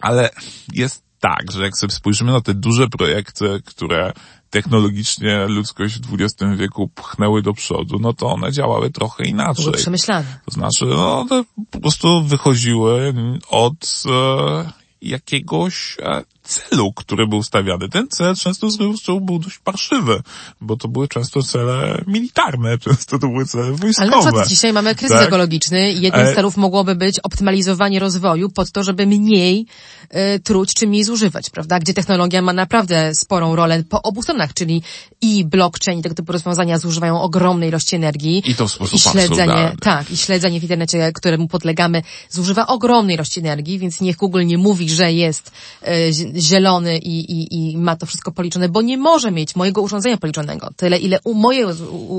ale 0.00 0.30
jest 0.72 1.02
tak, 1.20 1.52
że 1.52 1.62
jak 1.64 1.76
sobie 1.76 1.92
spojrzymy 1.92 2.32
na 2.32 2.40
te 2.40 2.54
duże 2.54 2.88
projekty, 2.88 3.60
które 3.64 4.12
technologicznie 4.54 5.46
ludzkość 5.46 5.98
w 6.00 6.14
XX 6.14 6.56
wieku 6.56 6.88
pchnęły 6.88 7.42
do 7.42 7.52
przodu, 7.52 7.98
no 8.00 8.12
to 8.12 8.26
one 8.26 8.52
działały 8.52 8.90
trochę 8.90 9.24
inaczej. 9.24 9.64
były 9.64 9.76
przemyślane. 9.76 10.40
To 10.44 10.50
znaczy, 10.50 10.86
no, 10.86 11.20
one 11.20 11.44
po 11.70 11.80
prostu 11.80 12.22
wychodziły 12.22 13.14
od 13.48 14.02
e, 14.06 14.72
jakiegoś 15.02 15.96
e, 16.00 16.24
celu, 16.44 16.92
który 16.92 17.26
był 17.26 17.42
stawiany. 17.42 17.88
Ten 17.88 18.08
cel 18.08 18.36
często 18.36 18.70
zresztą 18.70 19.20
był 19.20 19.38
dość 19.38 19.58
parszywy, 19.58 20.22
bo 20.60 20.76
to 20.76 20.88
były 20.88 21.08
często 21.08 21.42
cele 21.42 22.02
militarne, 22.06 22.78
często 22.84 23.18
to 23.18 23.28
były 23.28 23.46
cele 23.46 23.64
Ale 23.64 23.76
wojskowe. 23.76 24.20
przykład 24.22 24.48
dzisiaj 24.48 24.72
mamy 24.72 24.94
kryzys 24.94 25.16
Tak. 25.18 25.28
ekologiczny 25.28 25.92
i 25.92 26.00
jednym 26.00 26.26
E- 26.26 26.32
z 26.32 26.34
celów 26.34 26.56
mogłoby 26.56 26.94
być 26.94 27.20
optymalizowanie 27.20 27.98
rozwoju 27.98 28.50
pod 28.50 28.70
to, 28.72 28.84
żeby 28.84 29.06
mniej 29.06 29.66
e, 30.10 30.38
truć 30.38 30.74
czy 30.74 30.86
mniej 30.86 31.04
zużywać, 31.04 31.50
prawda? 31.50 31.78
Gdzie 31.78 31.94
technologia 31.94 32.42
ma 32.42 32.52
naprawdę 32.52 33.14
sporą 33.14 33.56
rolę 33.56 33.84
po 33.88 34.02
obu 34.02 34.22
stronach, 34.22 34.54
czyli 34.54 34.82
i 35.20 35.44
blockchain 35.44 35.98
i 35.98 36.02
tego 36.02 36.14
typu 36.14 36.32
rozwiązania 36.32 36.78
zużywają 36.78 37.20
ogromnej 37.20 37.68
ilości 37.68 37.96
energii. 37.96 38.42
I 38.46 38.54
to 38.54 38.68
w 38.68 38.72
sposób 38.72 38.94
I 38.94 38.98
śledzenie, 38.98 39.28
absurdalny. 39.52 39.76
tak, 39.80 40.10
i 40.10 40.16
śledzenie 40.16 40.60
w 40.60 40.62
internecie, 40.62 41.12
któremu 41.14 41.48
podlegamy, 41.48 42.02
zużywa 42.30 42.66
ogromnej 42.66 43.14
ilości 43.16 43.40
energii, 43.40 43.78
więc 43.78 44.00
niech 44.00 44.16
Google 44.16 44.46
nie 44.46 44.58
mówi, 44.58 44.90
że 44.90 45.12
jest 45.12 45.50
e, 45.82 46.12
zi- 46.12 46.33
zielony 46.36 46.98
i, 46.98 47.32
i, 47.32 47.54
i 47.54 47.78
ma 47.78 47.96
to 47.96 48.06
wszystko 48.06 48.32
policzone, 48.32 48.68
bo 48.68 48.82
nie 48.82 48.98
może 48.98 49.30
mieć 49.30 49.56
mojego 49.56 49.82
urządzenia 49.82 50.16
policzonego. 50.16 50.70
Tyle, 50.76 50.98
ile 50.98 51.18
u, 51.24 51.34
moje 51.34 51.66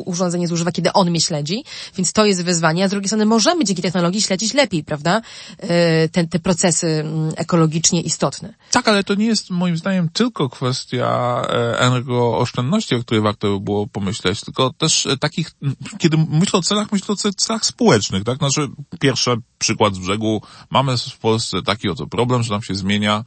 urządzenie 0.06 0.48
zużywa, 0.48 0.72
kiedy 0.72 0.94
on 0.94 1.10
mnie 1.10 1.22
śledzi, 1.22 1.64
więc 1.98 2.14
to 2.14 2.26
jest 2.26 2.44
wyzwanie, 2.44 2.84
a 2.84 2.88
z 2.88 2.92
drugiej 2.92 3.08
strony 3.08 3.26
możemy 3.26 3.66
dzięki 3.66 3.82
technologii 3.82 4.22
śledzić 4.22 4.54
lepiej, 4.54 4.84
prawda? 4.84 5.22
E, 5.58 6.10
te, 6.10 6.28
te 6.28 6.40
procesy 6.40 6.88
mm, 6.88 7.32
ekologicznie 7.38 8.02
istotne. 8.02 8.54
Tak, 8.72 8.88
ale 8.88 9.04
to 9.04 9.16
nie 9.16 9.26
jest 9.26 9.50
moim 9.50 9.78
zdaniem 9.78 10.10
tylko 10.10 10.50
kwestia 10.50 11.42
e, 11.50 11.80
energooszczędności, 11.80 12.96
o 12.96 13.00
której 13.00 13.24
warto 13.24 13.48
by 13.48 13.60
było 13.60 13.88
pomyśleć, 13.88 14.42
tylko 14.42 14.74
też 14.74 15.06
e, 15.06 15.18
takich, 15.18 15.52
kiedy 15.98 16.18
myślę 16.30 16.60
o 16.60 16.62
celach, 16.62 16.92
myślę 16.92 17.14
o 17.14 17.16
ce- 17.16 17.34
celach 17.36 17.66
społecznych, 17.66 18.24
tak? 18.24 18.38
Znaczy, 18.38 18.68
pierwszy 19.00 19.32
przykład 19.58 19.96
z 19.96 20.00
brzegu, 20.00 20.42
mamy 20.70 20.98
w 20.98 21.18
Polsce 21.18 21.62
taki 21.62 21.90
oto 21.90 22.08
problem, 22.08 22.44
że 22.44 22.54
nam 22.54 22.62
się 22.62 22.76
zmienia 22.76 23.24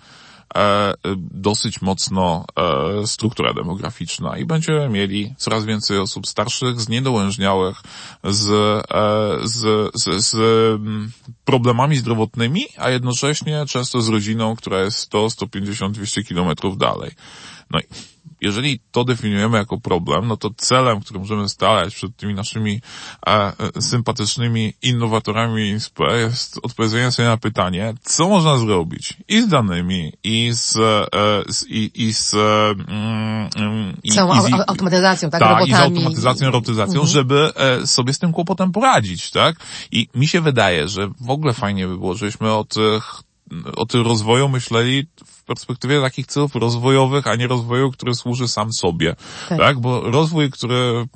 dosyć 1.31 1.83
mocno 1.83 2.45
e, 2.57 3.07
struktura 3.07 3.55
demograficzna 3.55 4.39
i 4.39 4.45
będziemy 4.45 4.89
mieli 4.89 5.35
coraz 5.39 5.65
więcej 5.65 5.99
osób 5.99 6.27
starszych, 6.27 6.81
zniedołężniałych, 6.81 7.83
z, 8.25 8.51
e, 8.51 9.49
z, 9.49 9.91
z, 9.95 10.25
z 10.25 10.35
mm, 10.35 11.11
problemami 11.45 11.97
zdrowotnymi, 11.97 12.67
a 12.77 12.91
jednocześnie 12.91 13.65
często 13.69 14.01
z 14.01 14.09
rodziną, 14.09 14.57
która 14.57 14.81
jest 14.81 14.99
100, 14.99 15.31
150, 15.31 15.95
200 15.95 16.25
kilometrów 16.25 16.79
dalej. 16.79 17.11
No 17.71 17.81
i 17.81 17.85
jeżeli 18.41 18.81
to 18.91 19.05
definiujemy 19.05 19.59
jako 19.59 19.81
problem, 19.81 20.29
no 20.29 20.37
to 20.37 20.51
celem, 20.57 21.01
który 21.01 21.21
możemy 21.21 21.49
stawiać 21.49 21.95
przed 21.95 22.17
tymi 22.17 22.35
naszymi 22.35 22.81
e, 23.27 23.31
e, 23.77 23.83
sympatycznymi 23.83 24.73
innowatorami 24.83 25.69
INSPE 25.69 26.19
jest 26.19 26.61
odpowiedzenie 26.63 27.11
sobie 27.11 27.29
na 27.29 27.37
pytanie, 27.37 27.95
co 28.03 28.29
można 28.29 28.59
zrobić 28.59 29.15
i 29.29 29.43
z 29.43 29.49
danymi, 29.49 30.13
i 30.25 30.51
z, 30.53 30.77
e, 30.77 31.53
z 31.53 31.67
i, 31.69 32.07
i 32.07 32.13
z 32.15 32.35
mm, 32.35 33.49
mm, 33.57 33.97
i, 34.03 34.11
Całą 34.11 34.35
i 34.35 34.41
z, 34.41 34.53
au- 34.53 34.65
automatyzacją, 34.67 35.31
tak, 35.31 35.41
tak, 35.41 35.67
i 35.67 35.71
z 35.71 35.75
robotami. 35.75 35.97
automatyzacją, 35.97 36.51
robotyzacją, 36.51 37.07
żeby 37.07 37.53
e, 37.57 37.87
sobie 37.87 38.13
z 38.13 38.19
tym 38.19 38.33
kłopotem 38.33 38.73
poradzić, 38.73 39.31
tak? 39.31 39.57
I 39.93 40.09
mi 40.15 40.29
się 40.29 40.41
wydaje, 40.41 40.89
że 40.89 41.09
w 41.21 41.31
ogóle 41.31 41.53
fajnie 41.53 41.87
by 41.87 41.99
było, 41.99 42.15
żebyśmy 42.15 42.53
o 42.53 42.65
tych, 42.65 43.23
o 43.77 43.87
tym 43.87 44.03
rozwoju 44.03 44.49
myśleli 44.49 45.07
w 45.25 45.45
perspektywie 45.45 46.01
takich 46.01 46.27
celów 46.27 46.55
rozwojowych, 46.55 47.27
a 47.27 47.35
nie 47.37 47.47
rozwoju, 47.47 47.91
który 47.91 48.15
służy 48.15 48.49
sam 48.49 48.73
sobie, 48.73 49.17
Tak. 49.49 49.59
tak? 49.59 49.81
Bo 49.81 50.01
rozwój, 50.01 50.51
który 50.51 51.07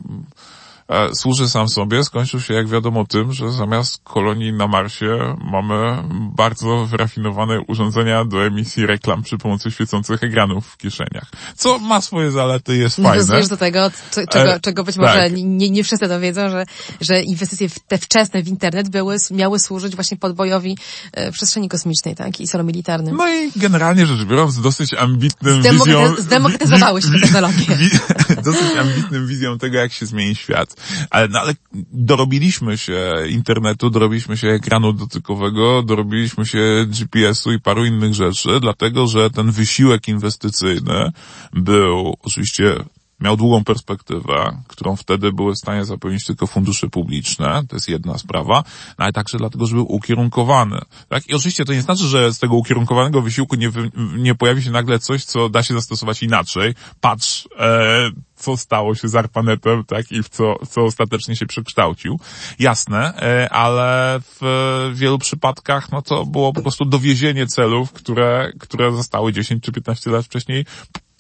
służy 1.15 1.49
sam 1.49 1.69
sobie, 1.69 2.05
skończył 2.05 2.41
się, 2.41 2.55
jak 2.55 2.69
wiadomo, 2.69 3.05
tym, 3.07 3.33
że 3.33 3.53
zamiast 3.53 4.01
kolonii 4.05 4.53
na 4.53 4.67
Marsie 4.67 5.37
mamy 5.53 6.03
bardzo 6.37 6.87
wyrafinowane 6.87 7.61
urządzenia 7.69 8.25
do 8.25 8.47
emisji 8.47 8.87
reklam 8.87 9.23
przy 9.23 9.39
pomocy 9.39 9.71
świecących 9.71 10.23
ekranów 10.23 10.67
w 10.67 10.77
kieszeniach. 10.77 11.31
Co 11.57 11.79
ma 11.79 12.01
swoje 12.01 12.31
zalety, 12.31 12.77
jest 12.77 12.97
fajne. 12.97 13.11
Nawiązujesz 13.11 13.49
do 13.49 13.57
tego, 13.57 13.91
czego, 14.11 14.55
E, 14.55 14.61
czego 14.61 14.85
być 14.85 14.97
może 14.97 15.15
tak. 15.15 15.33
nie, 15.37 15.71
nie 15.71 15.85
wszyscy 15.85 16.09
to 16.09 16.21
wiedzą, 16.21 16.49
że, 16.51 16.65
że 17.01 17.23
inwestycje 17.23 17.69
w 17.69 17.79
te 17.81 17.99
wczesne 17.99 18.43
w 18.43 18.49
internet 18.49 18.89
były, 18.89 19.17
miały 19.31 19.59
służyć 19.59 19.95
właśnie 19.95 20.17
podbojowi 20.17 20.79
e, 21.13 21.33
przestrzeni 21.33 21.69
kosmicznej, 21.69 22.15
tak, 22.15 22.41
i 22.41 22.47
celu 22.49 22.65
militarnym. 22.65 23.17
No 23.17 23.29
i 23.29 23.51
generalnie 23.57 24.07
rzecz 24.07 24.25
biorąc, 24.25 24.61
dosyć 24.61 24.95
ambitnym 24.95 25.63
Zdemokraty- 25.63 25.75
wizją... 26.09 26.15
zdemokratyzowały 26.19 27.03
się 27.03 27.09
te 27.11 27.21
technologie. 27.21 27.67
dosyć 28.45 28.77
ambitnym 28.79 29.27
wizją 29.27 29.59
tego, 29.59 29.79
jak 29.79 29.93
się 29.93 30.07
zmieni 30.07 30.35
świat. 30.35 30.82
Ale, 31.11 31.29
no, 31.29 31.41
ale 31.41 31.55
dorobiliśmy 31.93 32.79
się 32.79 33.15
internetu, 33.29 33.91
dorobiliśmy 33.91 34.37
się 34.37 34.49
ekranu 34.49 34.93
dotykowego, 34.93 35.83
dorobiliśmy 35.83 36.47
się 36.47 36.87
GPS-u 36.89 37.53
i 37.53 37.61
paru 37.61 37.85
innych 37.85 38.15
rzeczy, 38.15 38.61
dlatego, 38.61 39.07
że 39.07 39.31
ten 39.31 39.51
wysiłek 39.51 40.09
inwestycyjny 40.09 41.13
był 41.53 42.17
oczywiście 42.23 42.75
miał 43.23 43.37
długą 43.37 43.65
perspektywę, 43.65 44.63
którą 44.69 44.97
wtedy 44.97 45.33
były 45.33 45.55
w 45.55 45.59
stanie 45.59 45.85
zapewnić 45.85 46.27
tylko 46.27 46.47
fundusze 46.47 46.89
publiczne, 46.89 47.63
to 47.69 47.77
jest 47.77 47.89
jedna 47.89 48.19
sprawa, 48.19 48.65
no 48.99 49.05
ale 49.05 49.13
także 49.13 49.39
dlatego, 49.39 49.67
że 49.67 49.75
był 49.75 49.93
ukierunkowany. 49.93 50.79
Tak? 51.09 51.29
I 51.29 51.35
oczywiście 51.35 51.65
to 51.65 51.73
nie 51.73 51.83
znaczy, 51.83 52.05
że 52.05 52.33
z 52.33 52.39
tego 52.39 52.55
ukierunkowanego 52.55 53.23
wysiłku 53.23 53.57
nie, 53.57 53.71
nie 54.17 54.35
pojawi 54.35 54.63
się 54.63 54.71
nagle 54.71 54.99
coś, 54.99 55.25
co 55.25 55.49
da 55.49 55.63
się 55.63 55.75
zastosować 55.75 56.23
inaczej. 56.23 56.75
Patrz, 57.01 57.49
e, 57.59 58.11
co 58.43 58.57
stało 58.57 58.95
się 58.95 59.09
z 59.09 59.15
ARPANETem, 59.15 59.85
tak, 59.85 60.13
i 60.13 60.23
w 60.23 60.29
co, 60.29 60.55
co 60.71 60.85
ostatecznie 60.85 61.37
się 61.37 61.47
przekształcił. 61.47 62.21
Jasne, 62.59 63.15
e, 63.17 63.49
ale 63.53 64.21
w 64.21 64.91
wielu 64.95 65.19
przypadkach, 65.19 65.93
no 65.93 66.03
to 66.03 66.27
było 66.27 66.53
po 66.53 66.63
prostu 66.63 66.85
dowiezienie 66.85 67.47
celów, 67.47 67.93
które, 67.93 68.53
które 68.61 68.93
zostały 68.93 69.33
10 69.33 69.65
czy 69.65 69.73
15 69.73 70.11
lat 70.11 70.25
wcześniej 70.25 70.65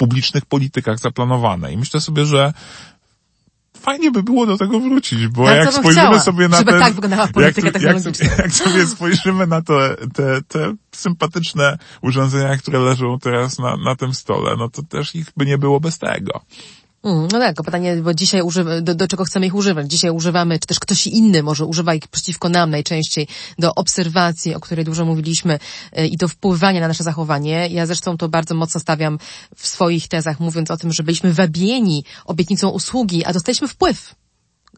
publicznych 0.02 0.46
politykach 0.46 0.98
zaplanowane. 0.98 1.72
I 1.72 1.76
myślę 1.76 2.00
sobie, 2.00 2.24
że 2.24 2.52
fajnie 3.80 4.10
by 4.10 4.22
było 4.22 4.46
do 4.46 4.56
tego 4.58 4.80
wrócić, 4.80 5.28
bo 5.28 5.50
jak 5.50 5.72
spojrzymy 5.72 5.92
chciała, 5.92 6.20
sobie 6.20 6.48
na 6.48 6.64
te, 6.64 6.78
tak 6.78 6.94
wyglądała 6.94 7.26
polityka 7.26 7.66
jak, 7.66 7.82
jak, 7.82 7.82
technologiczna. 7.82 8.28
sobie, 8.28 8.42
jak 8.42 8.52
sobie 8.52 8.86
spojrzymy 8.86 9.46
na 9.46 9.62
te, 9.62 9.96
te, 10.14 10.42
te 10.48 10.74
sympatyczne 10.92 11.78
urządzenia, 12.02 12.56
które 12.56 12.78
leżą 12.78 13.18
teraz 13.18 13.58
na, 13.58 13.76
na 13.76 13.96
tym 13.96 14.14
stole, 14.14 14.56
no 14.58 14.68
to 14.68 14.82
też 14.82 15.14
ich 15.14 15.26
by 15.36 15.46
nie 15.46 15.58
było 15.58 15.80
bez 15.80 15.98
tego. 15.98 16.40
Mm, 17.04 17.28
no 17.32 17.38
tak, 17.38 17.62
pytanie, 17.62 17.96
bo 17.96 18.14
dzisiaj 18.14 18.42
używa, 18.42 18.80
do, 18.80 18.94
do 18.94 19.08
czego 19.08 19.24
chcemy 19.24 19.46
ich 19.46 19.54
używać? 19.54 19.90
Dzisiaj 19.90 20.10
używamy, 20.10 20.58
czy 20.58 20.66
też 20.66 20.80
ktoś 20.80 21.06
inny 21.06 21.42
może 21.42 21.66
używa 21.66 21.94
ich 21.94 22.08
przeciwko 22.08 22.48
nam 22.48 22.70
najczęściej 22.70 23.26
do 23.58 23.74
obserwacji, 23.74 24.54
o 24.54 24.60
której 24.60 24.84
dużo 24.84 25.04
mówiliśmy 25.04 25.58
y, 25.98 26.06
i 26.06 26.16
do 26.16 26.28
wpływania 26.28 26.80
na 26.80 26.88
nasze 26.88 27.04
zachowanie. 27.04 27.68
Ja 27.70 27.86
zresztą 27.86 28.16
to 28.16 28.28
bardzo 28.28 28.54
mocno 28.54 28.80
stawiam 28.80 29.18
w 29.56 29.66
swoich 29.66 30.08
tezach, 30.08 30.40
mówiąc 30.40 30.70
o 30.70 30.76
tym, 30.76 30.92
że 30.92 31.02
byliśmy 31.02 31.32
wabieni 31.32 32.04
obietnicą 32.24 32.68
usługi, 32.68 33.24
a 33.24 33.32
dostaliśmy 33.32 33.68
wpływ. 33.68 34.14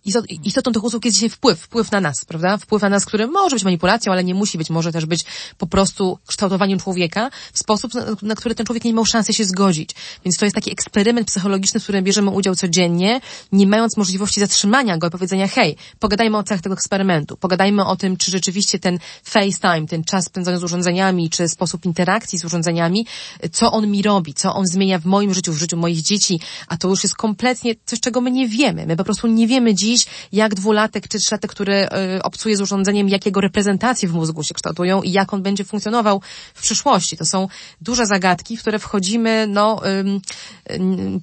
Istot- 0.07 0.27
Istotą 0.45 0.73
tych 0.73 0.85
usług 0.85 1.05
jest 1.05 1.15
dzisiaj 1.15 1.31
wpływ, 1.31 1.61
wpływ 1.61 1.93
na 1.93 2.01
nas, 2.01 2.25
prawda? 2.25 2.57
Wpływ 2.57 2.83
na 2.83 2.89
nas, 2.89 3.07
który 3.07 3.27
może 3.27 3.57
być 3.57 3.65
manipulacją, 3.65 4.13
ale 4.13 4.25
nie 4.25 4.35
musi 4.35 4.59
być, 4.59 4.71
może 4.71 4.93
też 4.93 5.07
być 5.07 5.25
po 5.59 5.67
prostu 5.67 6.19
kształtowaniem 6.27 6.79
człowieka 6.81 7.31
w 7.53 7.59
sposób, 7.59 7.95
na, 7.95 8.05
na 8.23 8.35
który 8.35 8.55
ten 8.55 8.67
człowiek 8.67 8.85
nie 8.85 8.93
miał 8.95 9.05
szansy 9.05 9.33
się 9.33 9.45
zgodzić. 9.45 9.91
Więc 10.25 10.37
to 10.37 10.45
jest 10.45 10.55
taki 10.55 10.73
eksperyment 10.73 11.27
psychologiczny, 11.27 11.81
w 11.81 11.83
którym 11.83 12.05
bierzemy 12.05 12.31
udział 12.31 12.55
codziennie, 12.55 13.21
nie 13.53 13.67
mając 13.67 13.97
możliwości 13.97 14.41
zatrzymania 14.41 14.99
go 14.99 15.07
i 15.07 15.11
powiedzenia, 15.11 15.49
hej, 15.49 15.77
pogadajmy 15.99 16.39
o 16.39 16.43
celach 16.43 16.63
tego 16.63 16.75
eksperymentu, 16.75 17.37
pogadajmy 17.37 17.85
o 17.87 17.97
tym, 17.97 18.17
czy 18.17 18.31
rzeczywiście 18.31 18.79
ten 18.79 18.99
FaceTime, 19.25 19.87
ten 19.89 20.05
czas 20.05 20.25
spędzony 20.25 20.59
z 20.59 20.65
urządzeniami, 20.65 21.31
czy 21.31 21.49
sposób 21.49 21.85
interakcji 21.85 22.39
z 22.39 22.45
urządzeniami, 22.45 23.07
co 23.53 23.73
on 23.73 23.91
mi 23.91 24.03
robi, 24.03 24.35
co 24.35 24.55
on 24.55 24.67
zmienia 24.67 24.99
w 24.99 25.05
moim 25.05 25.35
życiu, 25.35 25.53
w 25.53 25.57
życiu 25.57 25.77
moich 25.77 26.03
dzieci, 26.03 26.41
a 26.69 26.77
to 26.77 26.89
już 26.89 27.03
jest 27.03 27.17
kompletnie 27.17 27.75
coś, 27.87 28.01
czego 28.01 28.21
my 28.21 28.31
nie 28.31 28.49
wiemy. 28.49 28.87
My 28.87 28.97
po 28.97 29.05
prostu 29.05 29.27
nie 29.27 29.47
wiemy 29.47 29.75
dziś, 29.75 29.93
dziś, 29.97 30.07
jak 30.32 30.55
dwulatek 30.55 31.09
czy 31.09 31.18
trzylatek, 31.18 31.51
który 31.51 31.88
y, 32.16 32.22
obcuje 32.22 32.57
z 32.57 32.61
urządzeniem, 32.61 33.09
jakiego 33.09 33.40
reprezentacje 33.40 34.09
w 34.09 34.12
mózgu 34.12 34.42
się 34.42 34.55
kształtują 34.55 35.03
i 35.03 35.12
jak 35.12 35.34
on 35.34 35.42
będzie 35.42 35.64
funkcjonował 35.64 36.22
w 36.55 36.62
przyszłości. 36.62 37.16
To 37.16 37.24
są 37.24 37.49
duże 37.80 38.07
zagadki, 38.07 38.57
w 38.57 38.61
które 38.61 38.78
wchodzimy, 38.78 39.47
no, 39.49 39.82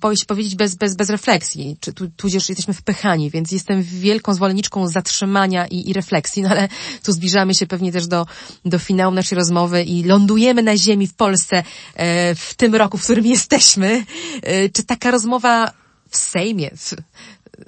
boję 0.02 0.18
się 0.18 0.26
powiedzieć, 0.26 0.56
bez, 0.56 0.76
bez, 0.76 0.96
bez 0.96 1.10
refleksji, 1.10 1.78
czy 1.80 1.94
tu, 1.94 2.10
tudzież 2.10 2.50
jesteśmy 2.50 2.74
wpychani, 2.74 3.30
więc 3.30 3.52
jestem 3.52 3.84
wielką 3.84 4.34
zwolenniczką 4.34 4.88
zatrzymania 4.88 5.68
i, 5.68 5.90
i 5.90 5.94
refleksji, 5.94 6.44
no 6.44 6.50
ale 6.50 6.68
tu 7.04 7.12
zbliżamy 7.12 7.56
się 7.56 7.68
pewnie 7.68 7.92
też 7.92 8.08
do, 8.08 8.26
do 8.66 8.80
finału 8.80 9.14
naszej 9.14 9.36
rozmowy 9.36 9.84
i 9.84 10.04
lądujemy 10.04 10.64
na 10.64 10.78
ziemi 10.78 11.08
w 11.08 11.14
Polsce 11.14 11.64
e, 11.96 12.36
w 12.36 12.54
tym 12.54 12.76
roku, 12.76 12.98
w 12.98 13.04
którym 13.04 13.26
jesteśmy. 13.26 14.06
E, 14.42 14.70
czy 14.70 14.84
taka 14.84 15.12
rozmowa 15.12 15.72
w 16.10 16.18
Sejmie, 16.18 16.72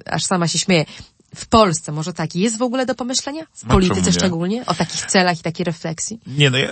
aż 0.05 0.23
sama 0.23 0.47
się 0.47 0.59
śmieję, 0.59 0.85
w 1.35 1.45
Polsce 1.45 1.91
może 1.91 2.13
tak 2.13 2.35
jest 2.35 2.57
w 2.57 2.61
ogóle 2.61 2.85
do 2.85 2.95
pomyślenia? 2.95 3.43
W 3.53 3.63
No, 3.63 3.73
polityce 3.73 4.13
szczególnie? 4.13 4.65
O 4.65 4.73
takich 4.73 5.05
celach 5.05 5.39
i 5.39 5.43
takiej 5.43 5.63
refleksji? 5.63 6.19
Nie, 6.27 6.49
no 6.49 6.57
ja 6.57 6.69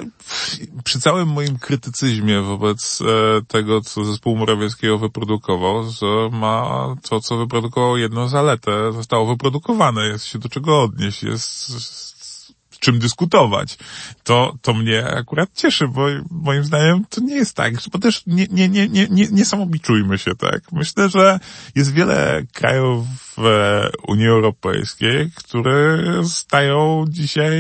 przy 0.84 1.00
całym 1.00 1.28
moim 1.28 1.60
krytycyzmie 1.60 2.42
wobec 2.42 3.00
e, 3.02 3.06
tego, 3.48 3.82
co 3.82 4.06
zespół 4.06 4.38
Morawieckiego 4.38 4.98
wyprodukował, 4.98 5.92
że 5.92 6.30
ma 6.32 6.88
to, 7.10 7.22
co 7.22 7.38
wyprodukował 7.38 7.98
jedną 7.98 8.28
zaletę, 8.28 8.94
zostało 8.94 9.26
wyprodukowane, 9.26 10.08
jest 10.08 10.26
się 10.26 10.40
do 10.40 10.50
czego 10.50 10.82
odnieść, 10.82 11.24
jest 11.24 11.72
czym 12.82 13.00
dyskutować. 13.00 13.78
To, 14.24 14.54
to 14.62 14.74
mnie 14.74 15.08
akurat 15.08 15.50
cieszy, 15.54 15.88
bo 15.88 16.06
moim 16.32 16.64
zdaniem 16.64 17.06
to 17.10 17.22
nie 17.22 17.36
jest 17.36 17.56
tak, 17.56 17.74
bo 17.92 18.00
też 18.00 18.24
nie, 18.28 18.48
nie, 18.52 18.70
nie, 18.70 18.90
nie, 18.90 19.08
nie, 19.10 19.28
nie 19.32 19.46
samobiczujmy 19.46 20.18
się, 20.18 20.36
tak. 20.36 20.72
Myślę, 20.72 21.10
że 21.10 21.40
jest 21.76 21.94
wiele 21.94 22.44
krajów 22.54 23.06
w 23.38 23.44
Unii 24.08 24.28
Europejskiej, 24.28 25.32
które 25.36 25.98
stają 26.24 27.06
dzisiaj 27.10 27.52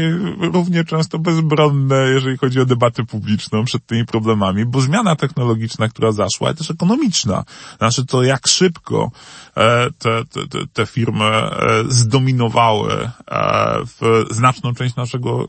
równie 0.53 0.83
często 0.83 1.19
bezbronne, 1.19 1.95
jeżeli 1.95 2.37
chodzi 2.37 2.59
o 2.59 2.65
debatę 2.65 3.05
publiczną 3.05 3.65
przed 3.65 3.85
tymi 3.85 4.05
problemami, 4.05 4.65
bo 4.65 4.81
zmiana 4.81 5.15
technologiczna, 5.15 5.89
która 5.89 6.11
zaszła, 6.11 6.47
ale 6.47 6.55
też 6.57 6.71
ekonomiczna, 6.71 7.43
znaczy 7.77 8.05
to 8.05 8.23
jak 8.23 8.47
szybko 8.47 9.11
e, 9.57 9.87
te, 9.91 10.25
te, 10.25 10.67
te, 10.73 10.85
firmy 10.85 11.25
e, 11.25 11.51
zdominowały 11.89 12.93
e, 12.93 13.09
w 13.85 14.25
znaczną 14.29 14.73
część 14.73 14.95
naszego 14.95 15.10
naszego 15.13 15.47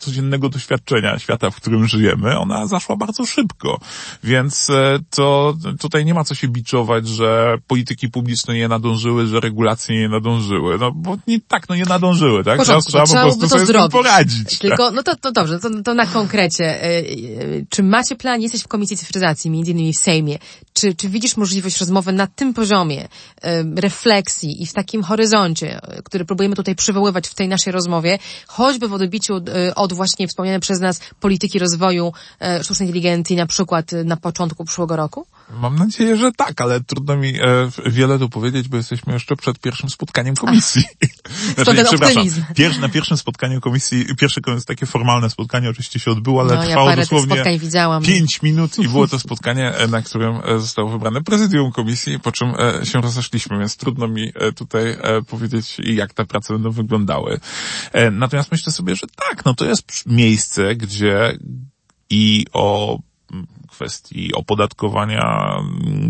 codziennego 0.00 0.48
doświadczenia 0.48 1.18
świata, 1.18 1.50
w 1.50 1.56
którym 1.56 1.86
żyjemy, 1.88 2.38
ona 2.38 2.66
zaszła 2.66 2.96
bardzo 2.96 3.26
szybko. 3.26 3.80
Więc 4.24 4.70
e, 4.70 4.98
to 5.10 5.54
tutaj 5.80 6.04
nie 6.04 6.14
ma 6.14 6.24
co 6.24 6.34
się 6.34 6.48
biczować, 6.48 7.08
że 7.08 7.58
polityki 7.66 8.08
publiczne 8.08 8.54
nie 8.54 8.68
nadążyły, 8.68 9.26
że 9.26 9.40
regulacje 9.40 9.98
nie 10.00 10.08
nadążyły. 10.08 10.78
No 10.78 10.92
bo 10.92 11.16
nie 11.26 11.40
tak, 11.40 11.68
no 11.68 11.74
nie 11.76 11.84
nadążyły, 11.84 12.44
tak? 12.44 12.58
Porządku, 12.58 12.90
Trzeba, 12.90 13.04
trzeba 13.04 13.20
po 13.20 13.26
prostu 13.26 13.40
to 13.42 13.48
sobie 13.48 13.66
zrobić. 13.66 13.92
poradzić. 13.92 14.50
tak? 14.50 14.58
Tylko, 14.58 14.90
no 14.90 15.02
to, 15.02 15.16
to 15.16 15.32
dobrze, 15.32 15.58
to, 15.58 15.82
to 15.82 15.94
na 15.94 16.06
konkrecie. 16.06 16.64
E, 16.64 16.98
e, 16.98 17.04
Czy 17.68 17.82
macie 17.82 18.16
plan, 18.16 18.40
jesteś 18.40 18.62
w 18.62 18.68
Komisji 18.68 18.96
Cyfryzacji, 18.96 19.50
między 19.50 19.70
innymi 19.70 19.92
w 19.92 19.98
Sejmie, 19.98 20.38
czy, 20.72 20.94
czy 20.94 21.08
widzisz 21.08 21.36
możliwość 21.36 21.80
rozmowy 21.80 22.12
na 22.12 22.26
tym 22.26 22.54
poziomie 22.54 23.08
refleksji 23.76 24.62
i 24.62 24.66
w 24.66 24.72
takim 24.72 25.02
horyzoncie, 25.02 25.80
który 26.04 26.24
próbujemy 26.24 26.56
tutaj 26.56 26.74
przywoływać 26.74 27.28
w 27.28 27.34
tej 27.34 27.48
naszej 27.48 27.72
rozmowie, 27.72 28.18
choćby 28.46 28.88
w 28.88 28.92
odbiciu 28.92 29.36
e, 29.36 29.74
od 29.90 29.96
właśnie 29.96 30.28
wspomnianej 30.28 30.60
przez 30.60 30.80
nas 30.80 31.00
polityki 31.20 31.58
rozwoju 31.58 32.12
e, 32.40 32.64
sztucznej 32.64 32.88
inteligencji 32.88 33.36
na 33.36 33.46
przykład 33.46 33.92
e, 33.92 34.04
na 34.04 34.16
początku 34.16 34.64
przyszłego 34.64 34.96
roku? 34.96 35.26
Mam 35.54 35.76
nadzieję, 35.76 36.16
że 36.16 36.32
tak, 36.32 36.60
ale 36.60 36.80
trudno 36.80 37.16
mi 37.16 37.28
e, 37.28 37.68
wiele 37.86 38.18
tu 38.18 38.28
powiedzieć, 38.28 38.68
bo 38.68 38.76
jesteśmy 38.76 39.12
jeszcze 39.12 39.36
przed 39.36 39.58
pierwszym 39.58 39.90
spotkaniem 39.90 40.36
komisji. 40.36 40.82
To 41.56 41.74
ten 41.74 41.86
przepraszam. 41.86 42.24
Pier, 42.54 42.80
na 42.80 42.88
pierwszym 42.88 43.16
spotkaniu 43.16 43.60
komisji, 43.60 44.06
pierwsze 44.18 44.40
takie 44.66 44.86
formalne 44.86 45.30
spotkanie 45.30 45.70
oczywiście 45.70 46.00
się 46.00 46.10
odbyło, 46.10 46.40
ale 46.40 46.54
No, 46.54 46.62
ja 46.62 46.68
trwało 46.68 46.90
tych 46.90 46.98
dosłownie 46.98 47.44
pięć 48.02 48.42
minut 48.42 48.78
i 48.78 48.88
było 48.88 49.08
to 49.08 49.18
spotkanie, 49.28 49.74
e, 49.74 49.88
na 49.88 50.02
którym 50.02 50.40
e, 50.44 50.58
zostało 50.58 50.90
wybrane 50.90 51.22
prezydium 51.22 51.72
komisji, 51.72 52.20
po 52.20 52.32
czym 52.32 52.54
e, 52.58 52.86
się 52.86 53.00
rozeszliśmy, 53.00 53.58
więc 53.58 53.76
trudno 53.76 54.08
mi 54.08 54.32
e, 54.34 54.52
tutaj 54.52 54.90
e, 54.90 55.22
powiedzieć, 55.22 55.76
jak 55.84 56.14
te 56.14 56.24
prace 56.24 56.52
będą 56.52 56.70
wyglądały. 56.70 57.40
Natomiast 58.12 58.52
myślę 58.52 58.72
sobie, 58.72 58.96
że 58.96 59.06
tak, 59.28 59.44
no 59.44 59.54
to 59.54 59.64
jest 59.64 60.06
miejsce, 60.06 60.76
gdzie 60.76 61.38
i 62.10 62.46
o 62.52 62.98
kwestii 63.80 64.34
opodatkowania 64.34 65.56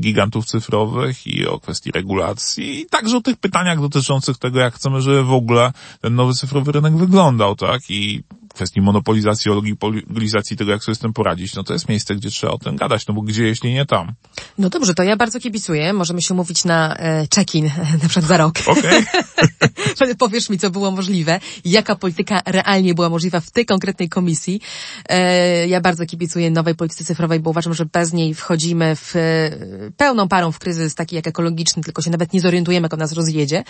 gigantów 0.00 0.46
cyfrowych 0.46 1.26
i 1.26 1.46
o 1.46 1.60
kwestii 1.60 1.90
regulacji 1.90 2.80
i 2.80 2.86
także 2.86 3.16
o 3.16 3.20
tych 3.20 3.36
pytaniach 3.36 3.80
dotyczących 3.80 4.38
tego, 4.38 4.60
jak 4.60 4.74
chcemy, 4.74 5.00
żeby 5.00 5.24
w 5.24 5.32
ogóle 5.32 5.72
ten 6.00 6.14
nowy 6.14 6.34
cyfrowy 6.34 6.72
rynek 6.72 6.96
wyglądał, 6.96 7.56
tak? 7.56 7.80
I 7.88 8.22
kwestii 8.54 8.80
monopolizacji, 8.80 9.50
oligopolizacji 9.50 10.56
tego, 10.56 10.70
jak 10.70 10.84
sobie 10.84 10.94
z 10.94 10.98
tym 10.98 11.12
poradzić, 11.12 11.54
no 11.54 11.64
to 11.64 11.72
jest 11.72 11.88
miejsce, 11.88 12.14
gdzie 12.14 12.30
trzeba 12.30 12.52
o 12.52 12.58
tym 12.58 12.76
gadać, 12.76 13.06
no 13.06 13.14
bo 13.14 13.22
gdzie, 13.22 13.44
jeśli 13.44 13.74
nie 13.74 13.86
tam? 13.86 14.12
No 14.58 14.68
dobrze, 14.68 14.94
to 14.94 15.02
ja 15.02 15.16
bardzo 15.16 15.40
kibicuję. 15.40 15.92
Możemy 15.92 16.22
się 16.22 16.34
umówić 16.34 16.64
na 16.64 16.96
e, 16.96 17.26
check-in 17.34 17.70
na 18.02 18.08
przykład 18.08 18.24
za 18.24 18.36
rok. 18.36 18.54
Okej? 18.66 19.04
Wtedy 19.96 20.14
powiesz 20.14 20.50
mi, 20.50 20.58
co 20.58 20.70
było 20.70 20.90
możliwe 20.90 21.40
jaka 21.64 21.96
polityka 21.96 22.42
realnie 22.46 22.94
była 22.94 23.08
możliwa 23.08 23.40
w 23.40 23.50
tej 23.50 23.66
konkretnej 23.66 24.08
komisji. 24.08 24.60
E, 25.08 25.68
ja 25.68 25.80
bardzo 25.80 26.06
kibicuję 26.06 26.50
nowej 26.50 26.74
polityce 26.74 27.04
cyfrowej, 27.04 27.40
bo 27.40 27.50
uważam, 27.50 27.74
że 27.74 27.86
bez 27.86 28.12
niej 28.12 28.34
wchodzimy 28.34 28.96
w 28.96 29.16
e, 29.16 29.50
pełną 29.96 30.28
parą 30.28 30.52
w 30.52 30.58
kryzys 30.58 30.94
taki 30.94 31.16
jak 31.16 31.26
ekologiczny, 31.26 31.82
tylko 31.82 32.02
się 32.02 32.10
nawet 32.10 32.32
nie 32.32 32.40
zorientujemy, 32.40 32.84
jak 32.84 32.94
on 32.94 33.00
nas 33.00 33.12
rozjedzie. 33.12 33.64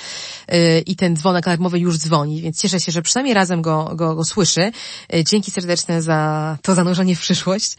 I 0.86 0.96
ten 0.96 1.16
dzwonek 1.16 1.48
alarmowy 1.48 1.78
już 1.78 1.98
dzwoni, 1.98 2.42
więc 2.42 2.60
cieszę 2.60 2.80
się, 2.80 2.92
że 2.92 3.02
przynajmniej 3.02 3.34
razem 3.34 3.62
go, 3.62 3.92
go, 3.94 4.14
go 4.14 4.24
słyszy. 4.24 4.69
E, 5.14 5.24
dzięki 5.24 5.50
serdeczne 5.50 6.02
za 6.02 6.58
to 6.62 6.74
zanurzenie 6.74 7.16
w 7.16 7.20
przyszłość. 7.20 7.76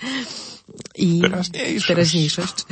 I 0.95 1.21
Teraźniejszość. 1.21 1.87
teraźniejszość. 1.87 2.65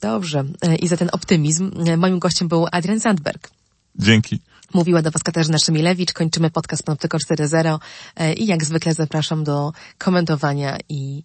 Dobrze. 0.00 0.44
E, 0.62 0.76
I 0.76 0.88
za 0.88 0.96
ten 0.96 1.08
optymizm. 1.12 1.72
E, 1.86 1.96
Moim 1.96 2.18
gościem 2.18 2.48
był 2.48 2.66
Adrian 2.72 3.00
Sandberg. 3.00 3.50
Dzięki. 3.98 4.40
Mówiła 4.74 5.02
do 5.02 5.10
Was 5.10 5.22
Katarzyna 5.22 5.58
Szymilewicz. 5.58 6.12
Kończymy 6.12 6.50
podcast 6.50 6.82
Panoptyko 6.82 7.18
4.0 7.18 7.78
e, 8.16 8.32
i 8.32 8.46
jak 8.46 8.64
zwykle 8.64 8.94
zapraszam 8.94 9.44
do 9.44 9.72
komentowania 9.98 10.78
i 10.88 11.22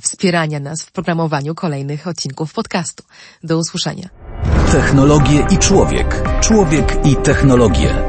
wspierania 0.00 0.60
nas 0.60 0.82
w 0.82 0.92
programowaniu 0.92 1.54
kolejnych 1.54 2.06
odcinków 2.06 2.52
podcastu. 2.52 3.04
Do 3.44 3.58
usłyszenia. 3.58 4.08
Technologie 4.72 5.46
i 5.50 5.58
człowiek. 5.58 6.22
Człowiek 6.40 7.06
i 7.06 7.16
technologie. 7.16 8.07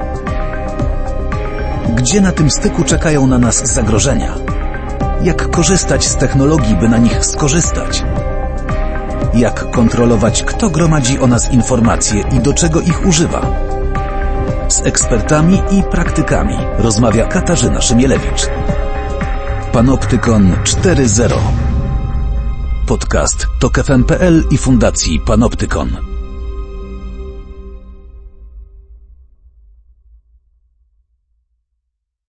Gdzie 1.96 2.22
na 2.22 2.32
tym 2.32 2.52
styku 2.52 2.84
czekają 2.84 3.28
na 3.28 3.38
nas 3.38 3.74
zagrożenia? 3.74 4.36
Jak 5.24 5.52
korzystać 5.52 6.08
z 6.08 6.16
technologii, 6.16 6.76
by 6.76 6.90
na 6.90 6.98
nich 6.98 7.26
skorzystać? 7.26 8.04
Jak 9.34 9.72
kontrolować, 9.72 10.44
kto 10.44 10.70
gromadzi 10.70 11.20
o 11.20 11.28
nas 11.28 11.52
informacje 11.52 12.24
i 12.32 12.40
do 12.40 12.54
czego 12.54 12.82
ich 12.82 13.06
używa? 13.06 13.42
Z 14.68 14.86
ekspertami 14.86 15.62
i 15.72 15.84
praktykami 15.84 16.58
rozmawia 16.78 17.28
Katarzyna 17.28 17.82
Szymielewicz. 17.82 18.50
Panoptykon 19.72 20.56
4.0 20.64 21.34
Podcast 22.88 23.48
TokFM.pl 23.60 24.44
i 24.52 24.58
Fundacji 24.58 25.20
Panoptykon. 25.20 26.19